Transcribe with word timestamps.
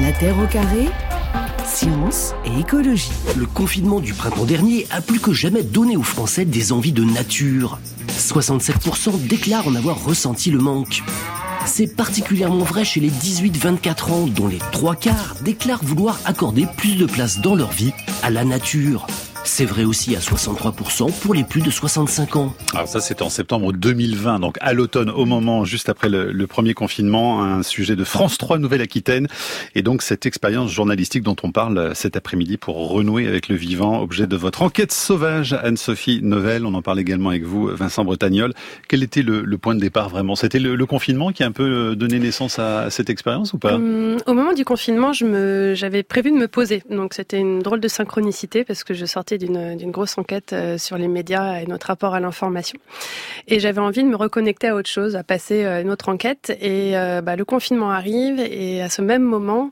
La 0.00 0.12
Terre 0.12 0.38
au 0.38 0.46
carré 0.46 0.88
Science 1.66 2.32
et 2.46 2.60
écologie. 2.60 3.10
Le 3.36 3.44
confinement 3.44 4.00
du 4.00 4.14
printemps 4.14 4.46
dernier 4.46 4.86
a 4.90 5.02
plus 5.02 5.20
que 5.20 5.32
jamais 5.32 5.62
donné 5.62 5.96
aux 5.96 6.02
Français 6.02 6.46
des 6.46 6.72
envies 6.72 6.92
de 6.92 7.04
nature. 7.04 7.78
67% 8.08 9.26
déclarent 9.26 9.68
en 9.68 9.74
avoir 9.74 10.02
ressenti 10.02 10.50
le 10.50 10.58
manque. 10.58 11.02
C'est 11.66 11.94
particulièrement 11.94 12.64
vrai 12.64 12.84
chez 12.84 13.00
les 13.00 13.10
18-24 13.10 14.10
ans, 14.10 14.26
dont 14.26 14.48
les 14.48 14.58
trois 14.72 14.96
quarts 14.96 15.36
déclarent 15.44 15.84
vouloir 15.84 16.18
accorder 16.24 16.66
plus 16.78 16.96
de 16.96 17.06
place 17.06 17.40
dans 17.40 17.54
leur 17.54 17.70
vie 17.70 17.92
à 18.22 18.30
la 18.30 18.44
nature. 18.44 19.06
C'est 19.44 19.64
vrai 19.64 19.84
aussi 19.84 20.14
à 20.14 20.18
63% 20.18 21.12
pour 21.20 21.34
les 21.34 21.44
plus 21.44 21.62
de 21.62 21.70
65 21.70 22.36
ans. 22.36 22.54
Alors 22.74 22.88
ça, 22.88 23.00
c'était 23.00 23.22
en 23.22 23.30
septembre 23.30 23.72
2020, 23.72 24.38
donc 24.38 24.56
à 24.60 24.72
l'automne, 24.74 25.10
au 25.10 25.24
moment 25.24 25.64
juste 25.64 25.88
après 25.88 26.08
le, 26.08 26.46
premier 26.46 26.74
confinement, 26.74 27.42
un 27.42 27.62
sujet 27.62 27.96
de 27.96 28.04
France 28.04 28.38
3 28.38 28.58
Nouvelle-Aquitaine, 28.58 29.28
et 29.74 29.82
donc 29.82 30.02
cette 30.02 30.26
expérience 30.26 30.70
journalistique 30.70 31.22
dont 31.22 31.36
on 31.42 31.52
parle 31.52 31.94
cet 31.94 32.16
après-midi 32.16 32.58
pour 32.58 32.90
renouer 32.90 33.26
avec 33.26 33.48
le 33.48 33.56
vivant, 33.56 34.00
objet 34.00 34.26
de 34.26 34.36
votre 34.36 34.62
enquête 34.62 34.92
sauvage, 34.92 35.52
Anne-Sophie 35.52 36.20
Novelle. 36.22 36.66
On 36.66 36.74
en 36.74 36.82
parle 36.82 37.00
également 37.00 37.30
avec 37.30 37.44
vous, 37.44 37.68
Vincent 37.68 38.04
Bretagnol. 38.04 38.52
Quel 38.88 39.02
était 39.02 39.22
le, 39.22 39.44
point 39.58 39.74
de 39.74 39.80
départ 39.80 40.08
vraiment? 40.10 40.36
C'était 40.36 40.58
le, 40.58 40.86
confinement 40.86 41.32
qui 41.32 41.42
a 41.42 41.46
un 41.46 41.52
peu 41.52 41.94
donné 41.96 42.18
naissance 42.18 42.58
à 42.58 42.90
cette 42.90 43.10
expérience 43.10 43.52
ou 43.52 43.58
pas? 43.58 43.74
Hum, 43.74 44.18
Au 44.26 44.34
moment 44.34 44.52
du 44.52 44.64
confinement, 44.64 45.12
j'avais 45.12 46.02
prévu 46.02 46.30
de 46.30 46.36
me 46.36 46.48
poser, 46.48 46.82
donc 46.90 47.14
c'était 47.14 47.38
une 47.38 47.60
drôle 47.60 47.80
de 47.80 47.88
synchronicité 47.88 48.64
parce 48.64 48.84
que 48.84 48.92
je 48.92 49.06
sortais 49.06 49.29
d'une 49.38 49.90
grosse 49.90 50.18
enquête 50.18 50.52
euh, 50.52 50.78
sur 50.78 50.96
les 50.96 51.08
médias 51.08 51.60
et 51.60 51.66
notre 51.66 51.88
rapport 51.88 52.14
à 52.14 52.20
l'information. 52.20 52.78
Et 53.48 53.60
j'avais 53.60 53.80
envie 53.80 54.02
de 54.02 54.08
me 54.08 54.16
reconnecter 54.16 54.68
à 54.68 54.74
autre 54.74 54.88
chose, 54.88 55.16
à 55.16 55.24
passer 55.24 55.64
euh, 55.64 55.82
une 55.82 55.90
autre 55.90 56.08
enquête. 56.08 56.56
Et 56.60 56.96
euh, 56.96 57.20
bah, 57.20 57.36
le 57.36 57.44
confinement 57.44 57.90
arrive 57.90 58.40
et 58.40 58.82
à 58.82 58.88
ce 58.88 59.02
même 59.02 59.22
moment, 59.22 59.70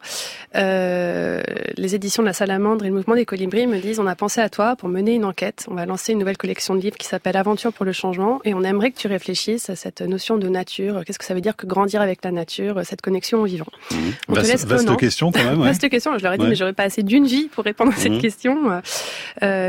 euh, 0.56 1.42
les 1.76 1.94
éditions 1.94 2.22
de 2.22 2.28
la 2.28 2.32
Salamandre 2.32 2.84
et 2.84 2.88
le 2.88 2.94
mouvement 2.94 3.14
des 3.14 3.24
Colibris 3.24 3.66
me 3.66 3.78
disent 3.78 4.00
on 4.00 4.06
a 4.06 4.16
pensé 4.16 4.40
à 4.40 4.48
toi 4.48 4.76
pour 4.76 4.88
mener 4.88 5.14
une 5.14 5.24
enquête. 5.24 5.66
On 5.70 5.74
va 5.74 5.86
lancer 5.86 6.12
une 6.12 6.18
nouvelle 6.18 6.36
collection 6.36 6.74
de 6.74 6.80
livres 6.80 6.96
qui 6.96 7.06
s'appelle 7.06 7.36
Aventure 7.36 7.72
pour 7.72 7.84
le 7.84 7.92
changement 7.92 8.40
et 8.44 8.54
on 8.54 8.62
aimerait 8.62 8.90
que 8.90 8.98
tu 8.98 9.08
réfléchisses 9.08 9.70
à 9.70 9.76
cette 9.76 10.00
notion 10.00 10.36
de 10.36 10.48
nature. 10.48 11.02
Qu'est-ce 11.04 11.18
que 11.18 11.24
ça 11.24 11.34
veut 11.34 11.40
dire 11.40 11.56
que 11.56 11.66
grandir 11.66 12.00
avec 12.00 12.24
la 12.24 12.30
nature, 12.30 12.80
cette 12.84 13.00
connexion 13.00 13.42
au 13.42 13.44
vivant? 13.44 13.66
Mmh. 13.90 13.96
On 14.28 14.32
vaste, 14.32 14.46
te 14.46 14.52
laisse 14.52 14.66
vaste 14.66 14.96
question 14.96 15.32
quand 15.32 15.44
même. 15.44 15.60
Ouais. 15.60 15.66
vaste 15.68 15.88
question. 15.88 16.16
Je 16.18 16.22
leur 16.22 16.32
ai 16.32 16.38
dit 16.38 16.46
mais 16.46 16.54
j'aurais 16.54 16.72
pas 16.72 16.84
assez 16.84 17.02
d'une 17.02 17.26
vie 17.26 17.48
pour 17.48 17.64
répondre 17.64 17.92
à 17.92 17.96
cette 17.96 18.12
mmh. 18.12 18.20
question. 18.20 18.58
Euh, 18.70 18.80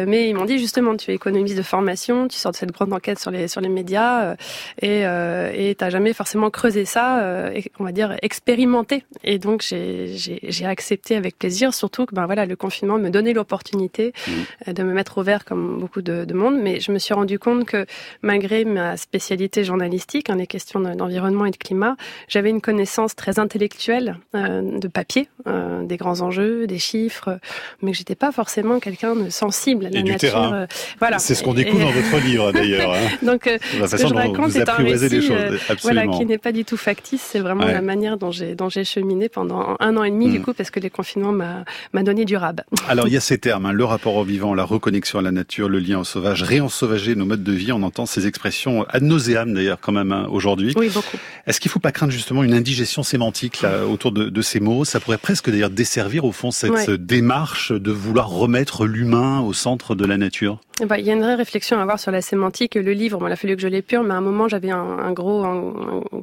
mais 0.06 0.30
ils 0.30 0.34
m'ont 0.34 0.46
dit 0.46 0.60
justement, 0.60 0.96
tu 0.98 1.12
es 1.12 1.16
économiste 1.16 1.58
de 1.58 1.62
formation, 1.62 2.28
tu 2.28 2.38
sors 2.38 2.52
de 2.52 2.58
cette 2.58 2.72
grande 2.72 2.94
enquête 2.94 3.20
sur 3.20 3.32
les 3.32 3.48
sur 3.48 3.62
les 3.62 3.70
médias 3.70 4.24
euh, 4.24 4.36
et 4.82 5.06
euh, 5.06 5.52
et 5.54 5.76
t'as 5.76 5.90
jamais 5.90 6.14
forcément 6.14 6.50
creusé 6.50 6.86
ça, 6.86 7.22
euh, 7.22 7.62
on 7.80 7.84
va 7.84 7.92
dire 7.92 8.16
expérimenté. 8.22 9.04
Et 9.24 9.40
donc 9.40 9.64
j'ai 9.64 10.66
accepté 10.66 11.16
avec 11.16 11.38
plaisir, 11.38 11.74
surtout 11.74 12.06
que 12.06 12.16
ben 12.16 12.26
voilà 12.26 12.46
le 12.46 12.56
confinement 12.56 12.98
me 12.98 13.10
donnait 13.10 13.34
l'opportunité 13.34 14.14
mmh. 14.28 14.74
de 14.74 14.84
me 14.84 14.94
mettre 14.94 15.18
au 15.18 15.24
vert 15.24 15.46
comme 15.46 15.80
beaucoup 15.80 16.02
de, 16.02 16.26
de, 16.26 16.34
monde. 16.34 16.58
Mais 16.62 16.80
je 16.80 16.92
me 16.92 17.00
suis 17.00 17.14
rendu 17.14 17.40
compte 17.40 17.66
que 17.66 17.86
malgré 18.22 18.66
ma 18.66 18.98
spécialité 18.98 19.64
journalistique, 19.64 20.30
hein, 20.30 20.36
les 20.36 20.48
questions 20.48 20.80
d'environnement 20.80 21.46
et 21.46 21.52
de 21.52 21.58
climat, 21.58 21.96
j'avais 22.28 22.50
une 22.50 22.62
connaissance 22.62 23.16
très 23.16 23.40
intellectuelle 23.40 24.18
de 24.34 24.88
papier, 24.88 25.30
des 25.46 25.98
grands 25.98 26.22
enjeux, 26.22 26.68
des 26.68 26.80
chiffres, 26.80 27.40
mais 27.82 27.92
que 27.92 27.98
j'étais 27.98 28.16
pas 28.16 28.32
forcément 28.32 28.80
quelqu'un 28.80 29.16
de 29.16 29.30
sensible 29.30 29.69
et 29.72 30.04
du 30.04 30.16
terrain. 30.16 30.54
Euh, 30.54 30.68
voilà. 31.00 31.20
C'est 31.20 31.36
ce 31.36 31.44
qu'on 31.44 31.54
découvre 31.54 31.86
dans 31.86 31.92
votre 31.92 32.26
livre 32.26 32.52
d'ailleurs. 32.54 32.94
Hein. 32.94 33.26
Donc, 33.26 33.48
euh, 33.48 33.58
ce 33.62 33.96
que 33.96 34.08
je 34.08 34.14
raconte, 34.14 34.52
c'est 34.52 34.68
un 34.68 34.76
récit 34.76 35.30
euh, 35.32 35.58
voilà, 35.82 36.08
qui 36.08 36.26
n'est 36.26 36.38
pas 36.38 36.52
du 36.52 36.66
tout 36.66 36.78
factice. 36.78 37.22
C'est 37.22 37.40
vraiment 37.40 37.66
la 37.66 37.82
manière 37.82 38.18
dont 38.18 38.32
j'ai 38.32 38.56
dont 38.56 38.70
j'ai 38.70 38.84
cheminé 38.84 39.30
pendant 39.30 39.76
un 39.80 39.98
an 39.98 40.04
et 40.04 40.12
demi 40.12 40.30
du 40.30 40.40
hmm. 40.40 40.44
coup, 40.44 40.54
parce 40.54 40.72
que 40.72 40.80
les 40.80 40.90
confinements 40.90 41.32
m'a 41.32 42.04
donné 42.04 42.26
du 42.26 42.36
rab. 42.36 42.62
Alors 42.90 43.08
il 43.08 43.14
y 43.14 43.18
a 43.18 43.22
ces 43.22 43.38
termes, 43.38 43.66
hein, 43.66 43.72
le 43.72 43.86
rapport 43.86 44.16
au 44.16 44.24
vivant, 44.24 44.54
la 44.54 44.64
reconnexion 44.64 45.20
à 45.20 45.22
la 45.22 45.32
nature, 45.32 45.70
le 45.70 45.80
lien 45.80 46.00
au 46.00 46.04
sauvage, 46.04 46.44
réensauvager 46.44 47.16
nos 47.16 47.26
modes 47.26 47.44
de 47.44 47.52
vie. 47.52 47.72
On 47.72 47.84
entend 47.84 48.06
ces 48.06 48.28
expressions 48.28 48.86
ad 48.90 49.04
nauseam 49.04 49.54
d'ailleurs 49.54 49.80
quand 49.80 49.92
même 49.92 50.12
hein, 50.12 50.28
aujourd'hui. 50.30 50.74
Oui, 50.78 50.90
beaucoup. 50.90 51.18
Est-ce 51.48 51.60
qu'il 51.60 51.70
ne 51.70 51.74
faut 51.74 51.80
pas 51.80 51.92
craindre 51.92 52.12
justement 52.12 52.44
une 52.44 52.54
indigestion 52.54 53.04
sémantique 53.04 53.62
là, 53.62 53.86
autour 53.86 54.12
de, 54.12 54.30
de, 54.30 54.42
ces 54.42 54.60
mots? 54.60 54.86
Ça 54.86 55.00
pourrait 55.00 55.18
presque 55.18 55.50
d'ailleurs 55.50 55.70
desservir 55.70 56.26
au 56.26 56.32
fond 56.32 56.52
cette 56.52 56.92
démarche 56.92 57.72
de 57.72 57.92
vouloir 57.92 58.30
remettre 58.30 58.86
l'humain 58.86 59.42
au 59.42 59.54
centre 59.60 59.96
de 59.96 60.06
la 60.06 60.18
nature 60.18 60.60
eh 60.82 60.86
ben, 60.86 60.96
il 60.96 61.06
y 61.06 61.10
a 61.10 61.14
une 61.14 61.22
vraie 61.22 61.36
réflexion 61.36 61.78
à 61.78 61.82
avoir 61.82 62.00
sur 62.00 62.12
la 62.12 62.22
sémantique. 62.22 62.76
Le 62.76 62.94
livre, 62.94 63.22
il 63.28 63.32
a 63.32 63.36
fallu 63.36 63.56
que 63.56 63.62
je 63.62 63.68
l'épure, 63.68 64.02
mais 64.04 64.14
à 64.14 64.18
un 64.18 64.22
moment, 64.22 64.48
j'avais 64.48 64.72
un, 64.72 65.12
gros, 65.12 65.46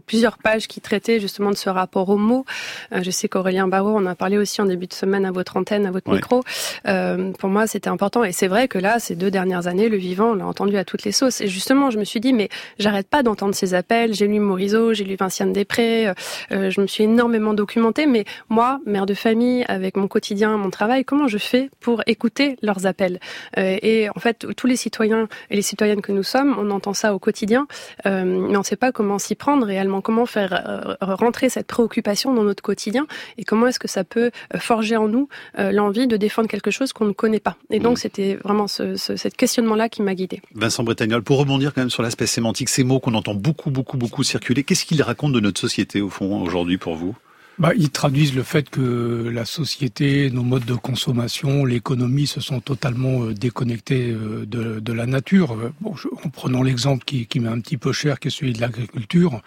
plusieurs 0.06 0.38
pages 0.38 0.66
qui 0.66 0.80
traitaient 0.80 1.20
justement 1.20 1.50
de 1.50 1.56
ce 1.56 1.69
rapport 1.69 2.08
aux 2.08 2.16
mots. 2.16 2.46
Euh, 2.92 3.02
je 3.02 3.10
sais 3.10 3.28
qu'Aurélien 3.28 3.69
Barraud 3.69 3.96
en 3.96 4.06
a 4.06 4.14
parlé 4.14 4.38
aussi 4.38 4.62
en 4.62 4.64
début 4.64 4.86
de 4.86 4.94
semaine 4.94 5.26
à 5.26 5.30
votre 5.30 5.58
antenne, 5.58 5.84
à 5.84 5.91
votre 5.91 6.10
micro. 6.10 6.42
Euh, 6.86 7.32
pour 7.32 7.50
moi, 7.50 7.66
c'était 7.66 7.91
important. 7.91 8.25
Et 8.25 8.32
c'est 8.32 8.48
vrai 8.48 8.66
que 8.66 8.78
là, 8.78 8.98
ces 8.98 9.14
deux 9.14 9.30
dernières 9.30 9.66
années, 9.66 9.91
le 9.91 9.98
vivant, 9.98 10.30
on 10.30 10.34
l'a 10.34 10.46
entendu 10.46 10.76
à 10.78 10.84
toutes 10.84 11.04
les 11.04 11.12
sauces. 11.12 11.42
Et 11.42 11.48
justement, 11.48 11.91
je 11.91 11.98
me 11.98 12.04
suis 12.04 12.20
dit, 12.20 12.32
mais 12.32 12.48
j'arrête 12.78 13.08
pas 13.08 13.22
d'entendre 13.22 13.54
ces 13.54 13.75
appels. 13.75 14.14
J'ai 14.14 14.26
lu 14.26 14.41
Morisot, 14.41 14.94
j'ai 14.94 15.04
lu 15.04 15.16
Vinciane 15.16 15.52
Després, 15.52 16.12
euh, 16.52 16.70
je 16.70 16.80
me 16.80 16.86
suis 16.86 17.04
énormément 17.04 17.52
documentée. 17.52 18.06
Mais 18.06 18.25
moi, 18.48 18.80
mère 18.86 19.04
de 19.04 19.14
famille, 19.14 19.64
avec 19.69 19.96
mon 19.96 20.08
quotidien, 20.08 20.56
mon 20.56 20.70
travail, 20.70 21.04
comment 21.04 21.28
je 21.28 21.38
fais 21.38 21.69
pour 21.80 22.02
écouter 22.06 22.56
leurs 22.62 22.86
appels? 22.86 23.20
Et 23.56 24.09
en 24.14 24.20
fait, 24.20 24.47
tous 24.56 24.66
les 24.66 24.76
citoyens 24.76 25.28
et 25.50 25.56
les 25.56 25.62
citoyennes 25.62 26.03
que 26.03 26.12
nous 26.12 26.22
sommes, 26.22 26.56
on 26.59 26.70
entend 26.70 26.94
ça 26.94 27.14
au 27.14 27.19
quotidien, 27.19 27.66
euh, 28.06 28.25
mais 28.25 28.56
on 28.56 28.60
ne 28.60 28.64
sait 28.64 28.76
pas 28.76 28.92
comment 28.92 29.19
s'y 29.19 29.34
prendre 29.34 29.66
réellement, 29.66 30.00
comment 30.00 30.26
faire 30.26 30.53
euh, 30.53 30.94
rentrer 31.00 31.48
cette 31.48 31.66
préoccupation 31.66 32.34
dans 32.34 32.44
notre 32.44 32.62
quotidien 32.62 33.06
et 33.38 33.44
comment 33.44 33.66
est-ce 33.66 33.78
que 33.78 33.88
ça 33.88 34.04
peut 34.04 34.31
euh, 34.54 34.59
forger 34.59 34.97
en 34.97 35.09
nous 35.09 35.28
l'envie 35.56 36.06
de 36.06 36.16
défendre 36.16 36.48
quelque 36.48 36.70
chose 36.70 36.92
qu'on 36.92 37.06
ne 37.06 37.12
connaît 37.12 37.41
pas. 37.41 37.56
Et 37.70 37.81
donc, 37.81 37.94
mmh. 37.94 38.00
c'était 38.00 38.34
vraiment 38.44 38.66
ce, 38.66 38.97
ce, 38.97 39.28
questionnement-là 39.28 39.88
qui 39.88 40.03
m'a 40.03 40.14
guidé. 40.14 40.41
Vincent 40.54 40.84
Bretagnol, 40.84 41.22
pour 41.22 41.38
rebondir 41.38 41.75
quand 41.75 41.81
même 41.81 41.91
sur 41.91 42.03
l'aspect 42.03 42.26
sémantique, 42.26 42.69
ces 42.69 42.84
mots 42.84 43.00
qu'on 43.00 43.14
entend 43.14 43.34
beaucoup, 43.34 43.70
beaucoup, 43.70 43.97
beaucoup 43.97 44.22
circuler, 44.22 44.64
qu'est-ce 44.64 44.84
qu'ils 44.84 45.03
racontent 45.03 45.32
de 45.32 45.41
notre 45.41 45.60
société 45.60 46.00
au 46.00 46.10
fond 46.10 46.43
aujourd'hui 46.43 46.78
pour 46.78 46.94
vous? 46.94 47.16
Bah, 47.59 47.72
ils 47.77 47.91
traduisent 47.91 48.34
le 48.34 48.43
fait 48.43 48.69
que 48.69 49.31
la 49.33 49.44
société, 49.44 50.31
nos 50.31 50.43
modes 50.43 50.67
de 50.67 50.75
consommation, 50.75 51.65
l'économie 51.65 52.27
se 52.27 52.41
sont 52.41 52.61
totalement 52.61 53.25
euh, 53.25 53.34
déconnectés 53.34 54.11
euh, 54.11 54.44
de, 54.47 54.93
la 54.93 55.06
nature. 55.06 55.56
Bon, 55.81 55.94
en 56.25 56.28
prenant 56.28 56.62
l'exemple 56.62 57.05
qui, 57.05 57.27
qui 57.27 57.41
m'est 57.41 57.49
un 57.49 57.61
petit 57.61 57.78
peu 57.78 57.93
cher, 57.93 58.21
qui 58.21 58.28
est 58.28 58.31
celui 58.31 58.53
de 58.53 58.61
l'agriculture, 58.61 59.41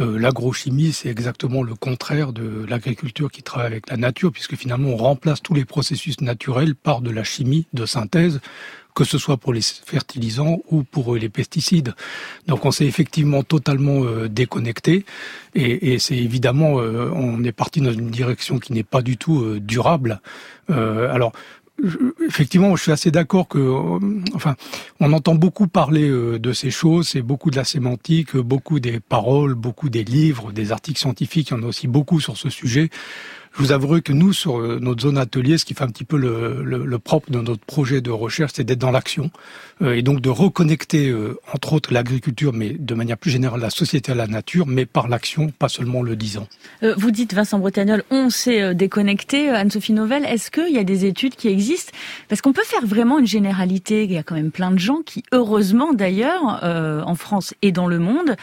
euh, 0.00 0.18
l'agrochimie, 0.18 0.92
c'est 0.92 1.08
exactement 1.08 1.64
le 1.64 1.74
contraire 1.74 2.32
de 2.32 2.64
l'agriculture 2.68 3.30
qui 3.32 3.42
travaille 3.42 3.72
avec 3.72 3.90
la 3.90 3.96
nature, 3.96 4.30
puisque 4.30 4.54
finalement 4.54 4.90
on 4.90 4.96
remplace 4.96 5.42
tous 5.42 5.54
les 5.54 5.64
processus 5.64 6.20
naturels 6.20 6.76
par 6.76 7.00
de 7.00 7.10
la 7.10 7.24
chimie 7.24 7.66
de 7.72 7.86
synthèse 7.86 8.40
que 8.98 9.04
ce 9.04 9.16
soit 9.16 9.36
pour 9.36 9.52
les 9.52 9.60
fertilisants 9.62 10.58
ou 10.72 10.82
pour 10.82 11.14
euh, 11.14 11.18
les 11.20 11.28
pesticides. 11.28 11.94
Donc 12.48 12.64
on 12.64 12.72
s'est 12.72 12.86
effectivement 12.86 13.44
totalement 13.44 14.02
euh, 14.02 14.28
déconnecté 14.28 15.04
et, 15.54 15.92
et 15.92 16.00
c'est 16.00 16.16
évidemment 16.16 16.80
euh, 16.80 17.08
on 17.14 17.44
est 17.44 17.52
parti 17.52 17.80
dans 17.80 17.92
une 17.92 18.10
direction 18.10 18.58
qui 18.58 18.72
n'est 18.72 18.82
pas 18.82 19.00
du 19.00 19.16
tout 19.16 19.60
durable. 19.60 20.20
alors 20.68 21.32
effectivement, 22.28 22.74
je 22.74 22.82
suis 22.82 22.90
assez 22.90 23.12
d'accord 23.12 23.46
que, 23.46 23.60
enfin, 24.34 24.56
on 24.98 25.12
entend 25.12 25.36
beaucoup 25.36 25.68
parler 25.68 26.08
de 26.46 26.52
ces 26.52 26.72
choses, 26.72 27.10
c'est 27.10 27.22
beaucoup 27.22 27.52
de 27.52 27.56
la 27.56 27.62
sémantique, 27.62 28.36
beaucoup 28.36 28.80
des 28.80 28.98
paroles, 28.98 29.54
beaucoup 29.54 29.88
des 29.88 30.02
livres, 30.02 30.50
des 30.50 30.72
articles 30.72 30.98
scientifiques, 30.98 31.50
il 31.50 31.54
y 31.54 31.56
en 31.56 31.62
a 31.62 31.66
aussi 31.66 31.86
beaucoup 31.86 32.18
sur 32.20 32.36
ce 32.36 32.50
sujet. 32.50 32.90
Je 33.56 33.62
vous 33.62 33.72
avouerai 33.72 34.02
que 34.02 34.12
nous, 34.12 34.32
sur 34.32 34.58
euh, 34.60 34.78
notre 34.80 35.02
zone 35.02 35.18
atelier, 35.18 35.58
ce 35.58 35.64
qui 35.64 35.74
fait 35.74 35.84
un 35.84 35.88
petit 35.88 36.04
peu 36.04 36.16
le, 36.16 36.62
le, 36.64 36.84
le 36.84 36.98
propre 36.98 37.30
de 37.30 37.40
notre 37.40 37.64
projet 37.64 38.00
de 38.00 38.10
recherche, 38.10 38.52
c'est 38.54 38.64
d'être 38.64 38.78
dans 38.78 38.90
l'action 38.90 39.30
euh, 39.82 39.94
et 39.94 40.02
donc 40.02 40.20
de 40.20 40.28
reconnecter, 40.28 41.08
euh, 41.08 41.38
entre 41.52 41.72
autres, 41.72 41.92
l'agriculture, 41.92 42.52
mais 42.52 42.70
de 42.70 42.94
manière 42.94 43.16
plus 43.16 43.30
générale, 43.30 43.60
la 43.60 43.70
société 43.70 44.12
à 44.12 44.14
la 44.14 44.26
nature, 44.26 44.66
mais 44.66 44.86
par 44.86 45.08
l'action, 45.08 45.50
pas 45.50 45.68
seulement 45.68 46.02
le 46.02 46.16
disant. 46.16 46.46
vous 46.82 47.10
dites, 47.10 47.34
Vincent 47.34 47.58
Bretagnol, 47.58 48.04
on 48.10 48.30
s'est 48.30 48.74
déconnecté. 48.74 49.48
Anne-Sophie 49.48 49.92
Novelle, 49.92 50.24
est-ce 50.24 50.50
qu'il 50.50 50.72
y 50.72 50.78
a 50.78 50.84
des 50.84 51.04
études 51.04 51.34
qui 51.34 51.48
existent? 51.48 51.92
Parce 52.28 52.40
qu'on 52.40 52.52
peut 52.52 52.64
faire 52.64 52.86
vraiment 52.86 53.18
une 53.18 53.26
généralité. 53.26 54.04
Il 54.04 54.12
y 54.12 54.18
a 54.18 54.22
quand 54.22 54.34
même 54.34 54.50
plein 54.50 54.70
de 54.70 54.78
gens 54.78 55.00
qui, 55.04 55.22
heureusement 55.32 55.92
d'ailleurs, 55.92 56.62
en 56.62 57.14
France 57.14 57.54
et 57.62 57.72
dans 57.72 57.86
le 57.86 57.98
monde, 57.98 58.36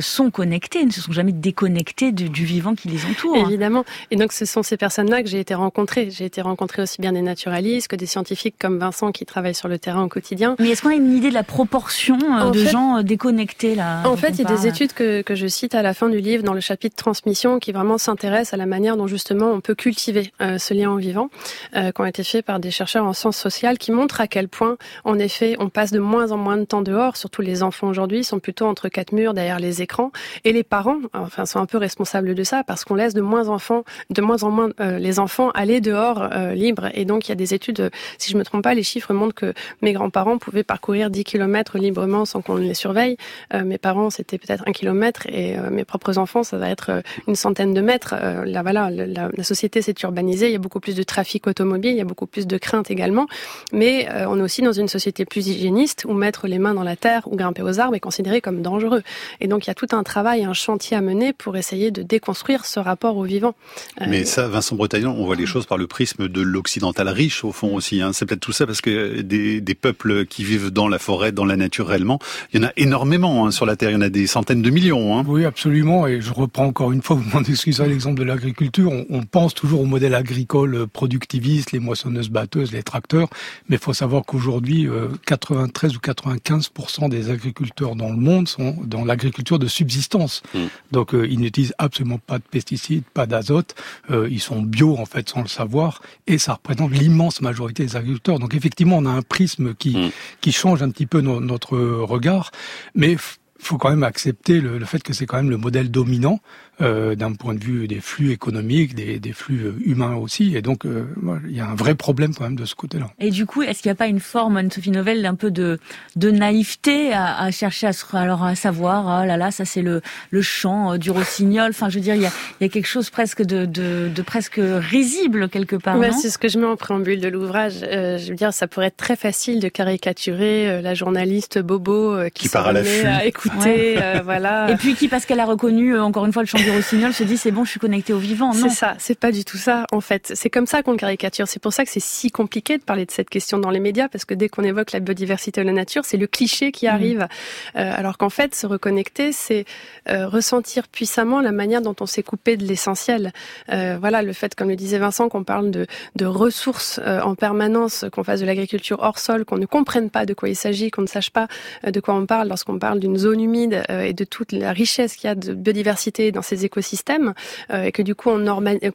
sont 0.00 0.30
connectés, 0.30 0.84
ne 0.84 0.90
se 0.90 1.00
sont 1.00 1.12
jamais 1.12 1.32
déconnectés 1.32 2.12
du, 2.12 2.28
du 2.28 2.44
vivant 2.44 2.74
qui 2.74 2.88
les 2.88 3.04
entoure. 3.04 3.36
Évidemment. 3.36 3.84
Et 4.10 4.16
donc 4.16 4.32
ce 4.38 4.44
sont 4.44 4.62
ces 4.62 4.76
personnes-là 4.76 5.22
que 5.22 5.28
j'ai 5.28 5.40
été 5.40 5.54
rencontrées. 5.54 6.10
J'ai 6.10 6.24
été 6.24 6.40
rencontrée 6.40 6.82
aussi 6.82 7.00
bien 7.00 7.12
des 7.12 7.22
naturalistes 7.22 7.88
que 7.88 7.96
des 7.96 8.06
scientifiques 8.06 8.54
comme 8.58 8.78
Vincent 8.78 9.10
qui 9.10 9.26
travaillent 9.26 9.54
sur 9.54 9.68
le 9.68 9.78
terrain 9.78 10.04
au 10.04 10.08
quotidien. 10.08 10.54
Mais 10.60 10.70
est-ce 10.70 10.82
qu'on 10.82 10.90
a 10.90 10.94
une 10.94 11.16
idée 11.16 11.30
de 11.30 11.34
la 11.34 11.42
proportion 11.42 12.18
euh, 12.40 12.50
de 12.50 12.64
gens 12.64 12.98
euh, 12.98 13.02
déconnectés 13.02 13.74
là 13.74 14.02
En 14.04 14.16
fait, 14.16 14.30
il 14.30 14.40
y 14.40 14.46
a 14.46 14.56
des 14.56 14.66
études 14.66 14.92
que, 14.92 15.22
que 15.22 15.34
je 15.34 15.46
cite 15.48 15.74
à 15.74 15.82
la 15.82 15.92
fin 15.92 16.08
du 16.08 16.20
livre 16.20 16.44
dans 16.44 16.54
le 16.54 16.60
chapitre 16.60 16.94
transmission 16.94 17.58
qui 17.58 17.72
vraiment 17.72 17.98
s'intéressent 17.98 18.54
à 18.54 18.56
la 18.56 18.66
manière 18.66 18.96
dont 18.96 19.08
justement 19.08 19.50
on 19.50 19.60
peut 19.60 19.74
cultiver 19.74 20.32
euh, 20.40 20.58
ce 20.58 20.74
lien 20.74 20.90
au 20.90 20.98
vivant, 20.98 21.30
euh, 21.74 21.90
qui 21.90 22.00
ont 22.00 22.06
été 22.06 22.22
faits 22.22 22.44
par 22.44 22.60
des 22.60 22.70
chercheurs 22.70 23.04
en 23.04 23.12
sciences 23.12 23.36
sociales 23.36 23.78
qui 23.78 23.90
montrent 23.90 24.20
à 24.20 24.28
quel 24.28 24.48
point, 24.48 24.76
en 25.04 25.18
effet, 25.18 25.56
on 25.58 25.68
passe 25.68 25.90
de 25.90 25.98
moins 25.98 26.30
en 26.30 26.36
moins 26.36 26.58
de 26.58 26.64
temps 26.64 26.82
dehors. 26.82 27.16
Surtout 27.16 27.42
les 27.42 27.62
enfants 27.62 27.88
aujourd'hui 27.88 28.22
sont 28.22 28.38
plutôt 28.38 28.66
entre 28.66 28.88
quatre 28.88 29.12
murs 29.12 29.34
derrière 29.34 29.58
les 29.58 29.82
écrans 29.82 30.12
et 30.44 30.52
les 30.52 30.62
parents, 30.62 30.98
enfin, 31.12 31.46
sont 31.46 31.58
un 31.58 31.66
peu 31.66 31.78
responsables 31.78 32.34
de 32.34 32.44
ça 32.44 32.62
parce 32.64 32.84
qu'on 32.84 32.94
laisse 32.94 33.14
de 33.14 33.20
moins 33.20 33.48
enfants, 33.48 33.84
de 34.10 34.20
moins 34.28 34.42
en 34.42 34.50
moins 34.50 34.70
les 34.78 35.18
enfants 35.18 35.50
aller 35.50 35.80
dehors 35.80 36.28
libres. 36.54 36.88
Et 36.94 37.04
donc, 37.04 37.26
il 37.26 37.30
y 37.30 37.32
a 37.32 37.36
des 37.36 37.54
études, 37.54 37.90
si 38.18 38.30
je 38.32 38.36
me 38.36 38.44
trompe 38.44 38.62
pas, 38.62 38.74
les 38.74 38.82
chiffres 38.82 39.12
montrent 39.12 39.34
que 39.34 39.52
mes 39.82 39.92
grands-parents 39.92 40.38
pouvaient 40.38 40.62
parcourir 40.62 41.10
10 41.10 41.24
km 41.24 41.78
librement 41.78 42.24
sans 42.24 42.40
qu'on 42.42 42.56
les 42.56 42.74
surveille. 42.74 43.16
mes 43.52 43.78
parents, 43.78 44.10
c'était 44.10 44.38
peut-être 44.38 44.64
un 44.66 44.72
kilomètre 44.72 45.26
et 45.28 45.56
mes 45.70 45.84
propres 45.84 46.18
enfants, 46.18 46.42
ça 46.42 46.58
va 46.58 46.68
être 46.68 47.02
une 47.26 47.36
centaine 47.36 47.72
de 47.74 47.80
mètres. 47.80 48.14
là, 48.44 48.62
voilà, 48.62 48.90
la, 48.90 49.28
la 49.34 49.44
société 49.44 49.82
s'est 49.82 49.94
urbanisée, 50.02 50.46
il 50.46 50.52
y 50.52 50.56
a 50.56 50.60
beaucoup 50.60 50.80
plus 50.80 50.94
de 50.94 51.02
trafic 51.02 51.46
automobile, 51.46 51.92
il 51.92 51.98
y 51.98 52.02
a 52.02 52.10
beaucoup 52.12 52.26
plus 52.26 52.46
de 52.46 52.58
craintes 52.58 52.90
également. 52.90 53.26
Mais 53.72 54.08
on 54.28 54.38
est 54.38 54.42
aussi 54.42 54.62
dans 54.62 54.72
une 54.72 54.88
société 54.88 55.24
plus 55.24 55.48
hygiéniste 55.48 56.04
où 56.04 56.12
mettre 56.12 56.46
les 56.46 56.58
mains 56.58 56.74
dans 56.74 56.82
la 56.82 56.96
terre 56.96 57.22
ou 57.26 57.36
grimper 57.36 57.62
aux 57.62 57.80
arbres 57.80 57.94
est 57.94 58.00
considéré 58.00 58.40
comme 58.40 58.62
dangereux. 58.62 59.02
Et 59.40 59.48
donc 59.48 59.66
il 59.66 59.68
y 59.68 59.70
a 59.70 59.74
tout 59.74 59.88
un 59.92 60.02
travail, 60.02 60.44
un 60.44 60.52
chantier 60.52 60.96
à 60.96 61.00
mener 61.00 61.32
pour 61.32 61.56
essayer 61.56 61.90
de 61.90 62.02
déconstruire 62.02 62.66
ce 62.66 62.80
rapport 62.80 63.16
au 63.16 63.22
vivant. 63.22 63.54
Euh, 64.00 64.17
Mais 64.18 64.24
ça, 64.24 64.48
Vincent 64.48 64.74
Bretagnant, 64.74 65.14
on 65.16 65.24
voit 65.24 65.36
les 65.36 65.46
choses 65.46 65.66
par 65.66 65.78
le 65.78 65.86
prisme 65.86 66.26
de 66.26 66.40
l'occidental 66.40 67.08
riche 67.08 67.44
au 67.44 67.52
fond 67.52 67.76
aussi. 67.76 68.02
Hein. 68.02 68.12
C'est 68.12 68.26
peut-être 68.26 68.40
tout 68.40 68.50
ça 68.50 68.66
parce 68.66 68.80
que 68.80 69.20
des, 69.20 69.60
des, 69.60 69.74
peuples 69.76 70.26
qui 70.26 70.42
vivent 70.42 70.70
dans 70.70 70.88
la 70.88 70.98
forêt, 70.98 71.30
dans 71.30 71.44
la 71.44 71.56
nature 71.56 71.86
réellement, 71.86 72.18
il 72.52 72.60
y 72.60 72.64
en 72.64 72.66
a 72.66 72.72
énormément 72.76 73.46
hein, 73.46 73.52
sur 73.52 73.64
la 73.64 73.76
terre. 73.76 73.90
Il 73.90 73.92
y 73.92 73.96
en 73.96 74.00
a 74.00 74.08
des 74.08 74.26
centaines 74.26 74.60
de 74.60 74.70
millions. 74.70 75.16
Hein. 75.16 75.24
Oui, 75.28 75.44
absolument. 75.44 76.08
Et 76.08 76.20
je 76.20 76.32
reprends 76.32 76.64
encore 76.64 76.90
une 76.90 77.00
fois, 77.00 77.14
vous 77.14 77.30
m'en 77.32 77.44
excusez 77.44 77.86
l'exemple 77.86 78.18
de 78.18 78.24
l'agriculture. 78.24 78.90
On, 78.90 79.06
on, 79.08 79.22
pense 79.22 79.54
toujours 79.54 79.82
au 79.82 79.86
modèle 79.86 80.16
agricole 80.16 80.88
productiviste, 80.88 81.70
les 81.70 81.78
moissonneuses 81.78 82.30
batteuses, 82.30 82.72
les 82.72 82.82
tracteurs. 82.82 83.28
Mais 83.68 83.76
il 83.76 83.80
faut 83.80 83.92
savoir 83.92 84.24
qu'aujourd'hui, 84.24 84.88
93 85.26 85.92
euh, 85.92 85.96
ou 85.96 86.00
95 86.00 86.70
des 87.08 87.30
agriculteurs 87.30 87.94
dans 87.94 88.10
le 88.10 88.16
monde 88.16 88.48
sont 88.48 88.74
dans 88.84 89.04
l'agriculture 89.04 89.60
de 89.60 89.68
subsistance. 89.68 90.42
Mm. 90.54 90.58
Donc 90.90 91.14
euh, 91.14 91.28
ils 91.30 91.38
n'utilisent 91.38 91.74
absolument 91.78 92.18
pas 92.18 92.38
de 92.38 92.44
pesticides, 92.50 93.04
pas 93.14 93.26
d'azote. 93.26 93.76
Euh, 94.10 94.28
ils 94.30 94.40
sont 94.40 94.62
bio 94.62 94.96
en 94.96 95.04
fait 95.04 95.28
sans 95.28 95.42
le 95.42 95.48
savoir 95.48 96.00
et 96.26 96.38
ça 96.38 96.54
représente 96.54 96.92
l'immense 96.92 97.40
majorité 97.40 97.84
des 97.84 97.96
agriculteurs. 97.96 98.38
Donc 98.38 98.54
effectivement 98.54 98.96
on 98.98 99.06
a 99.06 99.10
un 99.10 99.22
prisme 99.22 99.74
qui 99.74 99.96
mm. 99.96 100.10
qui 100.40 100.52
change 100.52 100.82
un 100.82 100.90
petit 100.90 101.06
peu 101.06 101.20
notre 101.20 101.78
regard, 101.78 102.50
mais 102.94 103.16
faut 103.60 103.76
quand 103.76 103.90
même 103.90 104.04
accepter 104.04 104.60
le, 104.60 104.78
le 104.78 104.84
fait 104.84 105.02
que 105.02 105.12
c'est 105.12 105.26
quand 105.26 105.36
même 105.36 105.50
le 105.50 105.56
modèle 105.56 105.90
dominant 105.90 106.40
euh, 106.80 107.16
d'un 107.16 107.32
point 107.32 107.54
de 107.54 107.64
vue 107.64 107.88
des 107.88 108.00
flux 108.00 108.30
économiques, 108.30 108.94
des, 108.94 109.18
des 109.18 109.32
flux 109.32 109.64
euh, 109.64 109.74
humains 109.84 110.14
aussi. 110.14 110.56
Et 110.56 110.62
donc, 110.62 110.86
euh, 110.86 111.06
il 111.48 111.56
y 111.56 111.58
a 111.58 111.66
un 111.66 111.74
vrai 111.74 111.96
problème 111.96 112.32
quand 112.32 112.44
même 112.44 112.54
de 112.54 112.64
ce 112.64 112.76
côté-là. 112.76 113.10
Et 113.18 113.30
du 113.30 113.46
coup, 113.46 113.62
est-ce 113.62 113.82
qu'il 113.82 113.88
n'y 113.88 113.94
a 113.94 113.96
pas 113.96 114.06
une 114.06 114.20
forme, 114.20 114.56
Anne-Sophie 114.58 114.92
Novelle, 114.92 115.20
d'un 115.22 115.34
peu 115.34 115.50
de, 115.50 115.80
de 116.14 116.30
naïveté 116.30 117.12
à, 117.12 117.36
à, 117.36 117.50
chercher 117.50 117.88
à, 117.88 117.92
se, 117.92 118.04
alors 118.14 118.44
à 118.44 118.54
savoir, 118.54 119.08
ah 119.08 119.26
là 119.26 119.36
là, 119.36 119.50
ça 119.50 119.64
c'est 119.64 119.82
le, 119.82 120.02
le 120.30 120.40
chant 120.40 120.98
du 120.98 121.10
rossignol. 121.10 121.70
Enfin, 121.70 121.88
je 121.88 121.96
veux 121.96 122.00
dire, 122.00 122.14
il 122.14 122.22
y 122.22 122.26
a, 122.26 122.32
il 122.60 122.64
y 122.64 122.66
a 122.66 122.68
quelque 122.68 122.86
chose 122.86 123.10
presque 123.10 123.42
de, 123.42 123.64
de, 123.64 124.08
de 124.14 124.22
presque 124.22 124.60
risible 124.62 125.48
quelque 125.48 125.74
part. 125.74 125.98
Ouais, 125.98 126.12
c'est 126.12 126.30
ce 126.30 126.38
que 126.38 126.46
je 126.46 126.60
mets 126.60 126.66
en 126.66 126.76
préambule 126.76 127.20
de 127.20 127.28
l'ouvrage. 127.28 127.80
je 127.80 128.28
veux 128.28 128.36
dire, 128.36 128.52
ça 128.52 128.68
pourrait 128.68 128.86
être 128.86 128.96
très 128.96 129.16
facile 129.16 129.58
de 129.58 129.68
caricaturer 129.68 130.80
la 130.80 130.94
journaliste 130.94 131.58
Bobo 131.58 132.16
qui, 132.34 132.44
qui 132.44 132.48
part 132.48 132.68
à, 132.68 132.70
à 132.70 133.24
écouter, 133.24 133.96
voilà. 134.22 134.70
Et 134.70 134.76
puis 134.76 134.94
qui, 134.94 135.08
parce 135.08 135.26
qu'elle 135.26 135.40
a 135.40 135.44
reconnu 135.46 135.98
encore 135.98 136.24
une 136.24 136.32
fois 136.32 136.42
le 136.42 136.46
chant 136.46 136.58
rossignol 136.70 137.12
se 137.12 137.24
dit 137.24 137.36
c'est 137.36 137.50
bon, 137.50 137.64
je 137.64 137.70
suis 137.70 137.80
connecté 137.80 138.12
au 138.12 138.18
vivant. 138.18 138.52
C'est 138.52 138.68
ça, 138.68 138.94
c'est 138.98 139.18
pas 139.18 139.32
du 139.32 139.44
tout 139.44 139.56
ça 139.56 139.84
en 139.92 140.00
fait. 140.00 140.32
C'est 140.34 140.50
comme 140.50 140.66
ça 140.66 140.82
qu'on 140.82 140.92
le 140.92 140.98
caricature. 140.98 141.48
C'est 141.48 141.62
pour 141.62 141.72
ça 141.72 141.84
que 141.84 141.90
c'est 141.90 142.02
si 142.02 142.30
compliqué 142.30 142.78
de 142.78 142.82
parler 142.82 143.06
de 143.06 143.10
cette 143.10 143.30
question 143.30 143.58
dans 143.58 143.70
les 143.70 143.80
médias 143.80 144.08
parce 144.08 144.24
que 144.24 144.34
dès 144.34 144.48
qu'on 144.48 144.62
évoque 144.64 144.92
la 144.92 145.00
biodiversité 145.00 145.60
ou 145.60 145.64
la 145.64 145.72
nature, 145.72 146.04
c'est 146.04 146.16
le 146.16 146.26
cliché 146.26 146.72
qui 146.72 146.86
mmh. 146.86 146.90
arrive. 146.90 147.28
Euh, 147.76 147.92
alors 147.94 148.18
qu'en 148.18 148.30
fait, 148.30 148.54
se 148.54 148.66
reconnecter, 148.66 149.32
c'est 149.32 149.64
euh, 150.08 150.28
ressentir 150.28 150.88
puissamment 150.88 151.40
la 151.40 151.52
manière 151.52 151.82
dont 151.82 151.96
on 152.00 152.06
s'est 152.06 152.22
coupé 152.22 152.56
de 152.56 152.64
l'essentiel. 152.64 153.32
Euh, 153.72 153.96
voilà, 154.00 154.22
le 154.22 154.32
fait, 154.32 154.54
comme 154.54 154.68
le 154.68 154.76
disait 154.76 154.98
Vincent, 154.98 155.28
qu'on 155.28 155.44
parle 155.44 155.70
de, 155.70 155.86
de 156.16 156.26
ressources 156.26 157.00
en 157.04 157.34
permanence, 157.34 158.04
qu'on 158.12 158.24
fasse 158.24 158.40
de 158.40 158.46
l'agriculture 158.46 158.98
hors 159.00 159.18
sol, 159.18 159.44
qu'on 159.44 159.58
ne 159.58 159.66
comprenne 159.66 160.10
pas 160.10 160.26
de 160.26 160.34
quoi 160.34 160.48
il 160.48 160.56
s'agit, 160.56 160.90
qu'on 160.90 161.02
ne 161.02 161.06
sache 161.06 161.30
pas 161.30 161.48
de 161.86 162.00
quoi 162.00 162.14
on 162.14 162.26
parle 162.26 162.48
lorsqu'on 162.48 162.78
parle 162.78 163.00
d'une 163.00 163.16
zone 163.16 163.40
humide 163.40 163.82
et 163.88 164.12
de 164.12 164.24
toute 164.24 164.52
la 164.52 164.72
richesse 164.72 165.16
qu'il 165.16 165.28
y 165.28 165.30
a 165.30 165.34
de 165.34 165.54
biodiversité 165.54 166.32
dans 166.32 166.42
ces 166.42 166.57
écosystèmes 166.64 167.34
euh, 167.70 167.84
et 167.84 167.92
que 167.92 168.02
du 168.02 168.14
coup 168.14 168.30
on, 168.30 168.44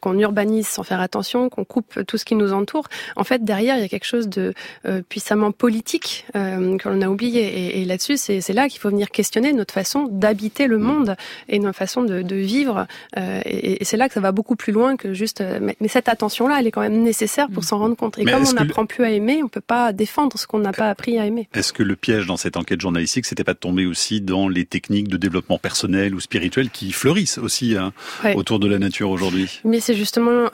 qu'on 0.01 0.19
urbanise 0.19 0.67
sans 0.67 0.83
faire 0.83 1.01
attention, 1.01 1.49
qu'on 1.49 1.65
coupe 1.65 2.05
tout 2.05 2.17
ce 2.17 2.25
qui 2.25 2.35
nous 2.35 2.53
entoure, 2.53 2.87
en 3.15 3.23
fait 3.23 3.43
derrière 3.43 3.77
il 3.77 3.81
y 3.81 3.85
a 3.85 3.89
quelque 3.89 4.05
chose 4.05 4.27
de 4.29 4.53
euh, 4.85 5.01
puissamment 5.07 5.51
politique 5.51 6.25
euh, 6.35 6.77
que 6.77 6.89
l'on 6.89 7.01
a 7.01 7.07
oublié. 7.07 7.41
Et, 7.41 7.81
et 7.81 7.85
là-dessus, 7.85 8.17
c'est, 8.17 8.53
là 8.53 8.69
qu'il 8.69 8.79
faut 8.79 8.89
venir 8.89 9.09
questionner 9.09 9.53
notre 9.53 9.73
façon 9.73 10.07
d'habiter 10.11 10.67
le 10.67 10.77
monde 10.77 11.15
et 11.49 11.59
notre 11.59 11.77
façon 11.77 12.03
de, 12.03 12.21
de 12.21 12.35
vivre. 12.35 12.87
et, 13.17 13.81
et, 13.81 13.85
c'est 13.85 13.97
là 13.97 14.07
que 14.07 14.13
ça 14.13 14.19
va 14.19 14.31
beaucoup 14.31 14.55
plus 14.55 14.71
loin 14.71 14.95
que 14.95 15.13
juste. 15.13 15.43
Mais, 15.61 15.75
mais 15.79 15.87
cette 15.87 16.07
attention-là, 16.07 16.57
elle 16.59 16.67
est 16.67 16.71
quand 16.71 16.81
même 16.81 17.01
nécessaire 17.01 17.49
pour 17.49 17.63
s'en 17.63 17.79
rendre 17.79 17.95
compte. 17.95 18.17
Et 18.17 18.25
comme 18.25 18.43
on 18.47 18.53
n'apprend 18.53 18.85
plus 18.85 19.03
à 19.03 19.11
aimer, 19.11 19.41
on 19.43 19.47
peut 19.47 19.61
pas 19.61 19.93
défendre 19.93 20.37
ce 20.37 20.47
qu'on 20.47 20.59
n'a 20.59 20.71
pas 20.71 20.89
appris 20.89 21.17
à 21.19 21.25
aimer. 21.25 21.47
Est-ce 21.53 21.73
que 21.73 21.83
le 21.83 21.95
piège 21.95 22.27
dans 22.27 22.37
cette 22.37 22.57
enquête 22.57 22.81
journalistique, 22.81 23.25
c'était 23.25 23.43
pas 23.43 23.53
de 23.53 23.59
tomber 23.59 23.85
aussi 23.85 24.21
dans 24.21 24.47
les 24.47 24.65
techniques 24.65 25.07
de 25.07 25.17
développement 25.17 25.57
personnel 25.57 26.15
ou 26.15 26.19
spirituel 26.19 26.69
qui 26.69 26.91
fleurissent 26.91 27.37
aussi 27.37 27.52
Hein, 27.61 27.93
autour 28.35 28.59
de 28.59 28.67
la 28.67 28.79
nature 28.79 29.09
aujourd'hui. 29.09 29.61
Mais 29.63 29.79
c'est 29.79 29.93
justement, 29.93 30.49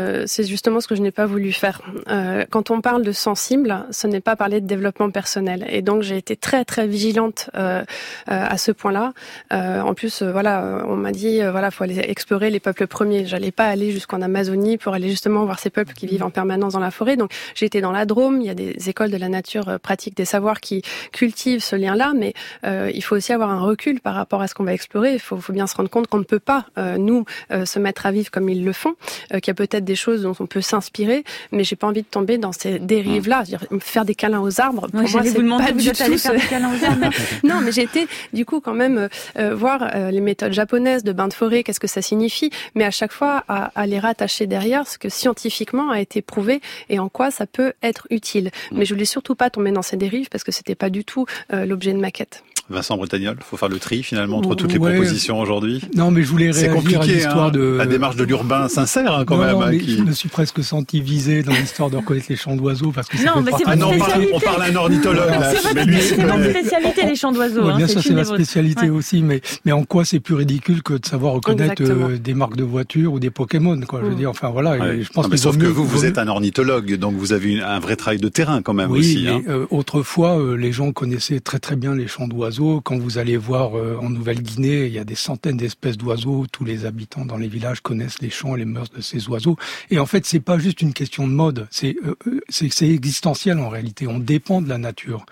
euh, 0.00 0.24
c'est 0.26 0.44
justement 0.44 0.80
ce 0.80 0.88
que 0.88 0.94
je 0.94 1.02
n'ai 1.02 1.10
pas 1.10 1.26
voulu 1.26 1.52
faire. 1.52 1.82
Euh, 2.08 2.44
quand 2.50 2.70
on 2.70 2.80
parle 2.80 3.02
de 3.02 3.12
sensible, 3.12 3.84
ce 3.90 4.06
n'est 4.06 4.20
pas 4.20 4.36
parler 4.36 4.60
de 4.60 4.66
développement 4.66 5.10
personnel. 5.10 5.66
Et 5.70 5.82
donc 5.82 6.02
j'ai 6.02 6.16
été 6.16 6.36
très 6.36 6.64
très 6.64 6.86
vigilante 6.86 7.50
euh, 7.54 7.82
à 8.26 8.58
ce 8.58 8.72
point-là. 8.72 9.12
en 9.50 9.94
plus, 9.94 10.22
voilà, 10.22 10.84
on 10.86 10.96
m'a 10.96 11.12
dit, 11.12 11.40
voilà, 11.42 11.70
faut 11.70 11.84
aller 11.84 11.98
explorer 11.98 12.50
les 12.50 12.60
peuples 12.60 12.86
premiers. 12.86 13.26
J'allais 13.26 13.50
pas 13.50 13.66
aller 13.66 13.90
jusqu'en 13.90 14.22
Amazonie 14.22 14.78
pour 14.78 14.94
aller 14.94 15.10
justement 15.10 15.44
voir 15.44 15.58
ces 15.58 15.70
peuples 15.70 15.94
qui 15.94 16.06
vivent 16.06 16.22
en 16.22 16.30
permanence 16.30 16.74
dans 16.74 16.80
la 16.80 16.90
forêt. 16.90 17.16
Donc 17.16 17.32
été 17.60 17.80
dans 17.80 17.92
la 17.92 18.06
Drôme. 18.06 18.40
Il 18.40 18.46
y 18.46 18.50
a 18.50 18.54
des 18.54 18.88
écoles 18.88 19.10
de 19.10 19.16
la 19.16 19.28
nature 19.28 19.78
pratique 19.80 20.16
des 20.16 20.24
savoirs 20.24 20.60
qui 20.60 20.82
cultivent 21.12 21.62
ce 21.62 21.76
lien-là, 21.76 22.12
mais 22.16 22.32
il 22.64 23.02
faut 23.02 23.16
aussi 23.16 23.32
avoir 23.32 23.50
un 23.50 23.60
recul 23.60 24.00
par 24.00 24.14
rapport 24.14 24.40
à 24.40 24.48
ce 24.48 24.54
qu'on 24.54 24.64
va 24.64 24.72
explorer. 24.72 25.14
Il 25.14 25.20
faut, 25.20 25.36
faut 25.36 25.52
bien 25.52 25.66
se 25.66 25.76
rendre 25.76 25.90
compte 25.90 26.06
qu'on 26.06 26.18
ne 26.18 26.24
peut 26.24 26.40
pas 26.40 26.66
nous 26.98 27.24
se 27.50 27.78
mettre 27.78 28.06
à 28.06 28.12
vivre 28.12 28.30
comme 28.30 28.48
ils 28.48 28.64
le 28.64 28.72
font, 28.72 28.94
qu'il 29.30 29.48
y 29.48 29.50
a 29.50 29.54
peut-être 29.54 29.84
des 29.84 29.96
choses 30.00 30.22
dont 30.22 30.34
on 30.40 30.46
peut 30.46 30.60
s'inspirer, 30.60 31.24
mais 31.52 31.64
j'ai 31.64 31.76
pas 31.76 31.86
envie 31.86 32.02
de 32.02 32.06
tomber 32.06 32.38
dans 32.38 32.52
ces 32.52 32.78
dérives-là. 32.78 33.44
Faire 33.80 34.04
des 34.04 34.14
câlins 34.14 34.40
aux 34.40 34.60
arbres, 34.60 34.88
pour 34.88 35.00
moi, 35.00 35.22
c'est 35.24 35.34
pas 35.34 35.72
du 35.72 35.90
tout. 35.90 36.18
Faire 36.18 36.34
des 36.34 36.40
câlins 36.40 36.70
aux 36.70 36.84
arbres. 36.84 37.10
non, 37.44 37.60
mais 37.62 37.72
j'ai 37.72 37.82
été 37.82 38.06
du 38.32 38.44
coup 38.44 38.60
quand 38.60 38.74
même 38.74 39.08
voir 39.36 39.90
les 40.10 40.20
méthodes 40.20 40.52
japonaises 40.52 41.04
de 41.04 41.12
bain 41.12 41.28
de 41.28 41.34
forêt, 41.34 41.62
qu'est-ce 41.62 41.80
que 41.80 41.86
ça 41.86 42.02
signifie, 42.02 42.50
mais 42.74 42.84
à 42.84 42.90
chaque 42.90 43.12
fois 43.12 43.44
à, 43.48 43.70
à, 43.74 43.86
les 43.86 43.98
rattacher 43.98 44.46
derrière 44.46 44.86
ce 44.86 44.98
que 44.98 45.08
scientifiquement 45.08 45.90
a 45.90 46.00
été 46.00 46.22
prouvé 46.22 46.60
et 46.88 46.98
en 46.98 47.08
quoi 47.08 47.30
ça 47.30 47.46
peut 47.46 47.72
être 47.82 48.06
utile. 48.10 48.50
Mais 48.72 48.84
je 48.84 48.94
voulais 48.94 49.04
surtout 49.04 49.34
pas 49.34 49.50
tomber 49.50 49.70
dans 49.72 49.82
ces 49.82 49.96
dérives 49.96 50.28
parce 50.28 50.44
que 50.44 50.52
c'était 50.52 50.74
pas 50.74 50.90
du 50.90 51.04
tout 51.04 51.26
l'objet 51.50 51.92
de 51.92 51.98
ma 51.98 52.10
quête. 52.10 52.42
Vincent 52.70 52.96
Bretagnol, 52.96 53.36
faut 53.44 53.56
faire 53.56 53.68
le 53.68 53.78
tri 53.78 54.02
finalement 54.02 54.38
entre 54.38 54.54
toutes 54.54 54.72
les 54.72 54.78
propositions 54.78 55.40
aujourd'hui. 55.40 55.80
Non, 55.96 56.10
mais 56.10 56.22
je 56.22 56.28
voulais 56.28 56.50
réagir 56.50 57.00
à 57.00 57.04
l'histoire 57.04 57.46
hein, 57.46 57.50
de 57.50 57.60
la 57.60 57.86
démarche 57.86 58.16
de 58.16 58.24
l'urbain 58.24 58.68
sincère 58.68 59.12
hein, 59.12 59.24
quand 59.26 59.38
même. 59.38 59.50
Non, 59.50 59.62
hein, 59.62 59.76
qui... 59.76 59.96
Je 59.96 60.02
me 60.02 60.12
suis 60.12 60.28
presque 60.28 60.62
senti 60.62 61.00
visé 61.00 61.42
dans 61.42 61.52
l'histoire 61.52 61.90
de 61.90 61.96
reconnaître 61.96 62.26
les 62.30 62.36
chants 62.36 62.56
d'oiseaux 62.56 62.92
parce 62.92 63.08
que 63.08 63.16
non, 63.18 63.42
mais 63.42 63.50
c'est 63.56 63.64
ah, 63.66 63.76
non, 63.76 63.90
on 64.32 64.40
parle 64.40 64.62
à 64.62 64.66
un 64.66 64.76
ornithologue. 64.76 65.30
C'est 65.50 66.22
votre 66.22 66.50
spécialité 66.50 67.06
les 67.06 67.16
chants 67.16 67.32
d'oiseaux. 67.32 67.76
Bien 67.76 67.88
sûr, 67.88 68.02
c'est 68.02 68.14
ma 68.14 68.24
spécialité 68.24 68.90
aussi, 68.90 69.22
mais 69.22 69.40
mais 69.64 69.72
en 69.72 69.84
quoi 69.84 70.04
c'est 70.04 70.20
plus 70.20 70.34
ridicule 70.34 70.82
que 70.82 70.94
de 70.94 71.06
savoir 71.06 71.34
reconnaître 71.34 71.82
euh, 71.82 72.18
des 72.18 72.34
marques 72.34 72.56
de 72.56 72.64
voitures 72.64 73.12
ou 73.12 73.18
des 73.18 73.30
Pokémon 73.30 73.80
quoi. 73.80 74.00
Je 74.02 74.06
veux 74.06 74.12
mm. 74.12 74.18
dire, 74.18 74.30
enfin 74.30 74.50
voilà. 74.50 74.76
Je 75.00 75.08
pense 75.08 75.28
que 75.28 75.36
sauf 75.36 75.58
que 75.58 75.66
vous, 75.66 75.84
vous 75.84 76.04
êtes 76.04 76.18
un 76.18 76.28
ornithologue, 76.28 76.94
donc 76.96 77.14
vous 77.16 77.32
avez 77.32 77.60
un 77.60 77.80
vrai 77.80 77.96
travail 77.96 78.18
de 78.18 78.28
terrain 78.28 78.62
quand 78.62 78.74
même 78.74 78.90
aussi. 78.90 79.26
Oui, 79.28 79.44
euh, 79.48 79.66
autrefois, 79.70 80.38
euh, 80.38 80.54
les 80.54 80.72
gens 80.72 80.92
connaissaient 80.92 81.40
très 81.40 81.58
très 81.58 81.76
bien 81.76 81.94
les 81.94 82.06
chants 82.06 82.28
d'oiseaux. 82.28 82.59
Quand 82.60 82.98
vous 82.98 83.16
allez 83.16 83.38
voir 83.38 83.74
euh, 83.74 83.96
en 84.02 84.10
Nouvelle-Guinée, 84.10 84.84
il 84.86 84.92
y 84.92 84.98
a 84.98 85.04
des 85.04 85.14
centaines 85.14 85.56
d'espèces 85.56 85.96
d'oiseaux. 85.96 86.46
Tous 86.52 86.64
les 86.64 86.84
habitants 86.84 87.24
dans 87.24 87.38
les 87.38 87.48
villages 87.48 87.80
connaissent 87.80 88.20
les 88.20 88.28
chants 88.28 88.54
et 88.54 88.58
les 88.58 88.64
mœurs 88.66 88.90
de 88.90 89.00
ces 89.00 89.28
oiseaux. 89.28 89.56
Et 89.90 89.98
en 89.98 90.04
fait, 90.04 90.26
c'est 90.26 90.40
pas 90.40 90.58
juste 90.58 90.82
une 90.82 90.92
question 90.92 91.26
de 91.26 91.32
mode. 91.32 91.66
C'est 91.70 91.96
euh, 92.04 92.14
euh, 92.26 92.40
c'est 92.50 92.88
existentiel 92.88 93.58
en 93.58 93.70
réalité. 93.70 94.06
On 94.06 94.18
dépend 94.18 94.60
de 94.60 94.68
la 94.68 94.76
nature. 94.76 95.24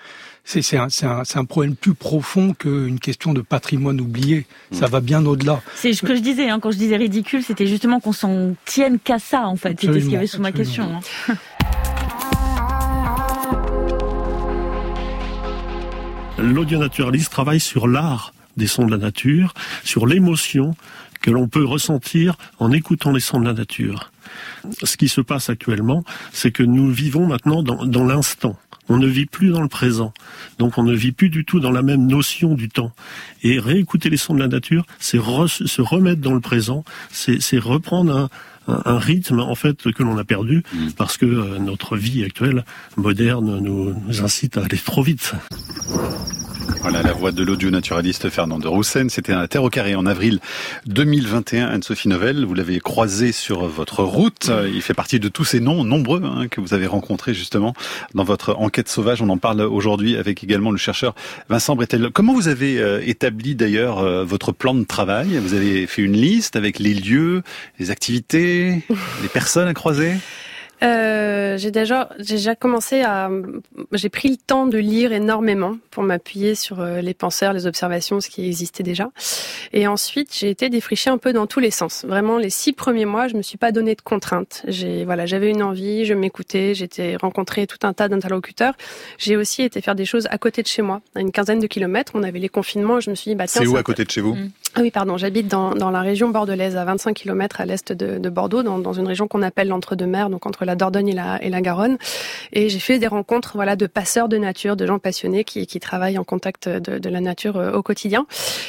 C'est 0.44 0.78
un, 0.78 0.88
un, 1.02 1.22
un, 1.34 1.44
problème 1.44 1.76
plus 1.76 1.92
profond 1.92 2.54
qu'une 2.54 2.98
question 2.98 3.34
de 3.34 3.42
patrimoine 3.42 4.00
oublié. 4.00 4.46
Ça 4.72 4.86
va 4.86 5.00
bien 5.00 5.26
au-delà. 5.26 5.60
C'est 5.74 5.92
ce 5.92 6.00
que 6.00 6.16
je 6.16 6.22
disais, 6.22 6.48
hein, 6.48 6.58
quand 6.58 6.70
je 6.70 6.78
disais 6.78 6.96
ridicule, 6.96 7.42
c'était 7.42 7.66
justement 7.66 8.00
qu'on 8.00 8.14
s'en 8.14 8.54
tienne 8.64 8.98
qu'à 8.98 9.18
ça, 9.18 9.46
en 9.46 9.56
fait. 9.56 9.78
C'était 9.78 10.00
ce 10.00 10.04
qu'il 10.04 10.12
y 10.12 10.16
avait 10.16 10.26
sous 10.26 10.40
ma 10.40 10.52
question. 10.52 11.02
Hein. 11.28 11.34
l'audio 16.38 16.78
naturaliste 16.78 17.30
travaille 17.32 17.60
sur 17.60 17.88
l'art 17.88 18.32
des 18.56 18.66
sons 18.66 18.86
de 18.86 18.90
la 18.90 18.98
nature, 18.98 19.54
sur 19.84 20.06
l'émotion 20.06 20.74
que 21.20 21.30
l'on 21.30 21.48
peut 21.48 21.64
ressentir 21.64 22.36
en 22.58 22.72
écoutant 22.72 23.12
les 23.12 23.20
sons 23.20 23.40
de 23.40 23.46
la 23.46 23.52
nature. 23.52 24.12
Ce 24.82 24.96
qui 24.96 25.08
se 25.08 25.20
passe 25.20 25.50
actuellement, 25.50 26.04
c'est 26.32 26.50
que 26.50 26.62
nous 26.62 26.90
vivons 26.90 27.26
maintenant 27.26 27.62
dans, 27.62 27.84
dans 27.86 28.04
l'instant. 28.04 28.56
On 28.88 28.96
ne 28.96 29.06
vit 29.06 29.26
plus 29.26 29.50
dans 29.50 29.60
le 29.60 29.68
présent. 29.68 30.14
Donc 30.58 30.78
on 30.78 30.82
ne 30.82 30.94
vit 30.94 31.12
plus 31.12 31.28
du 31.28 31.44
tout 31.44 31.60
dans 31.60 31.70
la 31.70 31.82
même 31.82 32.06
notion 32.06 32.54
du 32.54 32.68
temps. 32.68 32.92
Et 33.42 33.58
réécouter 33.58 34.08
les 34.08 34.16
sons 34.16 34.34
de 34.34 34.40
la 34.40 34.48
nature, 34.48 34.86
c'est 34.98 35.18
se 35.18 35.82
remettre 35.82 36.20
dans 36.20 36.34
le 36.34 36.40
présent, 36.40 36.84
c'est 37.10 37.58
reprendre 37.58 38.16
un, 38.16 38.28
un, 38.68 38.98
rythme 38.98 39.40
en 39.40 39.54
fait 39.54 39.90
que 39.92 40.02
l'on 40.02 40.18
a 40.18 40.24
perdu 40.24 40.62
mm. 40.72 40.90
parce 40.96 41.16
que 41.16 41.58
notre 41.58 41.96
vie 41.96 42.24
actuelle 42.24 42.64
moderne 42.96 43.58
nous, 43.60 43.94
nous 43.94 44.22
incite 44.22 44.56
à 44.56 44.64
aller 44.64 44.78
trop 44.78 45.02
vite. 45.02 45.34
Voilà 46.80 47.02
la 47.02 47.12
voix 47.12 47.32
de 47.32 47.42
l'audio-naturaliste 47.42 48.30
Fernand 48.30 48.58
de 48.58 48.68
Roussen. 48.68 49.10
C'était 49.10 49.32
un 49.32 49.46
terre 49.46 49.62
au 49.62 49.70
carré 49.70 49.94
en 49.94 50.06
avril 50.06 50.40
2021. 50.86 51.66
Anne-Sophie 51.66 52.08
Novelle, 52.08 52.44
vous 52.44 52.54
l'avez 52.54 52.78
croisé 52.80 53.32
sur 53.32 53.66
votre 53.66 54.02
route. 54.04 54.50
Il 54.72 54.80
fait 54.82 54.94
partie 54.94 55.20
de 55.20 55.28
tous 55.28 55.44
ces 55.44 55.60
noms 55.60 55.84
nombreux 55.84 56.22
hein, 56.24 56.48
que 56.48 56.60
vous 56.60 56.74
avez 56.74 56.86
rencontrés 56.86 57.34
justement 57.34 57.74
dans 58.14 58.24
votre 58.24 58.54
enquête 58.58 58.88
sauvage. 58.88 59.22
On 59.22 59.28
en 59.28 59.38
parle 59.38 59.60
aujourd'hui 59.62 60.16
avec 60.16 60.44
également 60.44 60.70
le 60.70 60.78
chercheur 60.78 61.14
Vincent 61.48 61.74
Bretel. 61.74 62.10
Comment 62.12 62.34
vous 62.34 62.48
avez 62.48 62.78
euh, 62.78 63.00
établi 63.04 63.54
d'ailleurs 63.54 63.98
euh, 63.98 64.24
votre 64.24 64.52
plan 64.52 64.74
de 64.74 64.84
travail? 64.84 65.38
Vous 65.38 65.54
avez 65.54 65.86
fait 65.86 66.02
une 66.02 66.16
liste 66.16 66.56
avec 66.56 66.78
les 66.78 66.94
lieux, 66.94 67.42
les 67.78 67.90
activités, 67.90 68.82
les 69.22 69.28
personnes 69.28 69.68
à 69.68 69.74
croiser? 69.74 70.14
Euh, 70.82 71.58
j'ai 71.58 71.70
déjà, 71.70 72.08
j'ai 72.18 72.36
déjà 72.36 72.54
commencé 72.54 73.02
à, 73.02 73.30
j'ai 73.92 74.08
pris 74.08 74.28
le 74.28 74.36
temps 74.36 74.66
de 74.66 74.78
lire 74.78 75.12
énormément 75.12 75.76
pour 75.90 76.02
m'appuyer 76.02 76.54
sur 76.54 76.80
euh, 76.80 77.00
les 77.00 77.14
penseurs, 77.14 77.52
les 77.52 77.66
observations, 77.66 78.20
ce 78.20 78.28
qui 78.28 78.46
existait 78.46 78.82
déjà. 78.82 79.10
Et 79.72 79.86
ensuite, 79.86 80.34
j'ai 80.34 80.50
été 80.50 80.68
défrichée 80.68 81.10
un 81.10 81.18
peu 81.18 81.32
dans 81.32 81.46
tous 81.46 81.60
les 81.60 81.70
sens. 81.70 82.04
Vraiment, 82.06 82.38
les 82.38 82.50
six 82.50 82.72
premiers 82.72 83.06
mois, 83.06 83.28
je 83.28 83.36
me 83.36 83.42
suis 83.42 83.58
pas 83.58 83.72
donné 83.72 83.94
de 83.94 84.00
contraintes. 84.00 84.62
J'ai, 84.68 85.04
voilà, 85.04 85.26
j'avais 85.26 85.50
une 85.50 85.62
envie, 85.62 86.04
je 86.04 86.14
m'écoutais, 86.14 86.74
j'étais 86.74 87.16
rencontré 87.16 87.66
tout 87.66 87.78
un 87.82 87.92
tas 87.92 88.08
d'interlocuteurs. 88.08 88.74
J'ai 89.18 89.36
aussi 89.36 89.62
été 89.62 89.80
faire 89.80 89.96
des 89.96 90.04
choses 90.04 90.28
à 90.30 90.38
côté 90.38 90.62
de 90.62 90.68
chez 90.68 90.82
moi, 90.82 91.00
à 91.14 91.20
une 91.20 91.32
quinzaine 91.32 91.58
de 91.58 91.66
kilomètres. 91.66 92.12
On 92.14 92.22
avait 92.22 92.38
les 92.38 92.48
confinements. 92.48 93.00
Je 93.00 93.10
me 93.10 93.14
suis 93.16 93.32
dit, 93.32 93.34
bah 93.34 93.46
C'est 93.46 93.66
où 93.66 93.76
à 93.76 93.82
côté 93.82 94.04
de 94.04 94.10
chez 94.10 94.20
vous 94.20 94.34
mm. 94.34 94.50
Ah 94.74 94.80
oui, 94.82 94.90
pardon. 94.90 95.16
J'habite 95.16 95.48
dans, 95.48 95.74
dans 95.74 95.90
la 95.90 96.02
région 96.02 96.28
bordelaise, 96.28 96.76
à 96.76 96.84
25 96.84 97.14
kilomètres 97.14 97.60
à 97.60 97.64
l'est 97.64 97.92
de, 97.92 98.18
de 98.18 98.28
Bordeaux, 98.28 98.62
dans, 98.62 98.78
dans 98.78 98.92
une 98.92 99.06
région 99.06 99.26
qu'on 99.26 99.42
appelle 99.42 99.68
l'entre-deux-mers, 99.68 100.28
donc 100.28 100.46
entre 100.46 100.64
la 100.64 100.76
Dordogne 100.76 101.08
et 101.08 101.14
la, 101.14 101.42
et 101.42 101.48
la 101.48 101.60
Garonne. 101.62 101.96
Et 102.52 102.68
j'ai 102.68 102.78
fait 102.78 102.98
des 102.98 103.06
rencontres 103.06 103.52
voilà, 103.54 103.76
de 103.76 103.86
passeurs 103.86 104.28
de 104.28 104.36
nature, 104.36 104.76
de 104.76 104.86
gens 104.86 104.98
passionnés 104.98 105.44
qui, 105.44 105.66
qui 105.66 105.80
travaillent 105.80 106.18
en 106.18 106.24
contact 106.24 106.68
de, 106.68 106.98
de 106.98 107.08
la 107.08 107.20
nature 107.20 107.56
euh, 107.56 107.72
au 107.72 107.82
quotidien. 107.82 108.26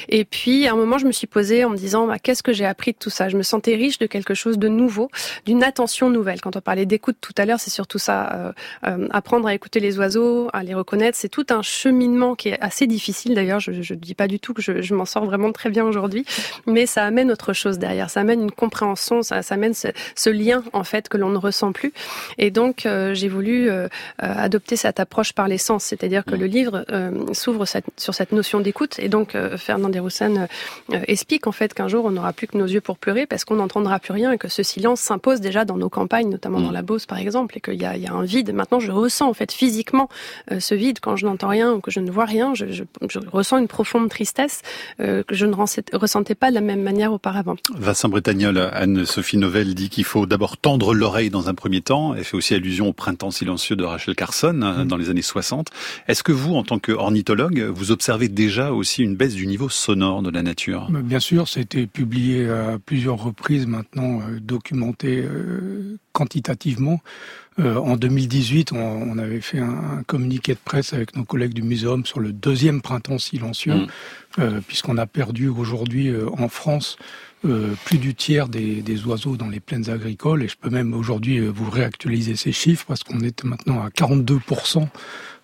Et 0.07 0.23
puis, 0.23 0.67
à 0.67 0.71
un 0.71 0.75
moment, 0.75 0.97
je 0.97 1.05
me 1.05 1.11
suis 1.11 1.27
posée 1.27 1.65
en 1.65 1.69
me 1.69 1.77
disant, 1.77 2.07
bah, 2.07 2.17
qu'est-ce 2.17 2.43
que 2.43 2.53
j'ai 2.53 2.65
appris 2.65 2.93
de 2.93 2.97
tout 2.97 3.09
ça? 3.09 3.27
Je 3.27 3.37
me 3.37 3.43
sentais 3.43 3.75
riche 3.75 3.99
de 3.99 4.07
quelque 4.07 4.33
chose 4.33 4.57
de 4.57 4.69
nouveau, 4.69 5.09
d'une 5.45 5.63
attention 5.63 6.09
nouvelle. 6.09 6.39
Quand 6.39 6.55
on 6.55 6.61
parlait 6.61 6.85
d'écoute 6.85 7.17
tout 7.19 7.33
à 7.37 7.45
l'heure, 7.45 7.59
c'est 7.59 7.71
surtout 7.71 7.99
ça. 7.99 8.33
Euh, 8.33 8.51
euh, 8.87 9.07
apprendre 9.11 9.47
à 9.47 9.53
écouter 9.53 9.81
les 9.81 9.99
oiseaux, 9.99 10.49
à 10.53 10.63
les 10.63 10.73
reconnaître, 10.73 11.17
c'est 11.17 11.29
tout 11.29 11.45
un 11.49 11.61
cheminement 11.61 12.35
qui 12.35 12.49
est 12.49 12.59
assez 12.61 12.87
difficile. 12.87 13.35
D'ailleurs, 13.35 13.59
je 13.59 13.71
ne 13.71 13.99
dis 13.99 14.15
pas 14.15 14.27
du 14.27 14.39
tout 14.39 14.53
que 14.53 14.61
je, 14.61 14.81
je 14.81 14.95
m'en 14.95 15.05
sors 15.05 15.25
vraiment 15.25 15.51
très 15.51 15.69
bien 15.69 15.88
aujourd'hui, 15.89 16.25
mais 16.65 16.85
ça 16.85 17.03
amène 17.03 17.31
autre 17.31 17.53
chose 17.53 17.79
derrière. 17.79 18.09
Ça 18.09 18.21
amène 18.21 18.41
une 18.41 18.51
compréhension, 18.51 19.21
ça, 19.21 19.41
ça 19.41 19.55
amène 19.55 19.73
ce, 19.73 19.89
ce 20.15 20.29
lien 20.29 20.63
en 20.73 20.83
fait 20.83 21.09
que 21.09 21.17
l'on 21.17 21.29
ne 21.29 21.37
ressent 21.37 21.71
plus. 21.71 21.93
Et 22.37 22.51
donc, 22.51 22.85
euh, 22.85 23.13
j'ai 23.13 23.27
voulu 23.27 23.69
euh, 23.69 23.83
euh, 23.83 23.87
adopter 24.19 24.75
cette 24.75 24.99
approche 24.99 25.33
par 25.33 25.47
les 25.47 25.57
sens, 25.57 25.83
c'est-à-dire 25.83 26.25
que 26.25 26.35
mm. 26.35 26.39
le 26.39 26.45
livre 26.45 26.85
s'ouvre 27.33 27.65
sur 27.97 28.13
cette 28.13 28.31
notion 28.31 28.59
d'écoute. 28.59 28.99
Et 28.99 29.09
donc, 29.09 29.35
Fernand 29.57 29.89
Desroussanes 29.89 30.47
explique 31.07 31.47
en 31.47 31.51
fait 31.51 31.73
qu'un 31.73 31.87
jour, 31.87 32.05
on 32.05 32.11
n'aura 32.11 32.33
plus 32.33 32.47
que 32.47 32.57
nos 32.57 32.65
yeux 32.65 32.81
pour 32.81 32.97
pleurer 32.97 33.25
parce 33.25 33.45
qu'on 33.45 33.55
n'entendra 33.55 33.99
plus 33.99 34.13
rien 34.13 34.31
et 34.31 34.37
que 34.37 34.47
ce 34.47 34.63
silence 34.63 35.01
s'impose 35.01 35.41
déjà 35.41 35.65
dans 35.65 35.77
nos 35.77 35.89
campagnes, 35.89 36.29
notamment 36.29 36.59
dans 36.59 36.69
mm. 36.69 36.73
la 36.73 36.81
Beauce 36.81 37.05
par 37.05 37.17
exemple, 37.17 37.57
et 37.57 37.61
qu'il 37.61 37.75
y, 37.75 37.77
y, 37.79 38.07
a 38.07 38.13
un 38.13 38.23
vide. 38.23 38.53
Maintenant, 38.53 38.79
je 38.79 38.91
ressens 38.91 39.29
en 39.29 39.33
fait 39.33 39.51
physiquement 39.51 40.09
ce 40.57 40.75
vide 40.75 40.99
quand 41.01 41.15
je 41.15 41.25
n'entends 41.25 41.49
rien 41.49 41.73
ou 41.73 41.81
que 41.81 41.91
je 41.91 41.99
ne 41.99 42.11
vois 42.11 42.25
rien. 42.25 42.53
Je, 42.53 42.67
je, 42.71 42.83
je 43.07 43.19
ressens 43.31 43.57
une 43.57 43.67
profonde 43.67 44.09
tristesse 44.09 44.61
que 44.97 45.23
je 45.31 45.45
ne 45.45 45.53
ressentais 45.93 46.35
pas 46.35 46.49
de 46.49 46.55
la 46.55 46.61
même 46.61 46.81
manière 46.81 47.13
auparavant. 47.13 47.55
Vincent 47.75 48.09
Bretagnol, 48.09 48.57
Anne-Sophie 48.73 49.37
Novelle 49.37 49.75
dit 49.75 49.89
qu'il 49.89 50.03
faut 50.03 50.25
d'abord 50.25 50.57
tendre 50.57 50.93
l'oreille 50.93 51.29
dans 51.29 51.49
un 51.49 51.53
premier 51.53 51.81
temps. 51.81 52.13
Elle 52.15 52.23
fait 52.23 52.37
aussi 52.37 52.53
allusion 52.53 52.87
au 52.87 52.93
printemps 52.93 53.31
silencieux 53.31 53.75
de 53.75 53.83
Rachel 53.83 54.15
Carson 54.15 54.61
euh, 54.61 54.83
mm. 54.83 54.87
dans 54.87 54.97
les 54.97 55.09
années 55.09 55.21
60. 55.21 55.69
Est-ce 56.07 56.23
que 56.23 56.31
vous, 56.31 56.55
en 56.55 56.63
tant 56.63 56.79
qu'ornithologue, 56.79 57.59
vous 57.73 57.91
observez 57.91 58.27
déjà 58.27 58.71
aussi 58.71 59.03
une 59.03 59.15
baisse 59.15 59.35
du 59.35 59.47
niveau 59.47 59.69
sonore 59.69 60.21
de 60.21 60.29
la 60.29 60.43
nature? 60.43 60.89
Bien 60.91 61.19
sûr, 61.19 61.47
c'était 61.47 61.87
publié 61.87 62.49
à 62.49 62.77
plusieurs 62.83 63.21
reprises 63.21 63.67
maintenant, 63.67 64.19
euh, 64.21 64.39
documenté 64.39 65.25
euh, 67.59 67.75
en 67.75 67.97
2018, 67.97 68.71
on, 68.71 69.17
avait 69.17 69.41
fait 69.41 69.59
un, 69.59 70.03
communiqué 70.07 70.53
de 70.53 70.59
presse 70.63 70.93
avec 70.93 71.15
nos 71.15 71.23
collègues 71.23 71.53
du 71.53 71.61
muséum 71.61 72.05
sur 72.05 72.19
le 72.19 72.31
deuxième 72.31 72.81
printemps 72.81 73.19
silencieux, 73.19 73.87
mm. 74.37 74.61
puisqu'on 74.67 74.97
a 74.97 75.05
perdu 75.05 75.47
aujourd'hui 75.47 76.13
en 76.37 76.47
France 76.47 76.97
euh, 77.45 77.73
plus 77.85 77.99
du 77.99 78.15
tiers 78.15 78.49
des, 78.49 78.81
des, 78.81 79.05
oiseaux 79.05 79.37
dans 79.37 79.47
les 79.47 79.61
plaines 79.61 79.89
agricoles, 79.89 80.43
et 80.43 80.49
je 80.49 80.57
peux 80.59 80.69
même 80.69 80.93
aujourd'hui 80.93 81.37
euh, 81.37 81.49
vous 81.49 81.69
réactualiser 81.69 82.35
ces 82.35 82.51
chiffres, 82.51 82.83
parce 82.85 83.05
qu'on 83.05 83.21
est 83.21 83.45
maintenant 83.45 83.81
à 83.81 83.87
42% 83.87 84.85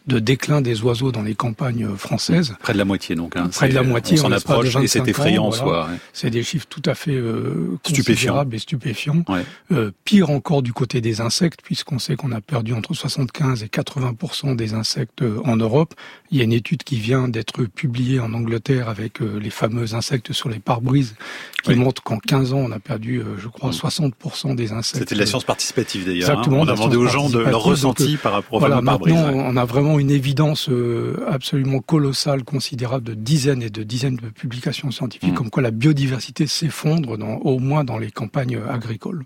de 0.08 0.20
déclin 0.20 0.62
des 0.62 0.82
oiseaux 0.82 1.12
dans 1.12 1.24
les 1.24 1.36
campagnes 1.36 1.88
françaises. 1.96 2.56
Près 2.60 2.74
de 2.74 2.78
la 2.78 2.86
moitié 2.86 3.16
donc. 3.16 3.36
Hein. 3.36 3.50
Près 3.52 3.70
de 3.70 3.74
la 3.74 3.84
moitié. 3.84 4.20
On 4.20 4.24
s'en 4.24 4.32
approche 4.32 4.76
et 4.78 4.88
c'est 4.88 5.08
effrayant 5.08 5.46
en 5.46 5.52
soi. 5.52 5.90
C'est 6.14 6.30
des 6.30 6.44
chiffres 6.44 6.68
tout 6.70 6.84
à 6.86 6.96
fait 6.96 7.16
euh, 7.16 7.78
considérables 7.84 8.56
et 8.56 8.60
stupéfiants. 8.60 9.24
Euh, 9.72 9.92
pire 10.04 10.30
encore 10.30 10.62
du 10.62 10.74
côté 10.74 11.02
des 11.02 11.22
insectes, 11.22 11.62
puisqu'on 11.64 12.00
sait 12.00 12.16
qu'on 12.16 12.32
a 12.32 12.42
perdu 12.42 12.74
entre 12.74 12.94
75 12.94 13.64
et 13.64 13.68
80% 13.68 14.56
des 14.56 14.74
insectes 14.74 15.22
euh, 15.22 15.40
en 15.46 15.58
Europe. 15.58 15.94
Il 16.32 16.38
y 16.38 16.42
a 16.42 16.44
une 16.44 16.54
étude 16.54 16.84
qui 16.84 16.98
vient 16.98 17.28
d'être 17.28 17.64
publiée 17.64 18.20
en 18.20 18.34
Angleterre 18.34 18.90
avec 18.90 19.22
euh, 19.22 19.40
les 19.40 19.50
fameux 19.50 19.94
insectes 19.94 20.34
sur 20.34 20.50
les 20.50 20.60
pare-brises, 20.60 21.16
qui 21.64 21.76
montre 21.76 22.04
qu'en 22.04 22.18
15 22.18 22.54
ans, 22.54 22.58
on 22.58 22.72
a 22.72 22.80
perdu, 22.80 23.20
euh, 23.20 23.38
je 23.38 23.48
crois, 23.48 23.72
60% 23.72 24.56
des 24.56 24.72
insectes. 24.72 25.00
C'était 25.00 25.16
de 25.16 25.20
la 25.20 25.26
science 25.26 25.44
participative 25.44 26.06
d'ailleurs. 26.06 26.40
Hein. 26.40 26.44
On 26.48 26.68
a 26.68 26.74
demandé 26.74 26.98
aux 26.98 27.08
gens 27.08 27.30
de 27.30 27.40
leur 27.40 27.64
ressenti 27.64 28.18
par 28.18 28.34
rapport 28.34 28.60
voilà, 28.60 28.80
au 28.80 28.82
pare-brise. 28.82 29.14
Maintenant, 29.14 29.44
on 29.48 29.58
a 29.58 29.66
vraiment 29.66 29.95
une 30.00 30.12
évidence 30.12 30.70
euh, 30.70 31.26
absolument 31.28 31.80
colossale, 31.80 32.44
considérable 32.44 33.06
de 33.06 33.14
dizaines 33.14 33.62
et 33.62 33.70
de 33.70 33.84
dizaines 33.84 34.18
de 34.18 34.30
publications 34.30 34.92
scientifiques, 34.92 35.34
mm. 35.34 35.36
comme 35.36 35.50
quoi 35.50 35.64
la 35.64 35.72
biodiversité 35.72 36.48
s'effondre 36.48 37.18
au 37.44 37.60
moins 37.60 37.84
dans 37.84 37.98
les 37.98 38.12
campagnes 38.12 38.60
agricoles. 38.70 39.26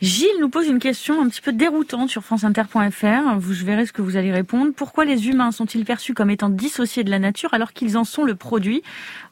Gilles 0.00 0.38
nous 0.40 0.48
pose 0.48 0.68
une 0.68 0.78
question 0.78 1.20
un 1.20 1.28
petit 1.28 1.40
peu 1.40 1.52
déroutante 1.52 2.08
sur 2.08 2.22
franceinter.fr. 2.22 3.36
Vous, 3.38 3.52
je 3.52 3.64
verrai 3.64 3.84
ce 3.84 3.92
que 3.92 4.00
vous 4.00 4.16
allez 4.16 4.30
répondre. 4.30 4.72
Pourquoi 4.74 5.04
les 5.04 5.28
humains 5.28 5.50
sont-ils 5.50 5.84
perçus 5.84 6.14
comme 6.14 6.30
étant 6.30 6.50
dissociés 6.50 7.02
de 7.02 7.10
la 7.10 7.18
nature 7.18 7.52
alors 7.52 7.72
qu'ils 7.72 7.98
en 7.98 8.04
sont 8.04 8.22
le 8.22 8.36
produit, 8.36 8.84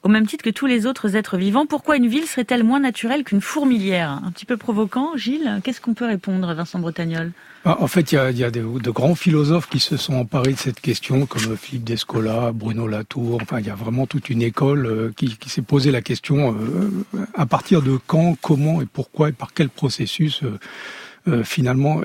au 0.07 0.09
même 0.09 0.27
titre 0.29 0.45
que 0.45 0.51
tous 0.51 0.67
les 0.67 0.87
autres 0.87 1.17
êtres 1.17 1.37
vivants 1.37 1.67
Pourquoi 1.67 1.97
une 1.97 2.07
ville 2.07 2.27
serait-elle 2.27 2.63
moins 2.63 2.79
naturelle 2.79 3.25
qu'une 3.25 3.41
fourmilière? 3.41 4.21
Un 4.25 4.31
petit 4.31 4.45
peu 4.45 4.57
provocant, 4.57 5.17
Gilles. 5.17 5.61
Qu'est-ce 5.65 5.81
qu'on 5.81 5.95
peut 5.95 6.07
répondre, 6.07 6.55
Vincent 6.55 6.79
Bretagnol? 6.79 7.33
Ah, 7.65 7.79
en 7.81 7.89
fait, 7.89 8.13
il 8.13 8.15
y 8.15 8.45
a, 8.45 8.51
de, 8.53 8.91
grands 8.91 9.17
philosophes 9.17 9.69
qui 9.69 9.81
se 9.81 9.97
sont 9.97 10.15
emparés 10.15 10.53
de 10.53 10.59
cette 10.59 10.81
question, 10.81 11.27
comme 11.27 11.57
Philippe 11.57 11.83
Descola, 11.83 12.53
Bruno 12.53 12.87
Latour. 12.87 13.41
Enfin, 13.43 13.59
il 13.59 13.67
y 13.67 13.71
a 13.71 13.75
vraiment 13.75 14.07
toute 14.07 14.31
une 14.31 14.43
école 14.43 14.87
euh, 14.87 15.13
qui, 15.17 15.37
s'est 15.49 15.63
posé 15.63 15.91
la 15.91 16.03
question 16.03 16.55
euh, 16.55 17.19
à 17.35 17.47
partir 17.47 17.83
de 17.83 17.99
quand, 18.07 18.37
comment 18.41 18.81
et 18.81 18.87
pourquoi 18.87 19.31
et 19.31 19.33
par 19.33 19.53
quel 19.55 19.71
processus. 19.71 20.45
Euh, 20.45 20.61
euh 21.29 21.43
finalement 21.43 22.03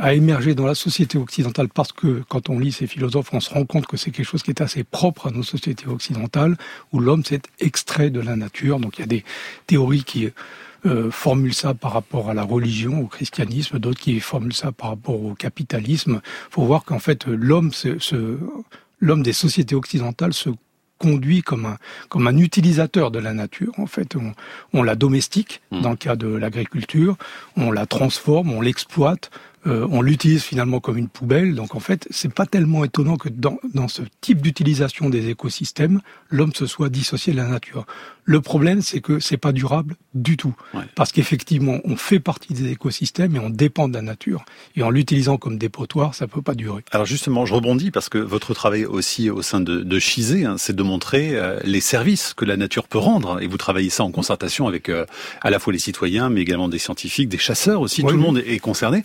a 0.00 0.14
émergé 0.14 0.54
dans 0.54 0.66
la 0.66 0.74
société 0.74 1.18
occidentale 1.18 1.68
parce 1.68 1.92
que 1.92 2.22
quand 2.28 2.48
on 2.48 2.58
lit 2.58 2.72
ces 2.72 2.86
philosophes, 2.86 3.30
on 3.32 3.40
se 3.40 3.50
rend 3.50 3.64
compte 3.64 3.86
que 3.86 3.96
c'est 3.96 4.10
quelque 4.10 4.26
chose 4.26 4.42
qui 4.42 4.50
est 4.50 4.60
assez 4.60 4.84
propre 4.84 5.28
à 5.28 5.30
nos 5.30 5.42
sociétés 5.42 5.86
occidentales, 5.86 6.56
où 6.92 7.00
l'homme 7.00 7.24
s'est 7.24 7.42
extrait 7.60 8.10
de 8.10 8.20
la 8.20 8.36
nature. 8.36 8.80
Donc 8.80 8.98
il 8.98 9.00
y 9.00 9.04
a 9.04 9.06
des 9.06 9.24
théories 9.66 10.04
qui 10.04 10.30
euh, 10.86 11.10
formulent 11.10 11.54
ça 11.54 11.72
par 11.72 11.92
rapport 11.92 12.28
à 12.28 12.34
la 12.34 12.42
religion, 12.42 13.00
au 13.00 13.06
christianisme, 13.06 13.78
d'autres 13.78 14.00
qui 14.00 14.20
formulent 14.20 14.52
ça 14.52 14.70
par 14.70 14.90
rapport 14.90 15.22
au 15.22 15.34
capitalisme. 15.34 16.20
Il 16.24 16.52
faut 16.52 16.64
voir 16.64 16.84
qu'en 16.84 16.98
fait, 16.98 17.26
l'homme, 17.26 17.70
l'homme 19.00 19.22
des 19.22 19.32
sociétés 19.32 19.74
occidentales 19.74 20.34
se 20.34 20.50
conduit 21.04 21.42
comme 21.42 21.66
un, 21.66 21.76
comme 22.08 22.26
un 22.26 22.38
utilisateur 22.38 23.10
de 23.10 23.18
la 23.18 23.34
nature. 23.34 23.72
En 23.78 23.86
fait, 23.86 24.16
on, 24.16 24.32
on 24.72 24.82
la 24.82 24.94
domestique 24.94 25.60
mmh. 25.70 25.80
dans 25.82 25.90
le 25.90 25.96
cas 25.96 26.16
de 26.16 26.28
l'agriculture, 26.28 27.16
on 27.56 27.70
la 27.70 27.86
transforme, 27.86 28.52
on 28.52 28.62
l'exploite, 28.62 29.30
euh, 29.66 29.86
on 29.90 30.02
l'utilise 30.02 30.42
finalement 30.42 30.80
comme 30.80 30.98
une 30.98 31.08
poubelle. 31.08 31.54
Donc 31.54 31.74
en 31.74 31.80
fait, 31.80 32.06
c'est 32.10 32.32
pas 32.32 32.46
tellement 32.46 32.84
étonnant 32.84 33.16
que 33.16 33.28
dans, 33.28 33.58
dans 33.72 33.88
ce 33.88 34.02
type 34.20 34.42
d'utilisation 34.42 35.10
des 35.10 35.28
écosystèmes, 35.28 36.00
l'homme 36.30 36.54
se 36.54 36.66
soit 36.66 36.88
dissocié 36.88 37.32
de 37.32 37.38
la 37.38 37.48
nature. 37.48 37.86
Le 38.26 38.40
problème, 38.40 38.80
c'est 38.80 39.00
que 39.00 39.20
c'est 39.20 39.36
pas 39.36 39.52
durable 39.52 39.96
du 40.14 40.38
tout, 40.38 40.54
parce 40.94 41.12
qu'effectivement, 41.12 41.80
on 41.84 41.96
fait 41.96 42.20
partie 42.20 42.54
des 42.54 42.70
écosystèmes 42.70 43.36
et 43.36 43.38
on 43.38 43.50
dépend 43.50 43.86
de 43.86 43.94
la 43.94 44.00
nature. 44.00 44.46
Et 44.76 44.82
en 44.82 44.88
l'utilisant 44.88 45.36
comme 45.36 45.58
dépotoir, 45.58 46.14
ça 46.14 46.26
peut 46.26 46.40
pas 46.40 46.54
durer. 46.54 46.82
Alors 46.92 47.04
justement, 47.04 47.44
je 47.44 47.52
rebondis 47.52 47.90
parce 47.90 48.08
que 48.08 48.16
votre 48.16 48.54
travail 48.54 48.86
aussi 48.86 49.28
au 49.28 49.42
sein 49.42 49.60
de, 49.60 49.80
de 49.80 49.98
Chizé, 49.98 50.46
hein, 50.46 50.56
c'est 50.56 50.74
de 50.74 50.82
montrer 50.82 51.36
euh, 51.36 51.60
les 51.64 51.80
services 51.80 52.32
que 52.32 52.46
la 52.46 52.56
nature 52.56 52.88
peut 52.88 52.98
rendre. 52.98 53.42
Et 53.42 53.46
vous 53.46 53.58
travaillez 53.58 53.90
ça 53.90 54.04
en 54.04 54.10
concertation 54.10 54.66
avec 54.66 54.88
euh, 54.88 55.04
à 55.42 55.50
la 55.50 55.58
fois 55.58 55.72
les 55.72 55.78
citoyens, 55.78 56.30
mais 56.30 56.40
également 56.40 56.68
des 56.68 56.78
scientifiques, 56.78 57.28
des 57.28 57.38
chasseurs 57.38 57.82
aussi. 57.82 58.02
tout 58.02 58.08
le 58.08 58.16
monde 58.16 58.38
est, 58.38 58.58
concerné. 58.58 59.02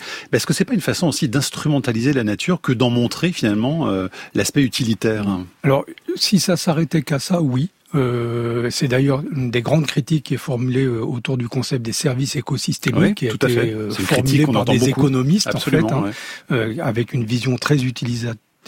Que 0.49 0.53
c'est 0.55 0.65
pas 0.65 0.73
une 0.73 0.81
façon 0.81 1.07
aussi 1.07 1.29
d'instrumentaliser 1.29 2.11
la 2.11 2.23
nature 2.23 2.59
que 2.59 2.71
d'en 2.71 2.89
montrer 2.89 3.31
finalement 3.31 3.87
euh, 3.87 4.07
l'aspect 4.33 4.63
utilitaire? 4.63 5.27
Alors, 5.61 5.85
si 6.15 6.39
ça 6.39 6.57
s'arrêtait 6.57 7.03
qu'à 7.03 7.19
ça, 7.19 7.39
oui. 7.39 7.69
Euh, 7.95 8.69
c'est 8.71 8.87
d'ailleurs 8.87 9.23
une 9.35 9.49
des 9.49 9.61
grandes 9.61 9.85
critiques 9.85 10.25
qui 10.25 10.33
est 10.35 10.37
formulée 10.37 10.85
euh, 10.85 11.01
autour 11.01 11.37
du 11.37 11.47
concept 11.47 11.83
des 11.83 11.91
services 11.91 12.35
écosystémiques, 12.35 13.15
qui 13.15 13.29
a 13.29 13.33
été 13.33 13.75
formulée 13.91 14.45
par 14.47 14.65
des 14.65 14.89
économistes 14.89 15.53
en 15.53 15.59
fait, 15.59 15.83
hein, 15.91 16.11
avec 16.79 17.13
une 17.13 17.25
vision 17.25 17.55
très 17.57 17.77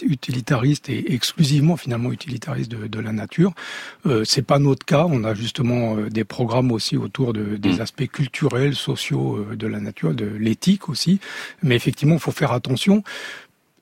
utilitariste 0.02 0.88
et 0.88 1.14
exclusivement 1.14 1.76
finalement 1.76 2.12
utilitariste 2.12 2.70
de, 2.70 2.86
de 2.86 3.00
la 3.00 3.12
nature. 3.12 3.52
Euh, 4.06 4.24
c'est 4.24 4.42
pas 4.42 4.58
notre 4.58 4.84
cas. 4.84 5.06
On 5.08 5.24
a 5.24 5.34
justement 5.34 5.96
des 5.96 6.24
programmes 6.24 6.72
aussi 6.72 6.96
autour 6.96 7.32
de, 7.32 7.56
des 7.56 7.74
mm. 7.74 7.80
aspects 7.80 8.08
culturels, 8.08 8.74
sociaux 8.74 9.46
de 9.54 9.66
la 9.66 9.80
nature, 9.80 10.14
de 10.14 10.26
l'éthique 10.26 10.88
aussi. 10.88 11.20
Mais 11.62 11.76
effectivement, 11.76 12.14
il 12.14 12.20
faut 12.20 12.32
faire 12.32 12.52
attention. 12.52 13.02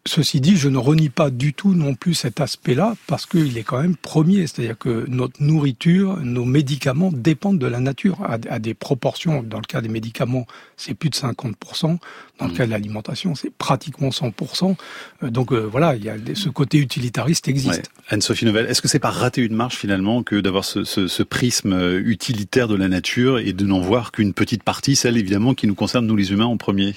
Ceci 0.06 0.40
dit, 0.40 0.56
je 0.56 0.70
ne 0.70 0.78
renie 0.78 1.10
pas 1.10 1.28
du 1.28 1.52
tout 1.52 1.74
non 1.74 1.94
plus 1.94 2.14
cet 2.14 2.40
aspect-là 2.40 2.94
parce 3.06 3.26
qu'il 3.26 3.58
est 3.58 3.62
quand 3.62 3.82
même 3.82 3.96
premier, 3.96 4.46
c'est-à-dire 4.46 4.78
que 4.78 5.04
notre 5.08 5.42
nourriture, 5.42 6.16
nos 6.22 6.46
médicaments 6.46 7.10
dépendent 7.12 7.58
de 7.58 7.66
la 7.66 7.80
nature 7.80 8.18
à, 8.24 8.58
des 8.58 8.72
proportions. 8.72 9.42
Dans 9.42 9.58
le 9.58 9.66
cas 9.66 9.82
des 9.82 9.90
médicaments, 9.90 10.46
c'est 10.78 10.94
plus 10.94 11.10
de 11.10 11.16
50%. 11.16 11.98
Dans 12.38 12.46
le 12.46 12.52
mmh. 12.52 12.56
cas 12.56 12.64
de 12.64 12.70
l'alimentation, 12.70 13.34
c'est 13.34 13.52
pratiquement 13.52 14.08
100%. 14.08 14.74
Euh, 15.22 15.28
donc 15.30 15.52
euh, 15.52 15.60
voilà, 15.60 15.94
il 15.94 16.02
y 16.02 16.08
a 16.08 16.16
ce 16.34 16.48
côté 16.48 16.78
utilitariste 16.78 17.48
existe. 17.48 17.90
Anne-Sophie 18.08 18.46
Novelle, 18.46 18.66
est-ce 18.70 18.80
que 18.80 18.88
c'est 18.88 18.98
pas 18.98 19.10
rater 19.10 19.42
une 19.42 19.54
marche 19.54 19.76
finalement 19.76 20.22
que 20.22 20.40
d'avoir 20.40 20.64
ce, 20.64 20.84
ce, 20.84 21.08
ce, 21.08 21.22
prisme 21.22 21.74
euh, 21.74 22.00
utilitaire 22.02 22.68
de 22.68 22.74
la 22.74 22.88
nature 22.88 23.38
et 23.38 23.52
de 23.52 23.66
n'en 23.66 23.80
voir 23.80 24.12
qu'une 24.12 24.32
petite 24.32 24.62
partie, 24.62 24.96
celle 24.96 25.18
évidemment 25.18 25.52
qui 25.52 25.66
nous 25.66 25.74
concerne 25.74 26.06
nous 26.06 26.16
les 26.16 26.32
humains 26.32 26.46
en 26.46 26.56
premier? 26.56 26.94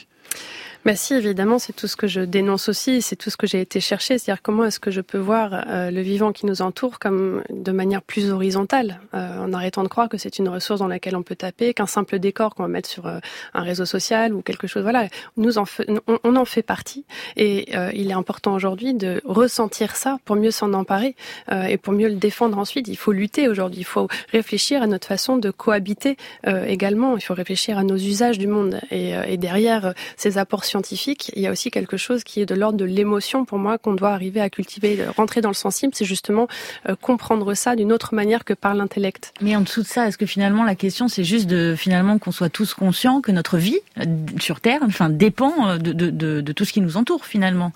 Bah 0.86 0.98
si, 0.98 1.14
évidemment, 1.14 1.60
c'est 1.60 1.72
tout 1.72 1.88
ce 1.88 1.96
que 1.96 2.08
je 2.08 2.20
dénonce 2.20 2.68
aussi, 2.68 3.02
c'est 3.02 3.16
tout 3.16 3.30
ce 3.30 3.38
que 3.38 3.48
j'ai 3.48 3.62
été 3.62 3.80
chercher, 3.80 4.18
c'est-à-dire 4.18 4.42
comment 4.42 4.66
est-ce 4.66 4.82
que 4.82 4.92
je 4.92 5.00
peux 5.00 5.18
voir 5.18 5.64
euh, 5.68 5.92
le 5.92 6.02
vivant 6.02 6.34
qui 6.34 6.46
nous 6.46 6.62
entoure 6.62 7.00
comme 7.00 7.42
de 7.50 7.72
manière 7.72 8.02
plus 8.02 8.32
horizontale, 8.32 9.00
euh, 9.14 9.40
en 9.40 9.54
arrêtant 9.54 9.84
de 9.84 9.88
croire 9.88 10.10
que 10.10 10.18
c'est 10.18 10.40
une 10.40 10.50
ressource 10.50 10.82
dans 10.82 10.90
laquelle 10.90 11.16
on 11.16 11.24
peut 11.24 11.38
taper, 11.38 11.74
qu'un 11.74 11.86
simple 11.86 12.20
décor 12.20 12.54
qu'on 12.54 12.64
va 12.64 12.70
mettre 12.70 12.90
sur 12.90 13.08
euh, 13.08 13.20
un 13.54 13.62
réseau 13.62 13.86
social 13.86 14.34
ou 14.34 14.42
quelque 14.42 14.68
chose. 14.68 14.84
Voilà, 14.84 15.08
nous 15.38 15.58
en 15.58 15.64
on, 15.88 16.20
on, 16.26 16.36
en 16.36 16.46
fait 16.46 16.64
partie, 16.64 17.06
et 17.38 17.74
il 17.94 18.10
est 18.10 18.14
important 18.14 18.54
aujourd'hui 18.54 18.94
de 18.94 19.22
ressentir 19.24 19.96
ça 19.96 20.18
pour 20.26 20.36
mieux 20.36 20.52
s'en 20.52 20.74
emparer 20.74 21.16
et 21.52 21.78
pour 21.78 21.94
mieux 21.94 22.10
le 22.10 22.16
défendre 22.16 22.58
ensuite. 22.58 22.88
Il 22.88 22.98
faut 22.98 23.12
lutter 23.12 23.48
aujourd'hui, 23.48 23.82
il 23.82 23.86
faut 23.86 24.08
réfléchir 24.32 24.82
à 24.82 24.88
notre 24.88 25.08
façon 25.08 25.38
de 25.38 25.52
cohabiter 25.52 26.18
également. 26.46 27.16
Il 27.16 27.22
faut 27.22 27.34
réfléchir 27.34 27.78
à 27.78 27.84
nos 27.84 27.96
usages 27.96 28.38
du 28.38 28.48
monde 28.48 28.80
et, 28.92 29.14
et 29.28 29.38
derrière 29.38 29.94
ces 30.18 30.38
apports 30.38 30.66
scientifique, 30.74 31.32
il 31.36 31.42
y 31.44 31.48
a 31.48 31.52
aussi 31.52 31.70
quelque 31.70 31.98
chose 31.98 32.24
qui 32.24 32.42
est 32.42 32.48
de 32.48 32.56
l'ordre 32.56 32.80
de 32.80 32.86
l'émotion 32.86 33.46
pour 33.46 33.60
moi 33.60 33.78
qu'on 33.78 33.94
doit 33.94 34.10
arriver 34.10 34.42
à 34.42 34.50
cultiver, 34.50 35.06
rentrer 35.16 35.42
dans 35.42 35.50
le 35.50 35.54
sensible, 35.54 35.94
c'est 35.96 36.06
justement 36.06 36.48
euh, 36.90 36.96
comprendre 37.00 37.54
ça 37.54 37.76
d'une 37.76 37.94
autre 37.94 38.16
manière 38.16 38.44
que 38.44 38.56
par 38.56 38.74
l'intellect. 38.74 39.34
Mais 39.40 39.56
en 39.56 39.62
dessous 39.62 39.84
de 39.84 39.88
ça, 39.88 40.08
est-ce 40.08 40.18
que 40.18 40.26
finalement 40.26 40.64
la 40.64 40.74
question 40.74 41.08
c'est 41.08 41.24
juste 41.24 41.46
de 41.46 41.76
finalement 41.78 42.18
qu'on 42.18 42.32
soit 42.32 42.50
tous 42.50 42.74
conscients 42.74 43.22
que 43.22 43.32
notre 43.32 43.58
vie 43.58 43.80
euh, 44.00 44.06
sur 44.40 44.62
Terre, 44.62 44.82
enfin 44.84 45.10
dépend 45.10 45.54
euh, 45.68 45.78
de, 45.78 46.52
tout 46.54 46.66
ce 46.66 46.74
qui 46.74 46.82
nous 46.82 46.98
entoure 46.98 47.26
finalement? 47.26 47.72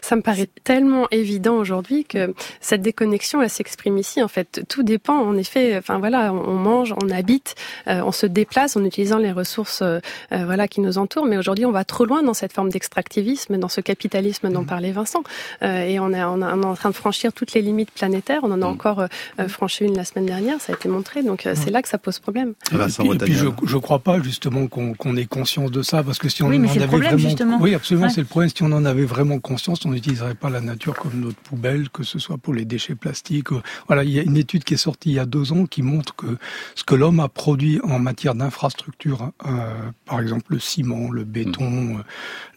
Ça 0.00 0.16
me 0.16 0.22
paraît 0.22 0.48
tellement 0.64 1.06
évident 1.10 1.56
aujourd'hui 1.56 2.04
que 2.04 2.34
cette 2.60 2.82
déconnexion, 2.82 3.42
elle 3.42 3.50
s'exprime 3.50 3.98
ici. 3.98 4.22
En 4.22 4.28
fait, 4.28 4.64
tout 4.68 4.82
dépend. 4.82 5.18
En 5.18 5.36
effet, 5.36 5.76
enfin 5.76 5.98
voilà, 5.98 6.32
on 6.32 6.54
mange, 6.54 6.94
on 7.02 7.10
habite, 7.10 7.54
euh, 7.86 8.00
on 8.04 8.12
se 8.12 8.26
déplace 8.26 8.76
en 8.76 8.84
utilisant 8.84 9.18
les 9.18 9.32
ressources, 9.32 9.82
euh, 9.82 9.98
euh, 10.32 10.44
voilà, 10.44 10.68
qui 10.68 10.80
nous 10.80 10.98
entourent. 10.98 11.26
Mais 11.26 11.36
aujourd'hui, 11.36 11.64
on 11.64 11.72
va 11.72 11.84
trop 11.84 12.04
loin 12.04 12.22
dans 12.22 12.34
cette 12.34 12.52
forme 12.52 12.70
d'extractivisme, 12.70 13.58
dans 13.58 13.68
ce 13.68 13.80
capitalisme 13.80 14.50
dont 14.50 14.62
mmh. 14.62 14.66
parlait 14.66 14.92
Vincent. 14.92 15.22
et 15.62 16.00
on 16.00 16.12
est, 16.12 16.24
on, 16.24 16.40
est 16.40 16.64
en 16.64 16.74
train 16.74 16.90
de 16.90 16.94
franchir 16.94 17.32
toutes 17.32 17.52
les 17.52 17.62
limites 17.62 17.90
planétaires. 17.90 18.40
On 18.42 18.50
en 18.50 18.62
a 18.62 18.66
mmh. 18.66 18.72
encore 18.72 19.06
franchi 19.48 19.84
une 19.84 19.96
la 19.96 20.04
semaine 20.04 20.26
dernière. 20.26 20.60
Ça 20.60 20.72
a 20.72 20.76
été 20.76 20.88
montré. 20.88 21.22
Donc 21.22 21.44
mmh. 21.44 21.54
c'est 21.54 21.70
là 21.70 21.82
que 21.82 21.88
ça 21.88 21.98
pose 21.98 22.18
problème. 22.18 22.54
Et 22.72 22.76
puis, 23.18 23.34
je, 23.34 23.46
ne 23.46 23.80
crois 23.80 23.98
pas 23.98 24.20
justement 24.20 24.66
qu'on 24.66 25.16
ait 25.16 25.26
conscience 25.26 25.70
de 25.70 25.82
ça, 25.82 26.02
parce 26.02 26.18
que 26.18 26.28
si 26.28 26.42
on 26.42 26.48
en 26.48 26.52
avait 26.52 26.86
vraiment, 26.86 27.58
oui, 27.60 27.74
absolument, 27.74 28.08
c'est 28.08 28.20
le 28.20 28.26
problème. 28.26 28.50
Si 28.54 28.62
on 28.62 28.72
en 28.72 28.84
avait 28.84 29.04
vraiment 29.04 29.38
conscience 29.38 29.57
on 29.84 29.90
n'utiliserait 29.90 30.34
pas 30.34 30.50
la 30.50 30.60
nature 30.60 30.94
comme 30.94 31.20
notre 31.20 31.38
poubelle, 31.38 31.88
que 31.90 32.02
ce 32.02 32.18
soit 32.18 32.38
pour 32.38 32.54
les 32.54 32.64
déchets 32.64 32.94
plastiques. 32.94 33.48
Voilà, 33.86 34.04
il 34.04 34.10
y 34.10 34.18
a 34.18 34.22
une 34.22 34.36
étude 34.36 34.64
qui 34.64 34.74
est 34.74 34.78
sortie 34.78 35.10
il 35.10 35.14
y 35.14 35.18
a 35.18 35.26
deux 35.26 35.52
ans 35.52 35.66
qui 35.66 35.82
montre 35.82 36.14
que 36.14 36.38
ce 36.74 36.84
que 36.84 36.94
l'homme 36.94 37.20
a 37.20 37.28
produit 37.28 37.80
en 37.82 37.98
matière 37.98 38.34
d'infrastructure, 38.34 39.32
euh, 39.46 39.90
par 40.04 40.20
exemple 40.20 40.52
le 40.52 40.58
ciment, 40.58 41.10
le 41.10 41.24
béton, 41.24 41.70
mmh. 41.70 41.96
euh, 41.96 42.02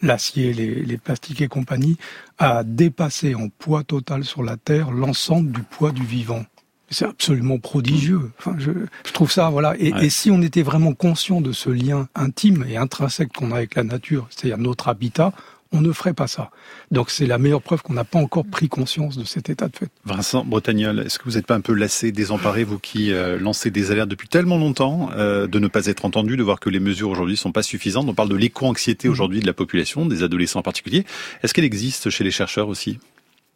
l'acier, 0.02 0.52
les, 0.52 0.96
plastiques 0.98 1.40
et 1.40 1.48
compagnie, 1.48 1.96
a 2.38 2.64
dépassé 2.64 3.34
en 3.34 3.48
poids 3.48 3.82
total 3.82 4.24
sur 4.24 4.42
la 4.42 4.56
Terre 4.56 4.90
l'ensemble 4.90 5.52
du 5.52 5.62
poids 5.62 5.92
du 5.92 6.04
vivant. 6.04 6.44
C'est 6.90 7.06
absolument 7.06 7.58
prodigieux. 7.58 8.30
Enfin, 8.38 8.54
je, 8.58 8.70
trouve 9.12 9.32
ça, 9.32 9.48
voilà. 9.48 9.74
Et, 9.78 9.94
et, 10.02 10.10
si 10.10 10.30
on 10.30 10.42
était 10.42 10.62
vraiment 10.62 10.92
conscient 10.92 11.40
de 11.40 11.52
ce 11.52 11.70
lien 11.70 12.06
intime 12.14 12.66
et 12.68 12.76
intrinsèque 12.76 13.32
qu'on 13.32 13.50
a 13.50 13.56
avec 13.56 13.76
la 13.76 13.82
nature, 13.82 14.26
c'est-à-dire 14.28 14.58
notre 14.58 14.88
habitat, 14.88 15.32
on 15.72 15.80
ne 15.80 15.92
ferait 15.92 16.12
pas 16.12 16.26
ça. 16.26 16.50
Donc 16.90 17.10
c'est 17.10 17.26
la 17.26 17.38
meilleure 17.38 17.62
preuve 17.62 17.82
qu'on 17.82 17.94
n'a 17.94 18.04
pas 18.04 18.18
encore 18.18 18.44
pris 18.44 18.68
conscience 18.68 19.16
de 19.16 19.24
cet 19.24 19.50
état 19.50 19.68
de 19.68 19.76
fait. 19.76 19.88
Vincent 20.04 20.44
Bretagnol, 20.44 21.00
est-ce 21.00 21.18
que 21.18 21.24
vous 21.24 21.32
n'êtes 21.32 21.46
pas 21.46 21.54
un 21.54 21.60
peu 21.60 21.72
lassé, 21.72 22.12
désemparé, 22.12 22.64
vous 22.64 22.78
qui 22.78 23.12
euh, 23.12 23.38
lancez 23.38 23.70
des 23.70 23.90
alertes 23.90 24.08
depuis 24.08 24.28
tellement 24.28 24.58
longtemps, 24.58 25.10
euh, 25.16 25.46
de 25.46 25.58
ne 25.58 25.68
pas 25.68 25.86
être 25.86 26.04
entendu, 26.04 26.36
de 26.36 26.42
voir 26.42 26.60
que 26.60 26.70
les 26.70 26.80
mesures 26.80 27.10
aujourd'hui 27.10 27.36
sont 27.36 27.52
pas 27.52 27.62
suffisantes? 27.62 28.08
On 28.08 28.14
parle 28.14 28.28
de 28.28 28.36
l'éco-anxiété 28.36 29.08
aujourd'hui 29.08 29.40
de 29.40 29.46
la 29.46 29.52
population, 29.52 30.06
des 30.06 30.22
adolescents 30.22 30.60
en 30.60 30.62
particulier. 30.62 31.04
Est-ce 31.42 31.54
qu'elle 31.54 31.64
existe 31.64 32.10
chez 32.10 32.24
les 32.24 32.30
chercheurs 32.30 32.68
aussi? 32.68 32.98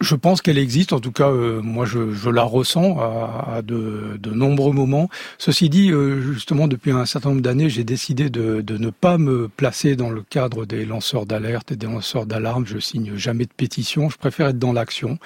Je 0.00 0.14
pense 0.14 0.42
qu'elle 0.42 0.59
existe, 0.59 0.92
en 0.92 1.00
tout 1.00 1.12
cas, 1.12 1.30
euh, 1.30 1.62
moi 1.62 1.87
je, 1.87 2.12
je, 2.12 2.28
la 2.28 2.42
ressens 2.42 2.98
à, 2.98 3.62
de, 3.62 4.18
de, 4.18 4.30
nombreux 4.30 4.72
moments. 4.72 5.09
Ceci 5.38 5.70
dit, 5.70 5.90
euh, 5.90 6.20
justement, 6.20 6.68
depuis 6.68 6.90
un 6.90 7.06
certain 7.06 7.30
nombre 7.30 7.40
d'années, 7.40 7.70
j'ai 7.70 7.85
décidé 7.85 8.28
de, 8.28 8.61
de, 8.61 8.76
ne 8.76 8.90
pas 8.90 9.16
me 9.16 9.48
placer 9.48 9.96
dans 9.96 10.11
le 10.11 10.22
cadre 10.22 10.66
des 10.66 10.85
lanceurs 10.85 11.24
d'alerte 11.24 11.72
et 11.72 11.76
des 11.76 11.87
lanceurs 11.87 12.26
d'alarme. 12.26 12.66
Je 12.66 12.78
signe 12.78 13.16
jamais 13.16 13.44
de 13.44 13.52
pétition. 13.56 14.11
Je 14.11 14.18
préfère 14.18 14.48
être 14.48 14.59
dans 14.59 14.74
l'action. 14.74 15.18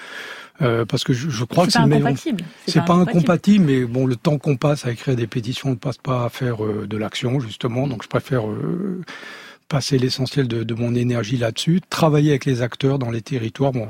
Euh, 0.63 0.85
parce 0.85 1.05
que 1.05 1.15
je, 1.15 1.31
je 1.31 1.45
crois 1.45 1.67
que 1.67 1.73
c'est 1.73 1.79
incompatible. 1.79 2.45
C'est 2.67 2.85
pas, 2.85 2.95
incompatible, 2.95 3.65
mais 3.65 3.85
bon, 3.87 4.07
le 4.07 4.15
temps 4.15 4.39
qu'on 4.39 4.57
passe 4.57 4.87
à 4.87 4.93
écrire 4.93 5.17
des 5.17 5.27
pétitions, 5.27 5.71
on 5.71 5.73
ne 5.73 5.77
passe 5.77 5.97
pas 5.97 6.27
à 6.27 6.29
faire 6.29 6.59
de 6.59 6.97
l'action 6.97 7.41
justement. 7.41 7.89
Donc, 7.89 8.03
je 8.03 8.09
préfère 8.09 8.45
passer 9.71 9.99
l'essentiel 9.99 10.49
de, 10.49 10.75
mon 10.75 10.97
énergie 10.97 11.37
là-dessus, 11.37 11.81
travailler 11.89 12.31
avec 12.31 12.45
les 12.45 12.61
acteurs 12.61 12.99
dans 12.99 13.11
les 13.11 13.23
territoires. 13.23 13.71
Bon, 13.71 13.87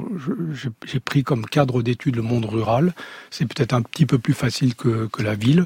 j'ai 0.85 1.01
pris 1.01 1.25
comme 1.25 1.47
cadre 1.47 1.83
d'étude 1.83 2.17
le 2.17 2.23
monde 2.23 2.45
rural. 2.45 2.93
C'est 3.31 3.47
peut-être 3.47 3.73
un 3.73 3.81
petit 3.81 4.05
peu 4.05 4.19
plus 4.19 4.35
facile 4.35 4.75
que, 4.75 5.09
que 5.11 5.23
la 5.23 5.35
ville. 5.35 5.65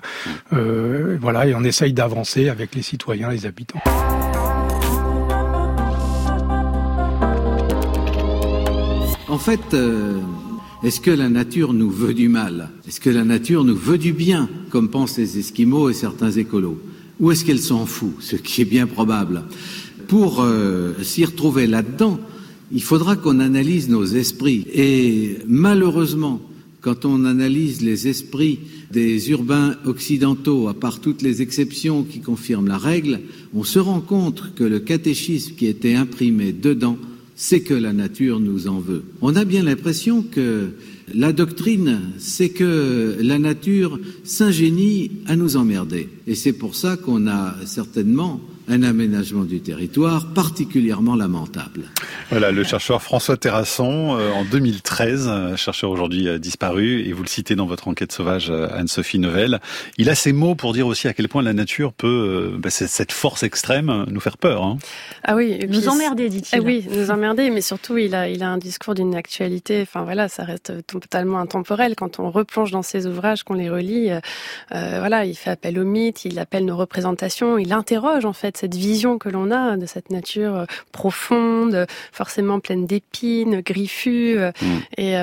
Euh, 0.53 1.18
voilà, 1.20 1.48
et 1.48 1.55
on 1.57 1.64
essaye 1.64 1.92
d'avancer 1.92 2.48
avec 2.48 2.77
les 2.77 2.83
citoyens, 2.83 3.31
les 3.31 3.44
habitants. 3.44 3.81
En 9.29 9.38
fait, 9.38 9.74
euh, 9.74 10.20
est-ce 10.85 11.00
que 11.00 11.11
la 11.11 11.29
nature 11.29 11.72
nous 11.72 11.90
veut 11.90 12.14
du 12.14 12.29
mal? 12.29 12.68
Est-ce 12.87 13.00
que 13.00 13.11
la 13.11 13.24
nature 13.24 13.64
nous 13.64 13.77
veut 13.77 13.98
du 13.98 14.12
bien, 14.12 14.48
comme 14.70 14.90
pensent 14.90 15.18
les 15.18 15.40
Esquimaux 15.40 15.90
et 15.90 15.94
certains 15.94 16.31
écolos? 16.31 16.81
Ou 17.18 17.33
est-ce 17.33 17.44
qu'elle 17.44 17.61
s'en 17.61 17.85
fout, 17.87 18.14
ce 18.20 18.37
qui 18.37 18.62
est 18.62 18.64
bien 18.64 18.87
probable? 18.87 19.42
Pour 20.09 20.43
euh, 20.43 20.93
s'y 21.03 21.25
retrouver 21.25 21.67
là-dedans, 21.67 22.19
il 22.73 22.83
faudra 22.83 23.17
qu'on 23.17 23.40
analyse 23.40 23.88
nos 23.88 24.05
esprits. 24.05 24.67
Et 24.73 25.38
malheureusement, 25.47 26.40
quand 26.81 27.05
on 27.05 27.25
analyse 27.25 27.81
les 27.81 28.09
esprits 28.09 28.59
des 28.90 29.31
urbains 29.31 29.77
occidentaux, 29.87 30.69
à 30.69 30.75
part 30.75 31.01
toutes 31.01 31.23
les 31.23 31.40
exceptions 31.40 32.05
qui 32.05 32.21
confirment 32.21 32.69
la 32.69 32.79
règle, 32.79 33.21
on 33.55 33.64
se 33.64 33.79
rend 33.79 34.01
compte 34.01 34.53
que 34.55 34.64
le 34.64 34.81
catéchisme 34.81 35.55
qui 35.55 35.67
était 35.67 35.95
imprimé 35.95 36.53
dedans, 36.53 36.99
c'est 37.37 37.61
que 37.61 37.75
la 37.75 37.93
nature 37.93 38.38
nous 38.38 38.69
en 38.69 38.81
veut. 38.81 39.03
On 39.23 39.35
a 39.35 39.45
bien 39.45 39.62
l'impression 39.62 40.23
que 40.23 40.71
la 41.12 41.33
doctrine, 41.33 42.01
c'est 42.19 42.51
que 42.51 43.17
la 43.21 43.38
nature 43.38 43.99
s'ingénie 44.23 45.11
à 45.27 45.37
nous 45.37 45.57
emmerder. 45.57 46.09
Et 46.27 46.35
c'est 46.35 46.53
pour 46.53 46.75
ça 46.75 46.97
qu'on 46.97 47.27
a 47.27 47.57
certainement 47.64 48.40
un 48.68 48.83
aménagement 48.83 49.44
du 49.44 49.61
territoire 49.61 50.33
particulièrement 50.33 51.16
lamentable. 51.16 51.83
Voilà, 52.31 52.50
le 52.50 52.64
chercheur 52.64 53.03
François 53.03 53.37
Terrasson, 53.37 54.16
euh, 54.16 54.31
en 54.33 54.44
2013, 54.44 55.29
euh, 55.29 55.57
chercheur 55.57 55.90
aujourd'hui 55.90 56.29
euh, 56.29 56.38
disparu, 56.38 57.03
et 57.03 57.12
vous 57.12 57.22
le 57.22 57.29
citez 57.29 57.57
dans 57.57 57.66
votre 57.66 57.88
enquête 57.88 58.12
sauvage, 58.12 58.50
Anne-Sophie 58.50 59.18
Novelle. 59.18 59.61
Il 59.98 60.09
a 60.09 60.14
ces 60.14 60.33
mots 60.33 60.55
pour 60.55 60.72
dire 60.72 60.87
aussi 60.87 61.09
à 61.09 61.12
quel 61.12 61.29
point 61.29 61.42
la 61.42 61.53
nature 61.53 61.92
peut, 61.92 62.57
bah, 62.59 62.70
cette 62.70 63.12
force 63.12 63.42
extrême, 63.42 64.07
nous 64.09 64.20
faire 64.20 64.38
peur. 64.38 64.64
Hein. 64.64 64.79
Ah 65.24 65.37
oui, 65.37 65.59
nous 65.68 65.88
emmerder, 65.88 66.29
dit-il. 66.29 66.59
Ah 66.59 66.62
oui, 66.62 66.87
nous 66.90 67.11
emmerder, 67.11 67.50
mais 67.50 67.61
surtout 67.61 67.98
il 67.98 68.14
a, 68.14 68.29
il 68.29 68.42
a 68.42 68.48
un 68.48 68.59
discours 68.59 68.94
d'une 68.94 69.14
actualité. 69.14 69.83
Enfin 69.83 70.05
voilà, 70.05 70.29
ça 70.29 70.44
reste 70.44 70.87
totalement 70.87 71.38
intemporel 71.38 71.94
quand 71.96 72.18
on 72.18 72.31
replonge 72.31 72.70
dans 72.70 72.83
ses 72.83 73.07
ouvrages, 73.07 73.42
qu'on 73.42 73.55
les 73.55 73.68
relit. 73.68 74.11
voilà, 74.70 75.24
il 75.24 75.35
fait 75.35 75.50
appel 75.50 75.79
aux 75.79 75.85
mythes, 75.85 76.24
il 76.24 76.38
appelle 76.38 76.64
nos 76.64 76.77
représentations, 76.77 77.59
il 77.59 77.72
interroge 77.72 78.24
en 78.24 78.33
fait 78.33 78.54
fait 78.55 78.67
cette 78.67 78.75
vision 78.75 79.19
que 79.19 79.29
l'on 79.29 79.51
a 79.51 79.77
de 79.77 79.87
cette 79.87 80.11
nature 80.11 80.67
profonde, 80.93 81.87
forcément 82.12 82.61
pleine 82.61 82.87
d'épines, 82.87 83.61
griffues. 83.61 84.37
Mm. 84.38 84.67
Et, 84.99 85.14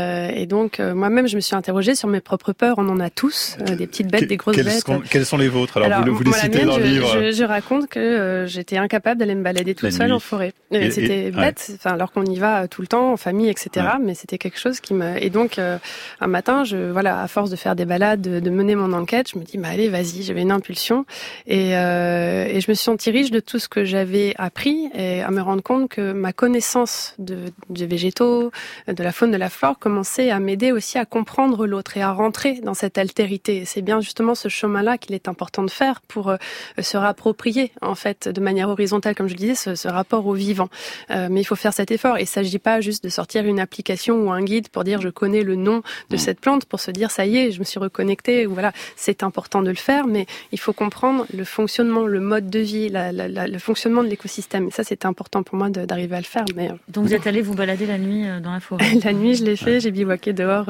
et, 0.41 0.46
donc 0.46 0.80
moi-même, 0.80 1.28
je 1.28 1.36
me 1.36 1.41
suis 1.41 1.56
interrogée 1.56 1.96
sur 1.96 2.08
mes 2.08 2.22
propres 2.22 2.54
peurs. 2.54 2.76
On 2.78 2.89
en 2.89 3.00
a 3.00 3.10
tous, 3.10 3.58
des 3.78 3.88
petites 3.88 4.12
bêtes, 4.12 4.28
des 4.28 4.38
grosses 4.38 4.58
bêtes. 4.58 4.86
Sont, 4.86 5.02
quelles 5.10 5.26
sont 5.26 5.38
les 5.38 5.48
vôtres? 5.48 5.78
Alors, 5.78 6.06
vous, 6.06 6.15
vous 6.15 6.24
les 6.24 6.34
citez 6.34 6.65
dans 6.65 6.78
le 6.78 6.84
livre. 6.84 7.08
Je, 7.13 7.32
je, 7.32 7.44
raconte 7.44 7.88
que 7.88 8.46
j'étais 8.48 8.78
incapable 8.78 9.20
d'aller 9.20 9.36
me 9.36 9.44
balader 9.44 9.76
toute 9.76 9.91
seule 9.91 10.12
en 10.12 10.20
forêt. 10.20 10.54
C'était 10.72 11.32
bête, 11.32 11.72
enfin, 11.76 11.91
alors 11.91 12.12
qu'on 12.12 12.26
y 12.26 12.38
va 12.38 12.67
tout 12.67 12.82
le 12.82 12.88
temps 12.88 13.13
en 13.13 13.17
famille, 13.17 13.50
etc. 13.50 13.88
Mais 14.02 14.13
c'était 14.13 14.38
quelque 14.38 14.60
chose 14.60 14.80
qui 14.80 14.94
me. 14.94 15.22
Et 15.22 15.30
donc 15.30 15.60
un 15.60 16.28
matin, 16.28 16.63
je 16.63 16.91
voilà, 16.91 17.22
à 17.22 17.28
force 17.28 17.50
de 17.50 17.56
faire 17.56 17.76
des 17.76 17.86
balades, 17.86 18.22
de, 18.22 18.50
mener 18.50 18.76
mon 18.76 18.94
enquête, 18.94 19.30
je 19.34 19.39
me 19.39 19.44
dis 19.44 19.58
bah 19.58 19.70
allez, 19.70 19.89
vas-y, 19.89 20.24
j'avais 20.24 20.41
une 20.41 20.52
impulsion 20.52 21.06
et, 21.48 21.76
euh, 21.76 22.46
et 22.48 22.60
je 22.62 22.70
me 22.70 22.76
suis 22.76 22.84
sentie 22.84 23.12
riche 23.21 23.31
de 23.31 23.39
tout 23.39 23.60
ce 23.60 23.69
que 23.69 23.86
j'avais 23.86 24.34
appris 24.39 24.89
et 24.95 25.21
à 25.21 25.29
me 25.29 25.41
rendre 25.41 25.62
compte 25.62 25.89
que 25.89 26.12
ma 26.12 26.34
connaissance 26.34 27.13
de, 27.19 27.38
des 27.69 27.86
végétaux, 27.86 28.51
de 28.88 29.03
la 29.03 29.12
faune, 29.12 29.31
de 29.31 29.38
la 29.38 29.49
flore 29.49 29.77
commençait 29.77 30.31
à 30.31 30.39
m'aider 30.39 30.71
aussi 30.71 30.97
à 30.97 31.05
comprendre 31.05 31.67
l'autre 31.67 31.97
et 31.97 32.01
à 32.01 32.12
rentrer 32.12 32.62
dans 32.62 32.73
cette 32.73 32.97
altérité. 32.97 33.63
C'est 33.65 33.84
bien 33.84 34.01
justement 34.01 34.34
ce 34.34 34.49
chemin-là 34.49 34.97
qu'il 34.97 35.13
est 35.13 35.27
important 35.27 35.62
de 35.62 35.69
faire 35.69 36.01
pour 36.01 36.29
euh, 36.29 36.38
se 36.79 36.97
rapproprier 36.97 37.71
en 37.81 37.93
fait 37.93 38.27
de 38.27 38.41
manière 38.41 38.69
horizontale, 38.69 39.13
comme 39.13 39.27
je 39.27 39.34
le 39.34 39.39
disais, 39.39 39.55
ce, 39.55 39.75
ce 39.75 39.88
rapport 39.88 40.25
au 40.25 40.34
vivant. 40.34 40.69
Euh, 41.12 41.27
mais 41.29 41.41
il 41.41 41.45
faut 41.45 41.55
faire 41.55 41.73
cet 41.73 41.91
effort. 41.91 42.17
Il 42.17 42.25
s'agit 42.25 42.60
pas 42.60 42.81
juste 42.81 43.03
de 43.03 43.10
sortir 43.10 43.45
une 43.45 43.60
application 43.60 44.15
ou 44.25 44.31
un 44.31 44.41
guide 44.41 44.69
pour 44.69 44.84
dire 44.84 44.99
je 44.99 45.10
connais 45.10 45.43
le 45.43 45.55
nom 45.55 45.84
de 46.10 46.15
mmh. 46.15 46.19
cette 46.19 46.39
plante 46.39 46.65
pour 46.65 46.79
se 46.79 46.89
dire 46.89 47.12
ça 47.12 47.27
y 47.27 47.38
est, 47.38 47.51
je 47.51 47.60
me 47.60 47.65
suis 47.65 47.79
reconnecté. 47.79 48.47
Voilà, 48.47 48.71
c'est 48.95 49.21
important 49.21 49.62
de 49.62 49.69
le 49.69 49.75
faire, 49.75 50.07
mais 50.07 50.25
il 50.51 50.60
faut 50.60 50.73
comprendre 50.73 51.27
le 51.31 51.43
fonctionnement, 51.43 52.07
le 52.07 52.19
mode 52.19 52.49
de 52.49 52.60
vie, 52.60 52.89
la, 52.89 53.11
la, 53.12 53.28
la, 53.28 53.47
le 53.47 53.60
fonctionnement 53.60 54.04
de 54.04 54.08
l'écosystème. 54.08 54.67
Et 54.67 54.71
ça, 54.71 54.84
c'était 54.84 55.06
important 55.06 55.43
pour 55.43 55.58
moi 55.58 55.69
d'arriver 55.69 56.15
à 56.15 56.19
le 56.19 56.26
faire. 56.26 56.45
Mais 56.56 56.69
euh, 56.69 56.74
donc 56.88 57.06
vous 57.06 57.13
êtes 57.13 57.28
allé 57.28 57.41
vous 57.41 57.54
balader 57.54 57.86
la 57.86 57.97
nuit 57.97 58.28
euh, 58.28 58.39
dans 58.39 58.52
la 58.52 58.60
forêt. 58.60 58.86
la 59.04 59.13
nuit, 59.13 59.36
je 59.36 59.43
l'ai 59.43 59.56
fait. 59.56 59.80
J'ai 59.80 59.91
bivouaqué 59.91 60.34
dehors. 60.34 60.69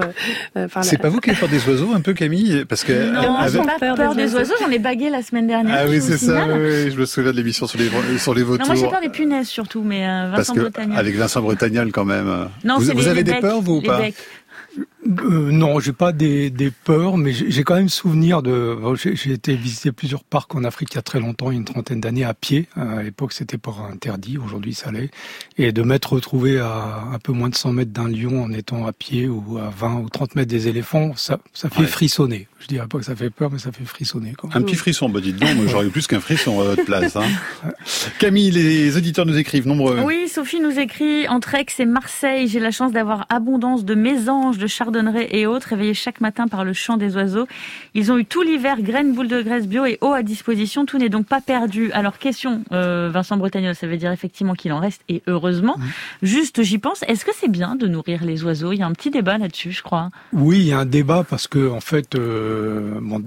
Euh, 0.58 0.68
c'est 0.82 0.98
pas 0.98 1.10
vous 1.10 1.20
qui 1.20 1.30
avez 1.30 1.40
peur 1.40 1.50
des 1.50 1.68
oiseaux, 1.68 1.94
un 1.94 2.02
peu 2.02 2.14
Camille, 2.14 2.66
parce 2.68 2.84
que 2.84 3.12
non, 3.12 3.36
avec... 3.36 3.62
pas 3.66 3.96
peur, 3.96 4.16
des, 4.16 4.34
oiseaux. 4.36 4.54
J'en 4.60 4.70
ai 4.70 4.80
bagué 4.80 5.10
la 5.10 5.22
semaine 5.22 5.48
dernière. 5.48 5.80
Ah 5.80 5.86
oui, 5.90 6.02
c'est 6.02 6.18
ça. 6.18 6.48
Oui, 6.48 6.92
je 6.92 6.98
me 6.98 7.06
souviens 7.06 7.32
de 7.32 7.38
l'émission 7.38 7.68
sur 7.68 7.80
les 7.80 7.90
sur 8.18 8.34
les 8.34 8.44
vautours. 8.44 8.68
Non, 8.68 8.74
moi 8.74 8.82
j'ai 8.82 8.90
peur 8.90 9.02
des 9.02 9.10
punaises 9.10 9.48
surtout, 9.48 9.84
mais 9.84 10.02
Vincent 10.30 10.56
Bretagnol. 10.56 10.98
Avec 10.98 11.16
Vincent 11.16 11.42
Bretagnol 11.42 11.92
quand 11.92 12.06
même. 12.06 12.50
Non, 12.64 12.78
vous, 12.78 12.92
vous 12.94 13.08
avez 13.08 13.24
des 13.24 13.36
peurs 13.36 13.62
vous 13.62 13.78
ou 13.78 13.82
pas? 13.82 14.02
Euh, 15.08 15.52
non, 15.52 15.80
j'ai 15.80 15.94
pas 15.94 16.12
des, 16.12 16.50
des 16.50 16.70
peurs, 16.70 17.18
mais 17.18 17.32
j'ai 17.34 17.64
quand 17.64 17.76
même 17.76 17.90
souvenir 17.90 18.44
de. 18.44 18.78
J'ai 18.96 19.32
été 19.32 19.56
visiter 19.56 19.92
plusieurs 19.92 20.24
parcs 20.24 20.54
en 20.54 20.64
Afrique 20.64 20.90
il 20.92 20.96
y 20.96 21.00
a 21.00 21.02
très 21.02 21.20
longtemps, 21.20 21.50
une 21.50 21.66
trentaine 21.66 22.00
d'années 22.00 22.24
à 22.24 22.34
pied. 22.34 22.68
À 22.76 23.02
l'époque, 23.02 23.34
c'était 23.34 23.58
pas 23.58 23.74
interdit. 23.92 24.38
Aujourd'hui, 24.38 24.74
ça 24.74 24.92
l'est. 24.92 25.10
Et 25.58 25.72
de 25.72 25.82
m'être 25.82 26.14
retrouvé 26.14 26.60
à 26.60 27.04
un 27.12 27.20
peu 27.20 27.32
moins 27.32 27.50
de 27.50 27.56
100 27.56 27.74
mètres 27.74 27.92
d'un 27.92 28.08
lion 28.08 28.44
en 28.44 28.52
étant 28.52 28.86
à 28.86 28.94
pied 28.94 29.28
ou 29.28 29.58
à 29.58 29.70
20 29.70 30.02
ou 30.02 30.10
30 30.10 30.36
mètres 30.36 30.50
des 30.50 30.68
éléphants, 30.68 31.14
ça, 31.16 31.40
ça 31.54 31.70
fait 31.70 31.86
frissonner. 31.86 32.48
Je 32.60 32.68
dirais 32.68 32.88
pas 32.88 33.00
que 33.00 33.06
ça 33.06 33.16
fait 33.16 33.32
peur, 33.32 33.50
mais 33.52 33.58
ça 33.58 33.72
fait 33.72 33.86
frissonner. 33.86 34.34
Quoi. 34.34 34.52
Un 34.54 34.62
petit 34.62 34.76
frisson, 34.76 35.10
bah 35.10 35.20
dites 35.20 35.38
donc, 35.38 35.50
j'aurais 35.68 35.88
eu 35.88 35.90
plus 35.90 36.06
qu'un 36.06 36.20
frisson 36.20 36.62
à 36.62 36.64
votre 36.64 36.86
place. 36.86 37.16
Hein. 37.16 37.26
Camille, 38.20 38.52
les 38.52 38.96
auditeurs 38.98 39.26
nous 39.26 39.38
écrivent 39.38 39.68
nombreux. 39.68 40.00
Oui, 40.02 40.28
Sophie 40.28 40.60
nous 40.60 40.80
écrit 40.80 41.28
entre 41.28 41.56
Aix 41.56 41.66
et 41.80 41.86
Marseille. 41.86 42.48
J'ai 42.48 42.60
la 42.60 42.70
chance 42.70 42.92
d'avoir 42.92 43.26
abondance 43.30 43.84
de 43.84 43.96
mésanges, 43.96 44.60
de 44.60 44.68
chardonneret 44.92 45.30
et 45.32 45.48
autres, 45.48 45.70
réveillés 45.70 45.94
chaque 45.94 46.22
matin 46.22 46.48
par 46.48 46.66
le 46.66 46.74
chant 46.74 46.98
des 46.98 47.16
oiseaux. 47.16 47.48
Ils 47.94 48.12
ont 48.12 48.18
eu 48.18 48.26
tout 48.26 48.42
l'hiver 48.42 48.82
graines, 48.82 49.14
boules 49.14 49.28
de 49.28 49.42
graisse 49.42 49.68
bio 49.68 49.86
et 49.86 49.98
eau 50.02 50.12
à 50.12 50.24
disposition. 50.24 50.86
Tout 50.86 50.98
n'est 50.98 51.10
donc 51.10 51.26
pas 51.26 51.42
perdu. 51.42 51.92
Alors 51.94 52.18
question, 52.18 52.64
euh, 52.72 53.10
Vincent 53.12 53.38
Bretagnol, 53.38 53.76
ça 53.76 53.88
veut 53.88 53.98
dire 53.98 54.12
effectivement 54.12 54.54
qu'il 54.54 54.74
en 54.74 54.80
reste 54.80 55.02
et 55.10 55.22
heureusement. 55.28 55.78
Juste, 56.22 56.64
j'y 56.64 56.78
pense. 56.78 57.04
Est-ce 57.08 57.26
que 57.26 57.32
c'est 57.34 57.50
bien 57.50 57.76
de 57.76 57.88
nourrir 57.88 58.24
les 58.24 58.44
oiseaux? 58.44 58.74
Il 58.74 58.80
y 58.80 58.84
a 58.84 58.88
un 58.88 58.94
petit 58.94 59.12
débat 59.12 59.38
là-dessus, 59.38 59.72
je 59.72 59.84
crois. 59.84 60.10
Oui, 60.34 60.60
il 60.60 60.68
y 60.68 60.74
a 60.74 60.80
un 60.80 60.86
débat 60.86 61.26
parce 61.28 61.48
que 61.48 61.70
en 61.70 61.82
fait. 61.82 62.16
Euh, 62.16 63.00
euh, 63.02 63.20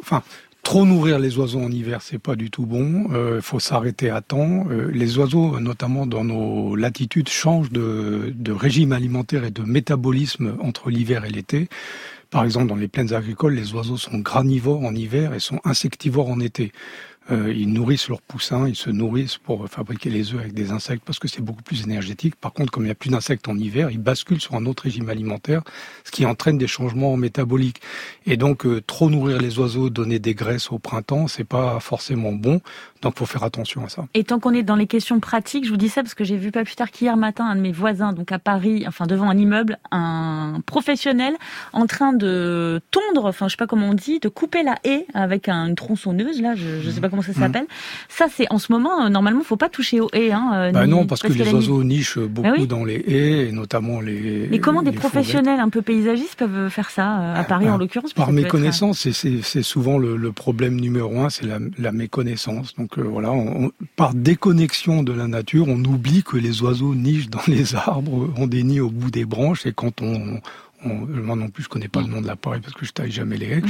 enfin, 0.00 0.22
Trop 0.62 0.86
nourrir 0.86 1.18
les 1.18 1.38
oiseaux 1.38 1.60
en 1.60 1.72
hiver, 1.72 2.02
c'est 2.02 2.20
pas 2.20 2.36
du 2.36 2.48
tout 2.50 2.66
bon. 2.66 3.06
Il 3.10 3.16
euh, 3.16 3.40
faut 3.40 3.58
s'arrêter 3.58 4.10
à 4.10 4.20
temps. 4.20 4.64
Euh, 4.70 4.90
les 4.92 5.18
oiseaux, 5.18 5.58
notamment 5.58 6.06
dans 6.06 6.24
nos 6.24 6.76
latitudes, 6.76 7.28
changent 7.28 7.72
de, 7.72 8.32
de, 8.34 8.52
régime 8.52 8.92
alimentaire 8.92 9.44
et 9.44 9.50
de 9.50 9.62
métabolisme 9.62 10.56
entre 10.60 10.88
l'hiver 10.88 11.24
et 11.24 11.30
l'été. 11.30 11.68
Par 12.30 12.44
exemple, 12.44 12.68
dans 12.68 12.76
les 12.76 12.88
plaines 12.88 13.12
agricoles, 13.12 13.54
les 13.54 13.74
oiseaux 13.74 13.96
sont 13.96 14.18
granivores 14.18 14.84
en 14.84 14.94
hiver 14.94 15.34
et 15.34 15.40
sont 15.40 15.60
insectivores 15.64 16.30
en 16.30 16.38
été. 16.38 16.72
Euh, 17.30 17.52
ils 17.54 17.72
nourrissent 17.72 18.08
leurs 18.08 18.20
poussins, 18.20 18.66
ils 18.66 18.74
se 18.74 18.90
nourrissent 18.90 19.38
pour 19.38 19.68
fabriquer 19.68 20.10
les 20.10 20.34
œufs 20.34 20.40
avec 20.40 20.54
des 20.54 20.72
insectes 20.72 21.04
parce 21.04 21.20
que 21.20 21.28
c'est 21.28 21.40
beaucoup 21.40 21.62
plus 21.62 21.84
énergétique. 21.84 22.34
Par 22.34 22.52
contre, 22.52 22.72
comme 22.72 22.82
il 22.82 22.86
n'y 22.86 22.92
a 22.92 22.96
plus 22.96 23.10
d'insectes 23.10 23.48
en 23.48 23.56
hiver, 23.56 23.90
ils 23.90 24.00
basculent 24.00 24.40
sur 24.40 24.54
un 24.54 24.66
autre 24.66 24.84
régime 24.84 25.08
alimentaire, 25.08 25.62
ce 26.04 26.10
qui 26.10 26.26
entraîne 26.26 26.58
des 26.58 26.66
changements 26.66 27.16
métaboliques. 27.16 27.80
Et 28.26 28.36
donc, 28.36 28.66
euh, 28.66 28.80
trop 28.80 29.08
nourrir 29.08 29.38
les 29.40 29.58
oiseaux, 29.58 29.88
donner 29.88 30.18
des 30.18 30.34
graisses 30.34 30.72
au 30.72 30.78
printemps, 30.78 31.28
c'est 31.28 31.44
pas 31.44 31.78
forcément 31.80 32.32
bon. 32.32 32.60
Donc, 33.02 33.18
faut 33.18 33.26
faire 33.26 33.44
attention 33.44 33.84
à 33.84 33.88
ça. 33.88 34.06
Et 34.14 34.24
tant 34.24 34.38
qu'on 34.38 34.52
est 34.52 34.62
dans 34.62 34.76
les 34.76 34.86
questions 34.86 35.20
pratiques, 35.20 35.64
je 35.64 35.70
vous 35.70 35.76
dis 35.76 35.88
ça 35.88 36.02
parce 36.02 36.14
que 36.14 36.24
j'ai 36.24 36.36
vu 36.36 36.50
pas 36.50 36.64
plus 36.64 36.76
tard 36.76 36.90
qu'hier 36.90 37.16
matin 37.16 37.44
un 37.44 37.56
de 37.56 37.60
mes 37.60 37.72
voisins, 37.72 38.12
donc 38.12 38.30
à 38.32 38.38
Paris, 38.38 38.84
enfin 38.86 39.06
devant 39.06 39.28
un 39.28 39.36
immeuble, 39.36 39.78
un 39.90 40.60
professionnel 40.66 41.34
en 41.72 41.86
train 41.86 42.12
de 42.12 42.80
tondre, 42.90 43.26
enfin 43.26 43.48
je 43.48 43.52
sais 43.52 43.56
pas 43.56 43.66
comment 43.66 43.90
on 43.90 43.94
dit, 43.94 44.20
de 44.20 44.28
couper 44.28 44.62
la 44.62 44.76
haie 44.84 45.06
avec 45.14 45.48
une 45.48 45.74
tronçonneuse. 45.74 46.40
Là, 46.40 46.54
je, 46.54 46.80
je 46.80 46.90
sais 46.90 47.00
pas 47.00 47.08
comment 47.12 47.22
ça 47.22 47.32
s'appelle. 47.32 47.66
Ça, 48.08 48.26
c'est 48.34 48.46
en 48.50 48.58
ce 48.58 48.72
moment, 48.72 49.04
euh, 49.04 49.08
normalement, 49.08 49.42
faut 49.42 49.56
pas 49.56 49.68
toucher 49.68 50.00
aux 50.00 50.08
haies. 50.12 50.32
Hein, 50.32 50.50
euh, 50.54 50.70
bah 50.72 50.86
non, 50.86 51.06
parce, 51.06 51.22
que, 51.22 51.32
les 51.32 51.52
oiseaux 51.52 51.84
nichent 51.84 52.18
beaucoup 52.18 52.48
bah 52.48 52.66
dans 52.66 52.84
les 52.84 52.96
haies, 52.96 53.48
et 53.48 53.52
notamment 53.52 54.00
les. 54.00 54.48
Mais 54.50 54.58
comment 54.58 54.82
des 54.82 54.92
professionnels 54.92 55.60
un 55.60 55.68
peu 55.68 55.82
paysagistes 55.82 56.36
peuvent 56.36 56.70
faire 56.70 56.90
ça 56.90 57.20
euh, 57.20 57.40
à 57.40 57.44
Paris, 57.44 57.68
en 57.68 57.76
l'occurrence 57.76 58.14
Par 58.14 58.32
méconnaissance, 58.32 59.08
c'est 59.10 59.62
souvent 59.62 59.98
le, 59.98 60.32
problème 60.32 60.80
numéro 60.80 61.20
un, 61.20 61.30
c'est 61.30 61.46
la, 61.46 61.92
méconnaissance. 61.92 62.74
Donc 62.76 62.98
voilà, 62.98 63.32
par 63.96 64.14
déconnexion 64.14 65.02
de 65.02 65.12
la 65.12 65.26
nature, 65.26 65.66
on 65.68 65.84
oublie 65.84 66.22
que 66.22 66.38
les 66.38 66.62
oiseaux 66.62 66.94
nichent 66.94 67.28
dans 67.28 67.42
les 67.46 67.74
arbres, 67.74 68.30
ont 68.36 68.46
des 68.46 68.62
nids 68.62 68.80
au 68.80 68.90
bout 68.90 69.10
des 69.10 69.26
branches, 69.26 69.66
et 69.66 69.72
quand 69.72 70.00
on, 70.00 70.40
moi 70.84 71.36
non 71.36 71.48
plus 71.48 71.64
je 71.64 71.68
connais 71.68 71.88
pas 71.88 72.00
le 72.00 72.08
nom 72.08 72.20
de 72.20 72.26
l'appareil 72.26 72.60
parce 72.60 72.74
que 72.74 72.84
je 72.84 72.92
taille 72.92 73.10
jamais 73.10 73.36
les 73.36 73.46
haies. 73.46 73.60
Mm. 73.60 73.66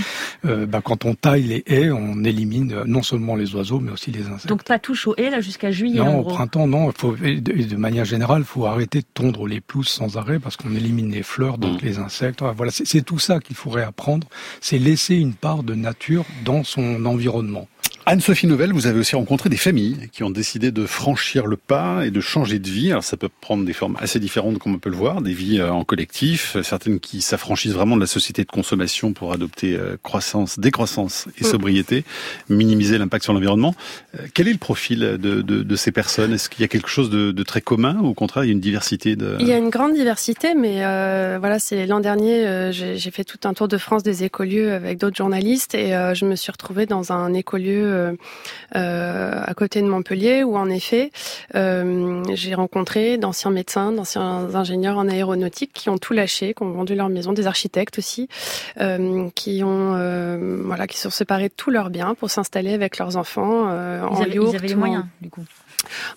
Euh, 0.46 0.66
bah, 0.66 0.81
quand 0.83 1.05
on 1.05 1.14
taille 1.14 1.42
les 1.42 1.64
haies, 1.66 1.90
on 1.90 2.25
élimine 2.25 2.72
euh, 2.72 2.85
non 2.87 3.03
seulement 3.03 3.37
les 3.37 3.55
oiseaux 3.55 3.81
mais 3.81 3.92
aussi 3.92 4.11
les 4.11 4.27
insectes. 4.27 4.48
Donc 4.48 4.64
pas 4.64 4.79
touche 4.79 5.07
aux 5.07 5.14
haies 5.16 5.31
là 5.31 5.40
jusqu'à 5.40 5.70
juillet. 5.70 6.01
Non, 6.01 6.20
au 6.20 6.25
printemps 6.25 6.66
non. 6.66 6.90
Faut, 6.92 7.16
de, 7.16 7.38
de, 7.40 7.77
manière 7.77 8.05
générale, 8.05 8.44
faut 8.44 8.66
arrêter 8.66 9.01
de 9.01 9.07
tondre 9.12 9.46
les 9.46 9.61
pelouses 9.61 9.88
sans 9.88 10.16
arrêt 10.16 10.38
parce 10.38 10.57
qu'on 10.57 10.75
élimine 10.75 11.11
les 11.11 11.22
fleurs, 11.22 11.59
donc 11.59 11.83
mm. 11.83 11.87
les 11.87 11.98
insectes. 11.98 12.42
Voilà, 12.57 12.72
c'est 12.72 13.03
tout 13.03 13.18
ça 13.18 13.40
qu'il 13.40 13.57
faudrait 13.57 13.85
apprendre. 13.85 14.27
C'est 14.61 14.79
laisser 14.79 15.16
une 15.16 15.35
part 15.35 15.62
de 15.62 15.75
nature 15.75 16.25
dans 16.44 16.64
son 16.64 17.05
environnement. 17.05 17.68
Anne-Sophie 18.05 18.49
Nouvelle, 18.49 18.73
vous 18.73 18.88
avez 18.88 18.99
aussi 18.99 19.15
rencontré 19.15 19.49
des 19.49 19.57
familles 19.57 20.09
qui 20.11 20.25
ont 20.25 20.31
décidé 20.31 20.73
de 20.73 20.87
franchir 20.87 21.47
le 21.47 21.57
pas 21.57 22.05
et 22.05 22.11
de 22.11 22.21
changer 22.21 22.59
de 22.59 22.69
vie. 22.69 22.91
Alors 22.91 23.05
ça 23.05 23.17
peut 23.17 23.29
prendre 23.41 23.65
des 23.65 23.73
formes 23.73 23.97
assez 24.01 24.19
différentes 24.19 24.59
comme 24.59 24.75
on 24.75 24.79
peut 24.79 24.91
le 24.91 24.97
voir, 24.97 25.23
des 25.23 25.33
vies 25.33 25.61
euh, 25.61 25.71
en 25.71 25.85
collectif, 25.85 26.57
certaines 26.65 26.99
qui 26.99 27.23
s'affranchissent 27.23 27.75
vraiment 27.75 27.95
de 27.95 28.01
la 28.01 28.09
société 28.09 28.43
de 28.43 28.51
consommation 28.51 29.12
pour 29.12 29.33
adopter 29.33 29.77
euh, 29.77 29.97
croissance, 30.03 30.59
décroissance 30.59 31.29
et 31.41 31.45
mm. 31.45 31.47
sobriété, 31.47 32.05
minimiser 32.49 32.99
l'impact 32.99 33.23
sur 33.23 33.35
l'environnement. 33.35 33.73
Euh, 34.19 34.27
quel 34.35 34.49
est 34.49 34.53
le 34.53 34.59
profil 34.59 34.99
de, 34.99 35.17
de, 35.17 35.62
de 35.62 35.77
ces 35.77 35.93
personnes? 35.93 36.33
Est-ce 36.33 36.51
qu'il 36.51 36.62
y 36.62 36.65
a 36.65 36.69
quelque 36.69 36.88
chose 36.88 37.09
de, 37.09 37.31
de, 37.31 37.43
très 37.45 37.61
commun 37.61 37.99
ou 38.03 38.09
au 38.09 38.15
contraire 38.15 38.43
il 38.43 38.49
y 38.49 38.51
a 38.51 38.55
une 38.55 38.61
diversité 38.61 39.15
de... 39.15 39.37
Il 39.38 39.47
y 39.47 39.53
a 39.53 39.59
une 39.59 39.71
grande 39.71 39.95
diversité, 39.95 40.55
mais 40.57 40.85
euh, 40.85 41.37
voilà, 41.38 41.61
c'est 41.61 41.87
l'an 41.87 42.01
dernier, 42.01 42.71
j'ai 42.73 43.11
fait 43.12 43.25
tout 43.25 43.38
un 43.45 43.55
tour 43.55 43.69
de 43.69 43.79
France 43.79 44.03
des 44.03 44.25
écolieux 44.25 44.73
avec 44.73 44.99
d'autres 44.99 45.17
journalistes 45.17 45.77
et 45.77 45.93
je 46.15 46.25
me 46.25 46.35
suis 46.35 46.51
retrouvée 46.51 46.87
dans 46.87 47.12
un 47.12 47.33
écolieu 47.33 47.92
euh, 47.93 48.13
euh, 48.77 49.43
à 49.45 49.55
côté 49.55 49.83
de 49.83 49.87
Montpellier 49.87 50.43
où 50.43 50.57
en 50.57 50.69
effet 50.69 51.11
euh, 51.55 52.23
j'ai 52.33 52.55
rencontré 52.55 53.19
d'anciens 53.19 53.51
médecins, 53.51 53.93
d'anciens 53.93 54.55
ingénieurs 54.55 54.99
en 54.99 55.09
aéronautique 55.09 55.73
qui 55.73 55.89
ont 55.89 55.99
tout 55.99 56.13
lâché, 56.13 56.55
qui 56.55 56.63
ont 56.63 56.73
vendu 56.73 56.95
leur 56.95 57.09
maison, 57.09 57.33
des 57.33 57.47
architectes 57.47 57.99
aussi, 57.99 58.29
qui 59.35 59.63
ont 59.65 59.93
voilà 60.65 60.87
qui 60.87 60.97
se 60.97 61.05
sont 61.05 61.11
séparés 61.11 61.49
de 61.49 61.55
tous 61.57 61.71
leurs 61.71 61.91
biens 61.91 62.15
pour 62.15 62.31
s'installer 62.31 62.73
avec 62.73 62.99
leurs 62.99 63.17
enfants 63.17 63.67
en 63.67 64.17
ils 64.17 64.23
avaient, 64.23 64.35
Ils 64.35 64.57
avaient 64.57 64.69
les 64.69 64.75
moyens 64.75 65.05
du 65.21 65.31
coup. 65.31 65.45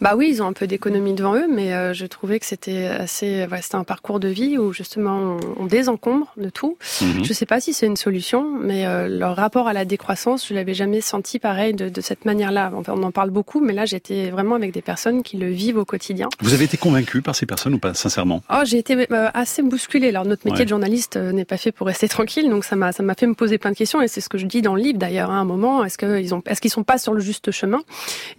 bah 0.02 0.16
oui, 0.16 0.30
ils 0.30 0.42
ont 0.42 0.48
un 0.48 0.54
peu 0.54 0.68
d'économie 0.68 1.14
devant 1.14 1.36
eux, 1.36 1.48
mais 1.50 1.74
euh, 1.74 1.94
je 1.94 2.06
trouvais 2.06 2.40
que 2.40 2.46
c'était 2.46 2.86
assez, 2.86 3.46
ouais, 3.48 3.62
c'était 3.62 3.76
un 3.76 3.84
parcours 3.84 4.20
de 4.20 4.28
vie 4.28 4.58
où 4.58 4.74
justement 4.74 5.38
on, 5.58 5.66
désencombre 5.66 6.32
de 6.38 6.50
tout. 6.50 6.78
Mhm. 7.02 7.24
Je 7.24 7.34
sais 7.34 7.46
pas 7.46 7.60
si 7.60 7.74
c'est 7.74 7.88
une 7.88 7.96
solution, 7.96 8.58
mais 8.60 8.86
euh, 8.86 9.08
leur 9.08 9.36
rapport 9.36 9.68
à 9.68 9.74
la 9.74 9.86
décroissance, 9.86 10.48
je 10.48 10.54
l'avais 10.54 10.74
jamais 10.74 11.02
senti 11.02 11.40
pareil 11.40 11.65
de, 11.74 11.90
de 11.90 12.02
cette 12.02 12.26
manière-là. 12.26 12.72
Enfin, 12.76 12.94
on 12.96 13.04
en 13.04 13.12
parle 13.12 13.30
beaucoup, 13.30 13.62
mais 13.62 13.74
là 13.74 13.86
j'étais 13.86 14.30
vraiment 14.30 14.56
avec 14.56 14.72
des 14.72 14.82
personnes 14.82 15.24
qui 15.24 15.38
le 15.38 15.50
vivent 15.50 15.78
au 15.78 15.86
quotidien. 15.86 16.30
Vous 16.42 16.54
avez 16.54 16.66
été 16.66 16.78
convaincu 16.78 17.22
par 17.22 17.36
ces 17.36 17.46
personnes 17.46 17.74
ou 17.74 17.80
pas, 17.80 17.94
sincèrement? 17.94 18.44
Oh, 18.50 18.62
j'ai 18.66 18.78
été 18.78 18.96
euh, 19.12 19.30
assez 19.34 19.62
bousculée. 19.62 20.10
Alors 20.10 20.26
notre 20.26 20.46
métier 20.46 20.66
de 20.66 20.70
journaliste 20.70 21.18
n'est 21.18 21.46
pas 21.46 21.58
fait 21.58 21.72
pour 21.72 21.88
rester 21.88 22.08
tranquille, 22.16 22.50
donc 22.50 22.66
ça 22.66 22.76
m'a 22.76 22.92
fait 22.92 23.28
me 23.28 23.34
poser 23.34 23.58
plein 23.58 23.72
de 23.72 23.78
questions 23.78 24.02
et 24.02 24.08
c'est 24.08 24.22
ce 24.22 24.30
que 24.30 24.38
je 24.38 24.46
dis 24.46 24.62
dans 24.62 24.76
le 24.76 24.82
livre 24.82 25.00
d'ailleurs. 25.00 25.32
Hein, 25.32 25.38
à 25.38 25.42
un 25.42 25.46
moment, 25.46 25.84
est-ce 25.84 25.98
qu'ils 25.98 26.60
qu'ils 26.60 26.72
sont 26.72 26.84
pas 26.84 26.98
sur 26.98 27.14
le 27.14 27.20
juste 27.20 27.52
chemin? 27.52 27.82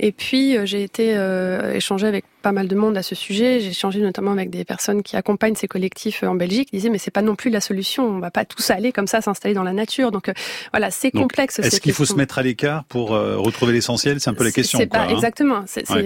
Et 0.00 0.12
puis 0.12 0.56
j'ai 0.66 0.82
été 0.82 1.16
euh, 1.16 1.74
échangé 1.74 2.06
avec 2.06 2.24
pas 2.46 2.52
mal 2.52 2.68
de 2.68 2.76
monde 2.76 2.96
à 2.96 3.02
ce 3.02 3.16
sujet. 3.16 3.58
J'ai 3.58 3.70
échangé 3.70 3.98
notamment 3.98 4.30
avec 4.30 4.50
des 4.50 4.64
personnes 4.64 5.02
qui 5.02 5.16
accompagnent 5.16 5.56
ces 5.56 5.66
collectifs 5.66 6.22
en 6.22 6.36
Belgique. 6.36 6.68
Ils 6.70 6.76
disaient 6.76 6.90
mais 6.90 6.98
c'est 6.98 7.10
pas 7.10 7.20
non 7.20 7.34
plus 7.34 7.50
la 7.50 7.60
solution. 7.60 8.06
On 8.06 8.20
va 8.20 8.30
pas 8.30 8.44
tous 8.44 8.70
aller 8.70 8.92
comme 8.92 9.08
ça 9.08 9.20
s'installer 9.20 9.52
dans 9.52 9.64
la 9.64 9.72
nature. 9.72 10.12
Donc 10.12 10.28
euh, 10.28 10.32
voilà, 10.72 10.92
c'est 10.92 11.10
complexe. 11.10 11.58
Est-ce 11.58 11.80
qu'il 11.80 11.92
faut 11.92 12.04
se 12.04 12.14
mettre 12.14 12.38
à 12.38 12.44
l'écart 12.44 12.84
pour 12.84 13.14
euh, 13.14 13.36
retrouver 13.36 13.72
l'essentiel? 13.72 14.20
C'est 14.20 14.30
un 14.30 14.34
peu 14.34 14.44
la 14.44 14.52
question. 14.52 14.78
Pas 14.86 15.00
hein. 15.00 15.08
exactement. 15.08 15.64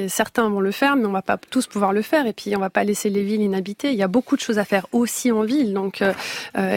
Certains 0.09 0.49
vont 0.49 0.61
le 0.61 0.71
faire, 0.71 0.97
mais 0.97 1.05
on 1.05 1.13
va 1.13 1.21
pas 1.21 1.37
tous 1.37 1.67
pouvoir 1.67 1.93
le 1.93 2.01
faire. 2.01 2.27
Et 2.27 2.33
puis 2.33 2.57
on 2.57 2.61
va 2.61 2.71
pas 2.71 2.85
laisser 2.85 3.11
les 3.11 3.23
villes 3.23 3.43
inhabitées. 3.43 3.91
Il 3.91 3.99
y 3.99 4.03
a 4.03 4.09
beaucoup 4.09 4.35
de 4.35 4.41
choses 4.41 4.59
à 4.59 4.65
faire 4.65 4.87
aussi 4.93 5.31
en 5.31 5.43
ville. 5.43 5.75
Donc 5.75 6.01
euh, 6.01 6.15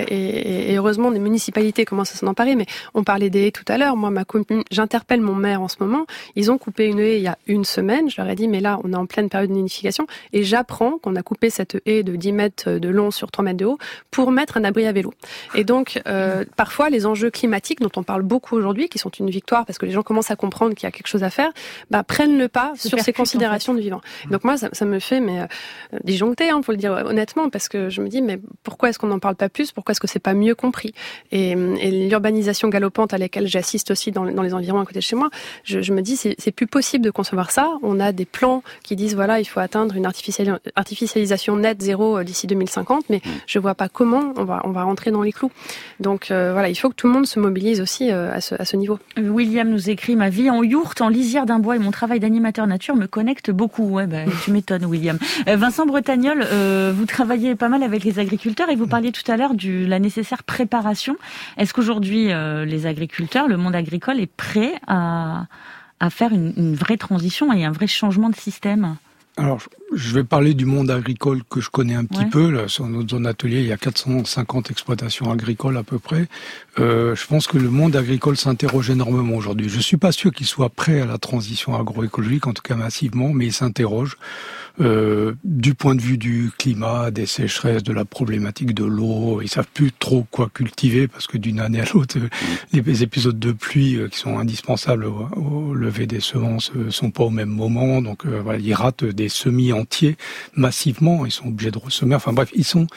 et, 0.10 0.74
et, 0.74 0.76
heureusement 0.76 1.10
des 1.10 1.20
municipalités 1.20 1.86
commencent 1.86 2.12
à 2.12 2.18
s'en 2.18 2.28
emparer. 2.28 2.58
Mais 2.58 2.66
on 2.96 3.06
parlait 3.06 3.30
des 3.30 3.48
haies 3.48 3.52
tout 3.52 3.64
à 3.70 3.78
l'heure. 3.78 3.96
Moi, 3.96 4.10
ma 4.10 4.26
j'interpelle 4.72 5.22
mon 5.22 5.36
maire 5.36 5.62
en 5.62 5.70
ce 5.70 5.78
moment. 5.80 6.06
Ils 6.36 6.52
ont 6.52 6.58
coupé 6.58 6.88
une 6.88 7.00
haie 7.00 7.16
il 7.16 7.24
y 7.24 7.28
a 7.28 7.38
une 7.48 7.64
semaine. 7.64 8.10
Je 8.10 8.20
leur 8.20 8.30
ai 8.30 8.36
dit 8.36 8.50
mais 8.50 8.60
là 8.60 8.78
on 8.84 8.92
est 8.92 8.98
en 8.98 9.06
pleine 9.06 9.30
période 9.30 9.53
d'unification 9.54 10.08
et 10.32 10.44
j'apprends 10.44 10.98
qu'on 10.98 11.16
a 11.16 11.24
coupé 11.24 11.50
cette 11.50 11.78
haie 11.86 12.04
de 12.04 12.16
10 12.16 12.32
mètres 12.32 12.70
de 12.72 12.90
long 12.90 13.12
sur 13.12 13.32
3 13.32 13.46
mètres 13.46 13.58
de 13.58 13.66
haut 13.66 13.78
pour 14.12 14.32
mettre 14.32 14.58
un 14.58 14.64
abri 14.64 14.86
à 14.86 14.92
vélo. 14.92 15.14
Et 15.56 15.64
donc, 15.64 16.02
euh, 16.08 16.46
parfois, 16.56 16.90
les 16.90 17.06
enjeux 17.06 17.30
climatiques 17.30 17.80
dont 17.80 17.92
on 17.96 18.04
parle 18.04 18.22
beaucoup 18.22 18.56
aujourd'hui, 18.56 18.90
qui 18.90 19.00
sont 19.00 19.10
une 19.10 19.30
victoire 19.30 19.66
parce 19.66 19.78
que 19.78 19.86
les 19.86 19.92
gens 19.92 20.04
commencent 20.04 20.32
à 20.32 20.36
comprendre 20.36 20.76
qu'il 20.76 20.84
y 20.84 20.88
a 20.88 20.92
quelque 20.92 21.08
chose 21.08 21.24
à 21.24 21.30
faire, 21.30 21.52
bah, 21.90 22.04
prennent 22.04 22.38
le 22.38 22.48
pas 22.48 22.74
sur 22.76 23.00
ces 23.00 23.14
considérations 23.14 23.74
de 23.74 23.80
vivant. 23.80 24.02
Donc 24.30 24.44
moi, 24.44 24.58
ça, 24.58 24.70
ça 24.72 24.86
me 24.86 25.00
fait 25.00 25.20
mais 25.20 25.42
euh, 25.42 25.46
disjoncter, 26.04 26.50
hein, 26.50 26.62
faut 26.64 26.72
le 26.72 26.78
dire 26.78 26.92
honnêtement, 26.92 27.50
parce 27.50 27.70
que 27.70 27.90
je 27.90 28.02
me 28.02 28.08
dis 28.08 28.22
mais 28.22 28.40
pourquoi 28.64 28.90
est-ce 28.90 29.00
qu'on 29.00 29.08
n'en 29.08 29.20
parle 29.20 29.36
pas 29.36 29.50
plus? 29.50 29.72
Pourquoi 29.72 29.92
est-ce 29.92 30.00
que 30.00 30.08
c'est 30.08 30.20
pas 30.20 30.34
mieux 30.34 30.56
compris? 30.56 30.94
Et, 31.32 31.52
et 31.52 32.08
l'urbanisation 32.10 32.70
galopante 32.70 33.14
à 33.14 33.18
laquelle 33.18 33.48
j'assiste 33.48 33.92
aussi 33.92 34.12
dans, 34.12 34.26
dans, 34.26 34.42
les 34.42 34.54
environs 34.54 34.80
à 34.80 34.86
côté 34.86 35.00
de 35.00 35.04
chez 35.04 35.16
moi, 35.16 35.30
je, 35.64 35.82
je 35.82 35.94
me 35.94 36.02
dis 36.02 36.16
c'est 36.16 36.52
plus 36.52 36.68
possible 36.68 37.04
de 37.04 37.12
concevoir 37.12 37.52
ça. 37.52 37.70
On 37.82 38.00
a 38.00 38.12
des 38.12 38.26
plans 38.26 38.64
qui 38.84 38.96
disent 38.96 39.16
voilà 39.16 39.40
il 39.44 39.48
faut 39.48 39.60
atteindre 39.60 39.96
une 39.96 40.06
artificialisation 40.06 41.58
nette 41.58 41.82
zéro 41.82 42.18
euh, 42.18 42.24
d'ici 42.24 42.48
2050, 42.48 43.06
mais 43.10 43.18
mm. 43.18 43.30
je 43.46 43.60
vois 43.60 43.76
pas 43.76 43.90
comment 43.90 44.34
on 44.38 44.46
va 44.46 44.62
on 44.64 44.72
va 44.72 44.84
rentrer 44.84 45.12
dans 45.12 45.22
les 45.22 45.32
clous. 45.32 45.52
Donc 46.00 46.32
euh, 46.32 46.54
voilà, 46.54 46.70
il 46.70 46.76
faut 46.76 46.90
que 46.90 46.96
tout 46.96 47.08
le 47.08 47.14
monde 47.14 47.28
se 47.28 47.40
mobilise 47.40 47.82
aussi 47.82 48.12
euh, 48.12 48.34
à, 48.34 48.42
ce, 48.42 48.56
à 48.56 48.66
ce 48.66 48.78
niveau. 48.78 49.00
William 49.18 49.70
nous 49.70 49.90
écrit 49.90 50.16
ma 50.16 50.30
vie 50.30 50.50
en 50.50 50.64
yourte, 50.64 51.02
en 51.02 51.10
lisière 51.10 51.46
d'un 51.46 51.60
bois 51.60 51.76
et 51.76 51.80
mon 51.80 51.92
travail 51.92 52.20
d'animateur 52.20 52.66
nature 52.68 52.96
me 52.96 53.06
connecte 53.06 53.52
beaucoup. 53.52 53.84
Ouais, 53.84 54.08
bah, 54.08 54.20
tu 54.44 54.52
m'étonnes, 54.52 54.86
William. 54.86 55.18
Vincent 55.48 55.86
Bretagnol, 55.86 56.46
vous 56.94 57.06
travaillez 57.06 57.56
pas 57.56 57.70
mal 57.70 57.84
avec 57.84 58.04
les 58.04 58.20
agriculteurs 58.20 58.70
et 58.70 58.76
vous 58.76 58.88
parliez 58.88 59.12
tout 59.12 59.30
à 59.30 59.38
l'heure 59.38 59.54
de 59.54 59.86
la 59.86 60.00
nécessaire 60.00 60.44
préparation. 60.44 61.18
Est-ce 61.58 61.74
qu'aujourd'hui 61.74 62.32
les 62.66 62.86
agriculteurs, 62.86 63.48
le 63.48 63.58
monde 63.58 63.76
agricole 63.76 64.20
est 64.20 64.32
prêt 64.32 64.74
à 64.88 65.46
à 66.04 66.10
faire 66.10 66.34
une, 66.34 66.54
une 66.58 66.76
vraie 66.76 66.98
transition 66.98 67.54
et 67.54 67.64
un 67.64 67.72
vrai 67.72 67.88
changement 67.88 68.30
de 68.30 68.36
système? 68.36 68.98
Alors, 69.38 69.60
je 69.96 70.14
vais 70.14 70.24
parler 70.24 70.54
du 70.54 70.66
monde 70.66 70.92
agricole 70.92 71.42
que 71.50 71.62
je 71.62 71.70
connais 71.70 71.96
un 71.96 72.06
petit 72.06 72.26
peu. 72.26 72.50
Là, 72.50 72.68
sur 72.68 72.88
notre 72.88 73.10
zone 73.10 73.26
atelier, 73.26 73.62
il 73.62 73.68
y 73.68 73.72
a 73.72 73.78
450 73.78 74.72
exploitations 74.72 75.32
agricoles 75.32 75.78
à 75.78 75.84
peu 75.84 76.00
près. 76.00 76.28
Euh, 76.80 77.16
je 77.16 77.26
pense 77.28 77.48
que 77.48 77.58
le 77.58 77.70
monde 77.70 77.96
agricole 77.96 78.38
s'interroge 78.38 78.90
énormément 78.90 79.36
aujourd'hui. 79.36 79.70
Je 79.70 79.80
suis 79.80 79.98
pas 79.98 80.12
sûr 80.12 80.32
qu'il 80.32 80.48
soit 80.48 80.70
prêt 80.70 81.02
à 81.02 81.06
la 81.06 81.18
transition 81.18 81.80
agroécologique, 81.80 82.48
en 82.48 82.54
tout 82.54 82.62
cas 82.62 82.76
massivement, 82.76 83.34
mais 83.34 83.48
il 83.48 83.54
s'interroge. 83.54 84.18
Euh, 84.82 85.34
du 85.44 85.76
point 85.76 85.94
de 85.94 86.02
vue 86.02 86.18
du 86.18 86.50
climat, 86.58 87.12
des 87.12 87.28
sécheresses, 87.28 87.84
de 87.84 87.94
la 87.94 88.06
problématique 88.06 88.74
de 88.74 88.84
l'eau. 88.84 89.40
Ils 89.44 89.48
savent 89.48 89.68
plus 89.72 89.92
trop 89.92 90.26
quoi 90.32 90.50
cultiver 90.52 91.08
parce 91.08 91.28
que 91.28 91.38
d'une 91.38 91.60
année 91.60 91.82
à 91.82 91.86
l'autre, 91.94 92.18
les 92.74 93.04
épisodes 93.04 93.38
de 93.38 93.52
pluie 93.52 93.98
euh, 93.98 94.08
qui 94.08 94.18
sont 94.18 94.40
indispensables 94.40 95.06
au, 95.06 95.76
lever 95.76 96.08
des 96.08 96.22
semences 96.22 96.72
euh, 96.76 96.90
sont 96.90 97.12
pas 97.12 97.24
au 97.24 97.30
même 97.30 97.50
moment. 97.50 98.02
Donc 98.02 98.26
voilà, 98.26 98.58
ils 98.58 98.74
ratent 98.74 99.06
des 99.06 99.30
semis 99.30 99.74
massivement. 100.56 101.26
Ils 101.26 101.32
sont 101.32 101.48
obligés 101.48 101.72
de 101.72 101.78
ressemer. 101.78 102.16
Enfin 102.16 102.34
bref, 102.34 102.50
ils 102.54 102.64
sont 102.64 102.88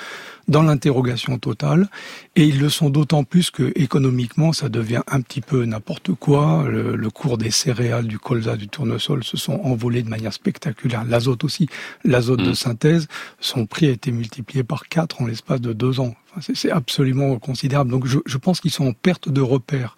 dans 0.48 0.62
l'interrogation 0.62 1.38
totale. 1.38 1.88
Et 2.34 2.44
ils 2.44 2.60
le 2.60 2.68
sont 2.68 2.90
d'autant 2.90 3.24
plus 3.24 3.50
que 3.50 3.72
économiquement, 3.74 4.52
ça 4.52 4.68
devient 4.68 5.02
un 5.08 5.20
petit 5.20 5.40
peu 5.40 5.64
n'importe 5.64 6.14
quoi. 6.14 6.66
Le, 6.68 7.10
cours 7.10 7.38
des 7.38 7.50
céréales, 7.50 8.06
du 8.06 8.18
colza, 8.18 8.56
du 8.56 8.68
tournesol 8.68 9.24
se 9.24 9.36
sont 9.36 9.60
envolés 9.64 10.02
de 10.02 10.08
manière 10.08 10.32
spectaculaire. 10.32 11.04
L'azote 11.04 11.44
aussi, 11.44 11.68
l'azote 12.04 12.42
de 12.42 12.50
mm. 12.50 12.54
synthèse, 12.54 13.08
son 13.40 13.66
prix 13.66 13.86
a 13.86 13.90
été 13.90 14.12
multiplié 14.12 14.64
par 14.64 14.88
4 14.88 15.22
en 15.22 15.26
l'espace 15.26 15.60
de 15.60 15.72
deux 15.72 16.00
ans. 16.00 16.14
Enfin, 16.30 16.52
c'est 16.54 16.70
absolument 16.70 17.38
considérable. 17.38 17.90
Donc 17.90 18.06
je, 18.06 18.18
je 18.26 18.36
pense 18.38 18.60
qu'ils 18.60 18.72
sont 18.72 18.88
en 18.88 18.92
perte 18.92 19.28
de 19.28 19.40
repères 19.40 19.96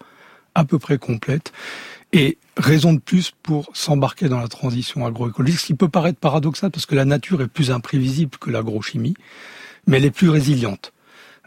à 0.55 0.65
peu 0.65 0.79
près 0.79 0.97
complète. 0.97 1.51
Et 2.11 2.37
raison 2.57 2.93
de 2.93 2.99
plus 2.99 3.31
pour 3.43 3.69
s'embarquer 3.73 4.29
dans 4.29 4.39
la 4.39 4.47
transition 4.47 5.05
agroécologique, 5.05 5.59
ce 5.59 5.65
qui 5.67 5.73
peut 5.75 5.89
paraître 5.89 6.19
paradoxal 6.19 6.71
parce 6.71 6.85
que 6.85 6.95
la 6.95 7.05
nature 7.05 7.41
est 7.41 7.47
plus 7.47 7.71
imprévisible 7.71 8.37
que 8.37 8.49
l'agrochimie 8.49 9.15
mais 9.89 9.97
elle 9.97 10.05
est 10.05 10.11
plus 10.11 10.29
résiliente. 10.29 10.93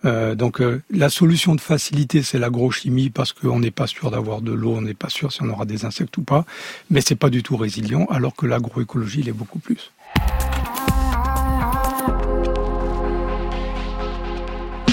Euh, 0.05 0.35
donc 0.35 0.61
euh, 0.61 0.83
la 0.91 1.09
solution 1.09 1.55
de 1.55 1.61
facilité, 1.61 2.23
c'est 2.23 2.39
l'agrochimie 2.39 3.09
parce 3.09 3.33
qu'on 3.33 3.61
n'est 3.61 3.71
pas 3.71 3.87
sûr 3.87 4.11
d'avoir 4.11 4.43
de 4.43 4.53
l'eau, 4.53 4.75
on 4.75 4.83
n'est 4.83 4.95
pas 4.95 5.09
sûr 5.09 5.33
si 5.33 5.43
on 5.43 5.49
aura 5.49 5.65
des 5.65 5.85
insectes 5.85 6.17
ou 6.17 6.23
pas, 6.23 6.45
mais 6.91 7.01
c'est 7.01 7.15
pas 7.15 7.31
du 7.31 7.45
tout 7.45 7.57
résilient, 7.57 8.07
alors 8.11 8.35
que 8.35 8.47
l'agroécologie 8.47 9.23
l'est 9.23 9.33
beaucoup 9.33 9.61
plus. 9.61 9.93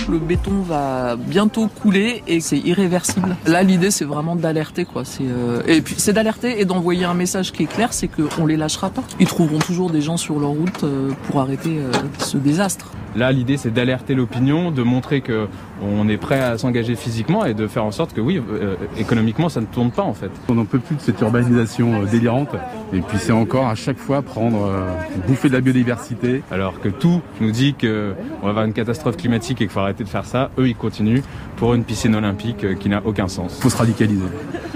Le 0.10 0.19
béton 0.19 0.62
va 0.62 1.15
bientôt 1.15 1.67
couler 1.67 2.24
et 2.28 2.39
c'est 2.39 2.58
irréversible. 2.58 3.36
Là, 3.45 3.63
l'idée, 3.63 3.91
c'est 3.91 4.06
vraiment 4.06 4.36
d'alerter, 4.36 4.86
quoi. 4.86 5.06
C'est 5.06 5.24
euh, 5.24 5.62
et 5.67 5.82
puis 5.82 5.95
c'est 5.98 6.13
d'alerter 6.13 6.60
et 6.60 6.65
d'envoyer 6.65 7.06
un 7.06 7.13
message 7.13 7.52
qui 7.52 7.63
est 7.63 7.72
clair, 7.72 7.93
c'est 7.93 8.08
qu'on 8.08 8.45
les 8.45 8.58
lâchera 8.58 8.89
pas. 8.89 9.04
Ils 9.19 9.28
trouveront 9.28 9.60
toujours 9.60 9.89
des 9.89 10.02
gens 10.02 10.17
sur 10.17 10.39
leur 10.39 10.50
route 10.50 10.86
pour 11.28 11.39
arrêter 11.39 11.80
ce 12.19 12.38
désastre. 12.38 12.91
Là, 13.15 13.32
l'idée, 13.32 13.58
c'est 13.58 13.72
d'alerter 13.72 14.13
l'opinion, 14.13 14.72
de 14.72 14.84
montrer 14.84 15.22
que 15.22 15.48
on 15.82 16.08
est 16.10 16.18
prêt 16.18 16.42
à 16.42 16.58
s'engager 16.58 16.96
physiquement 16.96 17.46
et 17.46 17.54
de 17.54 17.68
faire 17.68 17.86
en 17.86 17.92
sorte 17.92 18.13
que 18.13 18.22
oui, 18.22 18.42
euh, 18.52 18.76
économiquement, 18.98 19.50
ça 19.50 19.62
ne 19.62 19.65
tourne 19.65 19.92
pas 19.92 20.04
en 20.04 20.13
fait. 20.13 20.32
On 20.48 20.56
n'en 20.56 20.65
peut 20.65 20.80
plus 20.80 20.96
de 20.96 21.02
cette 21.02 21.20
urbanisation 21.22 22.02
euh, 22.02 22.06
délirante. 22.06 22.56
Et 22.94 23.02
puis 23.02 23.18
c'est 23.18 23.32
encore 23.32 23.68
à 23.68 23.76
chaque 23.76 23.98
fois 23.98 24.22
prendre, 24.22 24.65
euh, 24.65 24.89
bouffer 25.28 25.50
de 25.50 25.54
la 25.54 25.62
biodiversité. 25.62 26.44
Alors 26.52 26.80
que 26.80 26.89
tout 26.89 27.22
nous 27.42 27.52
dit 27.52 27.74
qu'on 27.74 28.15
va 28.44 28.50
avoir 28.50 28.65
une 28.65 28.74
catastrophe 28.74 29.18
climatique 29.18 29.62
et 29.62 29.65
qu'il 29.65 29.70
faut 29.70 29.80
arrêter 29.80 30.04
de 30.04 30.10
faire 30.10 30.26
ça, 30.26 30.52
eux, 30.58 30.68
ils 30.68 30.76
continuent 30.76 31.22
pour 31.56 31.74
une 31.74 31.84
piscine 31.84 32.15
olympique 32.15 32.78
qui 32.80 32.89
n'a 32.89 33.02
aucun 33.06 33.28
sens. 33.28 33.56
Il 33.60 33.63
faut 33.63 33.70
se 33.70 33.78
radicaliser. 33.78 34.24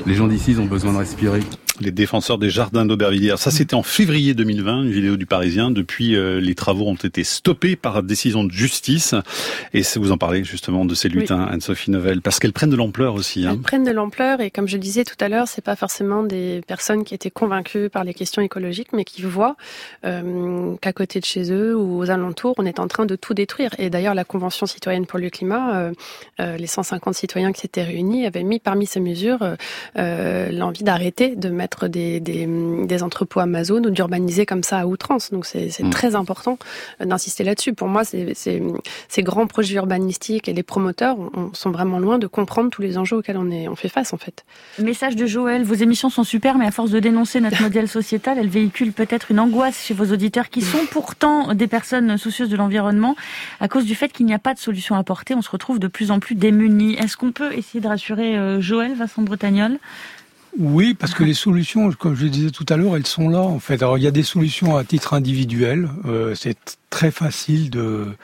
Les 0.05 0.13
gens 0.13 0.27
d'ici, 0.27 0.51
ils 0.51 0.61
ont 0.61 0.65
besoin 0.65 0.93
de 0.93 0.97
respirer 0.97 1.39
les 1.79 1.91
défenseurs 1.91 2.37
des 2.37 2.49
jardins 2.49 2.85
d'Aubervilliers. 2.85 3.35
Ça, 3.37 3.51
c'était 3.51 3.73
en 3.73 3.83
février 3.83 4.33
2020, 4.33 4.83
une 4.83 4.91
vidéo 4.91 5.17
du 5.17 5.25
Parisien. 5.25 5.71
Depuis, 5.71 6.15
euh, 6.15 6.39
les 6.39 6.55
travaux 6.55 6.85
ont 6.87 6.95
été 6.95 7.23
stoppés 7.23 7.75
par 7.75 8.03
décision 8.03 8.43
de 8.43 8.51
justice. 8.51 9.15
Et 9.73 9.81
vous 9.95 10.11
en 10.11 10.17
parlez 10.17 10.43
justement 10.43 10.85
de 10.85 10.95
ces 10.95 11.09
lutins, 11.09 11.43
Anne-Sophie 11.43 11.91
Novelle, 11.91 12.21
parce 12.21 12.39
qu'elles 12.39 12.53
prennent 12.53 12.69
de 12.69 12.75
l'ampleur 12.75 13.15
aussi. 13.15 13.45
Hein. 13.45 13.53
Elles 13.53 13.61
prennent 13.61 13.83
de 13.83 13.91
l'ampleur 13.91 14.41
et 14.41 14.51
comme 14.51 14.67
je 14.67 14.75
le 14.75 14.81
disais 14.81 15.03
tout 15.03 15.15
à 15.19 15.29
l'heure, 15.29 15.47
c'est 15.47 15.63
pas 15.63 15.75
forcément 15.75 16.23
des 16.23 16.61
personnes 16.67 17.03
qui 17.03 17.13
étaient 17.13 17.31
convaincues 17.31 17.89
par 17.89 18.03
les 18.03 18.13
questions 18.13 18.41
écologiques, 18.41 18.93
mais 18.93 19.03
qui 19.03 19.21
voient 19.23 19.55
euh, 20.05 20.75
qu'à 20.81 20.93
côté 20.93 21.19
de 21.19 21.25
chez 21.25 21.51
eux 21.51 21.75
ou 21.75 21.99
aux 21.99 22.09
alentours, 22.09 22.55
on 22.57 22.65
est 22.65 22.79
en 22.79 22.87
train 22.87 23.05
de 23.05 23.15
tout 23.15 23.33
détruire. 23.33 23.71
Et 23.79 23.89
d'ailleurs, 23.89 24.15
la 24.15 24.23
Convention 24.23 24.65
citoyenne 24.65 25.05
pour 25.05 25.19
le 25.19 25.29
climat, 25.29 25.77
euh, 25.77 25.91
euh 26.39 26.57
les 26.57 26.67
150 26.67 27.13
citoyens 27.15 27.51
qui 27.51 27.61
s'étaient 27.61 27.83
réunis 27.83 28.25
avaient 28.25 28.43
mis 28.43 28.59
parmi 28.59 28.85
ces 28.85 28.99
mesures 28.99 29.55
euh, 29.97 30.51
l'envie 30.51 30.83
d'arrêter 30.83 31.35
de 31.35 31.49
mettre 31.49 31.62
mettre 31.63 31.87
des, 31.87 32.19
des, 32.19 32.45
des 32.45 33.03
entrepôts 33.03 33.39
Amazon 33.39 33.81
ou 33.83 33.89
d'urbaniser 33.89 34.45
comme 34.45 34.63
ça 34.63 34.79
à 34.79 34.85
outrance. 34.85 35.31
Donc 35.31 35.45
c'est 35.45 35.79
mm. 35.79 35.89
très 35.89 36.15
important 36.15 36.57
d'insister 36.99 37.43
là-dessus. 37.43 37.73
Pour 37.73 37.87
moi, 37.87 38.03
c'est 38.03 38.33
ces 38.35 39.23
grands 39.23 39.47
projets 39.47 39.75
urbanistiques 39.75 40.49
et 40.49 40.53
les 40.53 40.63
promoteurs 40.63 41.17
on, 41.17 41.53
sont 41.53 41.71
vraiment 41.71 41.99
loin 41.99 42.17
de 42.19 42.27
comprendre 42.27 42.69
tous 42.69 42.81
les 42.81 42.97
enjeux 42.97 43.17
auxquels 43.17 43.37
on, 43.37 43.49
est, 43.49 43.67
on 43.67 43.75
fait 43.75 43.89
face 43.89 44.13
en 44.13 44.17
fait. 44.17 44.43
Message 44.79 45.15
de 45.15 45.25
Joël, 45.25 45.63
vos 45.63 45.73
émissions 45.73 46.09
sont 46.09 46.25
super, 46.25 46.57
mais 46.57 46.65
à 46.65 46.71
force 46.71 46.91
de 46.91 46.99
dénoncer 46.99 47.39
notre 47.39 47.61
modèle 47.67 47.87
sociétal, 47.87 48.37
elles 48.37 48.49
véhiculent 48.49 48.93
peut-être 48.93 49.31
une 49.31 49.39
angoisse 49.39 49.85
chez 49.85 49.93
vos 49.93 50.11
auditeurs 50.11 50.49
qui 50.49 50.61
sont 50.61 50.85
pourtant 50.91 51.53
des 51.53 51.67
personnes 51.67 52.17
soucieuses 52.17 52.49
de 52.49 52.57
l'environnement. 52.57 53.15
À 53.61 53.69
cause 53.69 53.85
du 53.85 53.95
fait 53.95 54.09
qu'il 54.11 54.25
n'y 54.25 54.33
a 54.33 54.39
pas 54.39 54.53
de 54.53 54.59
solution 54.59 54.95
apportée, 54.95 55.33
on 55.33 55.41
se 55.41 55.49
retrouve 55.49 55.79
de 55.79 55.87
plus 55.87 56.11
en 56.11 56.19
plus 56.19 56.35
démunis. 56.35 56.95
Est-ce 56.95 57.15
qu'on 57.15 57.31
peut 57.31 57.53
essayer 57.53 57.79
de 57.79 57.87
rassurer 57.87 58.37
euh, 58.37 58.59
Joël, 58.59 58.93
Vincent 58.95 59.21
Bretagnol? 59.21 59.79
Oui, 60.59 60.93
parce 60.93 61.13
que 61.13 61.23
les 61.23 61.33
solutions, 61.33 61.91
comme 61.93 62.15
je 62.15 62.25
le 62.25 62.29
disais 62.29 62.51
tout 62.51 62.65
à 62.69 62.77
l'heure, 62.77 62.95
elles 62.95 63.07
sont 63.07 63.29
là 63.29 63.41
en 63.41 63.59
fait. 63.59 63.81
Alors 63.81 63.97
il 63.97 64.03
y 64.03 64.07
a 64.07 64.11
des 64.11 64.23
solutions 64.23 64.77
à 64.77 64.83
titre 64.83 65.13
individuel. 65.13 65.89
Euh, 66.05 66.35
c'est 66.35 66.77
très 66.93 67.09
facile 67.09 67.71
de 67.71 68.15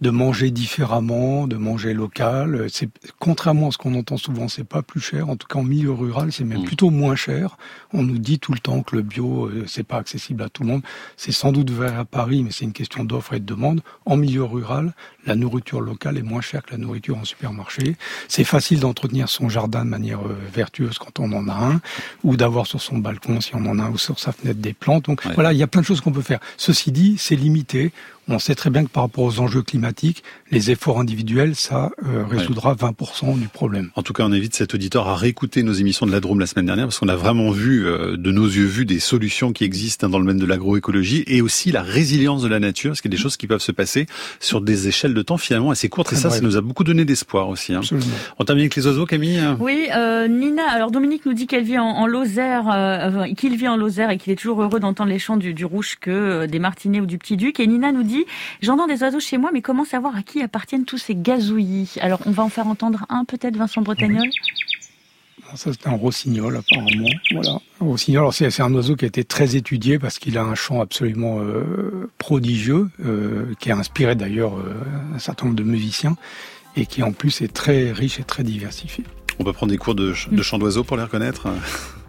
de 0.00 0.10
manger 0.10 0.50
différemment, 0.50 1.48
de 1.48 1.56
manger 1.56 1.92
local. 1.92 2.68
C'est 2.70 2.88
contrairement 3.18 3.68
à 3.68 3.70
ce 3.72 3.78
qu'on 3.78 3.94
entend 3.94 4.16
souvent, 4.16 4.46
c'est 4.46 4.64
pas 4.64 4.82
plus 4.82 5.00
cher. 5.00 5.28
En 5.28 5.36
tout 5.36 5.48
cas, 5.48 5.58
en 5.58 5.64
milieu 5.64 5.90
rural, 5.90 6.30
c'est 6.30 6.44
même 6.44 6.60
mm. 6.60 6.66
plutôt 6.66 6.90
moins 6.90 7.16
cher. 7.16 7.56
On 7.92 8.04
nous 8.04 8.18
dit 8.18 8.38
tout 8.38 8.52
le 8.52 8.60
temps 8.60 8.82
que 8.82 8.94
le 8.94 9.02
bio, 9.02 9.46
euh, 9.46 9.64
c'est 9.66 9.82
pas 9.82 9.96
accessible 9.96 10.42
à 10.42 10.48
tout 10.48 10.62
le 10.62 10.68
monde. 10.68 10.82
C'est 11.16 11.32
sans 11.32 11.50
doute 11.50 11.70
vrai 11.70 11.92
à 11.92 12.04
Paris, 12.04 12.44
mais 12.44 12.50
c'est 12.52 12.64
une 12.64 12.72
question 12.72 13.02
d'offre 13.02 13.34
et 13.34 13.40
de 13.40 13.44
demande. 13.44 13.80
En 14.06 14.16
milieu 14.16 14.44
rural, 14.44 14.92
la 15.26 15.34
nourriture 15.34 15.80
locale 15.80 16.16
est 16.16 16.22
moins 16.22 16.40
chère 16.40 16.62
que 16.62 16.72
la 16.72 16.78
nourriture 16.78 17.18
en 17.18 17.24
supermarché. 17.24 17.96
C'est 18.28 18.44
facile 18.44 18.78
d'entretenir 18.80 19.28
son 19.28 19.48
jardin 19.48 19.84
de 19.84 19.90
manière 19.90 20.20
euh, 20.20 20.38
vertueuse 20.54 20.98
quand 20.98 21.18
on 21.18 21.32
en 21.32 21.48
a 21.48 21.54
un, 21.54 21.80
ou 22.22 22.36
d'avoir 22.36 22.68
sur 22.68 22.80
son 22.80 22.98
balcon 22.98 23.40
si 23.40 23.56
on 23.56 23.66
en 23.66 23.80
a 23.80 23.82
un, 23.82 23.90
ou 23.90 23.98
sur 23.98 24.20
sa 24.20 24.30
fenêtre 24.30 24.60
des 24.60 24.74
plantes. 24.74 25.06
Donc 25.06 25.26
voilà, 25.34 25.52
il 25.52 25.58
y 25.58 25.62
a 25.64 25.66
plein 25.66 25.80
de 25.80 25.86
choses 25.86 26.00
qu'on 26.00 26.12
peut 26.12 26.22
faire. 26.22 26.38
Ceci 26.56 26.92
dit, 26.92 27.16
c'est 27.18 27.36
limité. 27.36 27.92
On 28.30 28.38
sait 28.38 28.54
très 28.54 28.68
bien 28.68 28.84
que 28.84 28.90
par 28.90 29.04
rapport 29.04 29.24
aux 29.24 29.40
enjeux 29.40 29.62
climatiques, 29.62 30.22
les 30.50 30.70
efforts 30.70 31.00
individuels, 31.00 31.54
ça 31.54 31.90
euh, 32.06 32.24
résoudra 32.26 32.74
20% 32.74 33.38
du 33.38 33.48
problème. 33.48 33.90
En 33.94 34.02
tout 34.02 34.12
cas, 34.12 34.24
on 34.24 34.32
invite 34.32 34.54
cet 34.54 34.74
auditeur 34.74 35.08
à 35.08 35.16
réécouter 35.16 35.62
nos 35.62 35.72
émissions 35.72 36.04
de 36.04 36.12
la 36.12 36.20
Drôme 36.20 36.38
la 36.38 36.46
semaine 36.46 36.66
dernière, 36.66 36.84
parce 36.86 36.98
qu'on 36.98 37.08
a 37.08 37.16
vraiment 37.16 37.50
vu, 37.50 37.86
euh, 37.86 38.18
de 38.18 38.30
nos 38.30 38.44
yeux 38.44 38.66
vus, 38.66 38.84
des 38.84 39.00
solutions 39.00 39.52
qui 39.52 39.64
existent 39.64 40.10
dans 40.10 40.18
le 40.18 40.24
domaine 40.24 40.38
de 40.38 40.44
l'agroécologie, 40.44 41.24
et 41.26 41.40
aussi 41.40 41.72
la 41.72 41.80
résilience 41.80 42.42
de 42.42 42.48
la 42.48 42.60
nature, 42.60 42.90
parce 42.90 43.00
qu'il 43.00 43.10
y 43.10 43.14
a 43.14 43.16
des 43.16 43.22
choses 43.22 43.38
qui 43.38 43.46
peuvent 43.46 43.62
se 43.62 43.72
passer 43.72 44.04
sur 44.40 44.60
des 44.60 44.88
échelles 44.88 45.14
de 45.14 45.22
temps 45.22 45.38
finalement 45.38 45.70
assez 45.70 45.88
courtes, 45.88 46.12
et 46.12 46.16
ça, 46.16 46.28
ça 46.28 46.42
nous 46.42 46.58
a 46.58 46.60
beaucoup 46.60 46.84
donné 46.84 47.06
d'espoir 47.06 47.48
aussi. 47.48 47.72
Hein. 47.72 47.80
On 48.38 48.44
termine 48.44 48.64
avec 48.64 48.76
les 48.76 48.86
oiseaux, 48.86 49.06
Camille 49.06 49.40
Oui, 49.58 49.88
euh, 49.96 50.28
Nina, 50.28 50.70
alors 50.70 50.90
Dominique 50.90 51.24
nous 51.24 51.32
dit 51.32 51.46
qu'elle 51.46 51.64
vit 51.64 51.78
en, 51.78 52.06
Lozère, 52.06 52.68
euh, 52.70 53.32
qu'il 53.34 53.56
vit 53.56 53.68
en 53.68 53.78
Lozère 53.78 54.10
et 54.10 54.18
qu'il 54.18 54.34
est 54.34 54.36
toujours 54.36 54.62
heureux 54.62 54.80
d'entendre 54.80 55.10
les 55.10 55.18
chants 55.18 55.38
du, 55.38 55.54
du 55.54 55.64
rouge 55.64 55.96
que 55.98 56.44
des 56.44 56.58
martinets 56.58 57.00
ou 57.00 57.06
du 57.06 57.16
petit 57.16 57.38
duc, 57.38 57.58
et 57.58 57.66
Nina 57.66 57.90
nous 57.90 58.02
dit 58.02 58.17
j'entends 58.60 58.86
des 58.86 59.02
oiseaux 59.02 59.20
chez 59.20 59.38
moi, 59.38 59.50
mais 59.52 59.62
comment 59.62 59.84
savoir 59.84 60.16
à 60.16 60.22
qui 60.22 60.42
appartiennent 60.42 60.84
tous 60.84 60.98
ces 60.98 61.14
gazouillis? 61.14 61.94
Alors, 62.00 62.20
on 62.26 62.30
va 62.30 62.42
en 62.42 62.48
faire 62.48 62.66
entendre 62.66 63.06
un, 63.08 63.24
peut-être, 63.24 63.56
Vincent 63.56 63.82
Bretagnol 63.82 64.28
ça, 65.54 65.70
c'est 65.72 65.86
un 65.86 65.96
rossignol, 65.96 66.56
apparemment. 66.56 67.08
Voilà. 67.32 68.32
C'est 68.32 68.60
un 68.60 68.74
oiseau 68.74 68.96
qui 68.96 69.04
a 69.04 69.08
été 69.08 69.24
très 69.24 69.56
étudié 69.56 69.98
parce 69.98 70.18
qu'il 70.18 70.36
a 70.38 70.42
un 70.42 70.54
chant 70.54 70.80
absolument 70.80 71.40
euh, 71.40 72.10
prodigieux, 72.18 72.90
euh, 73.04 73.54
qui 73.58 73.70
a 73.70 73.76
inspiré 73.76 74.14
d'ailleurs 74.14 74.58
euh, 74.58 74.74
un 75.14 75.18
certain 75.18 75.46
nombre 75.46 75.56
de 75.56 75.64
musiciens 75.64 76.16
et 76.76 76.86
qui 76.86 77.02
en 77.02 77.12
plus 77.12 77.40
est 77.40 77.52
très 77.52 77.92
riche 77.92 78.20
et 78.20 78.24
très 78.24 78.42
diversifié. 78.42 79.04
On 79.38 79.44
peut 79.44 79.52
prendre 79.52 79.70
des 79.70 79.78
cours 79.78 79.94
de, 79.94 80.14
de 80.30 80.42
chant 80.42 80.58
d'oiseaux 80.58 80.84
pour 80.84 80.96
les 80.96 81.02
reconnaître 81.04 81.48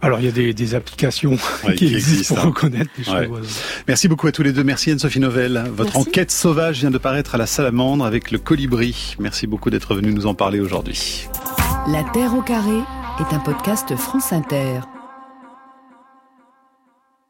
alors 0.02 0.20
il 0.20 0.26
y 0.26 0.30
a 0.30 0.32
des, 0.32 0.54
des 0.54 0.76
applications 0.76 1.38
qui, 1.76 1.94
existent, 1.94 2.36
pour 2.36 2.44
hein. 2.44 2.48
reconnaître 2.48 2.90
les 2.98 3.10
ouais. 3.10 3.30
Merci 3.88 4.08
beaucoup 4.08 4.28
à 4.28 4.32
tous 4.32 4.44
les 4.44 4.54
deux. 4.54 4.64
Merci 4.64 4.92
Anne-Sophie 4.92 5.20
Novelle. 5.20 5.64
Votre 5.74 5.98
enquête 5.98 6.32
sauvage 6.32 6.80
vient 6.80 6.92
de 6.92 6.98
paraître 6.98 7.36
à 7.36 7.38
la 7.38 7.46
Salamandre 7.46 8.06
avec 8.06 8.32
le 8.32 8.38
colibri. 8.38 9.16
Merci 9.20 9.48
beaucoup 9.48 9.70
d'être 9.70 9.96
venu 9.96 10.14
nous 10.14 10.26
en 10.26 10.34
parler 10.34 10.60
aujourd'hui. 10.60 11.28
La 11.88 12.04
Terre 12.04 12.34
au 12.34 12.42
carré 12.42 12.80
est 13.20 13.34
un 13.34 13.40
podcast 13.40 13.96
France 13.96 14.32
Inter. 14.32 14.80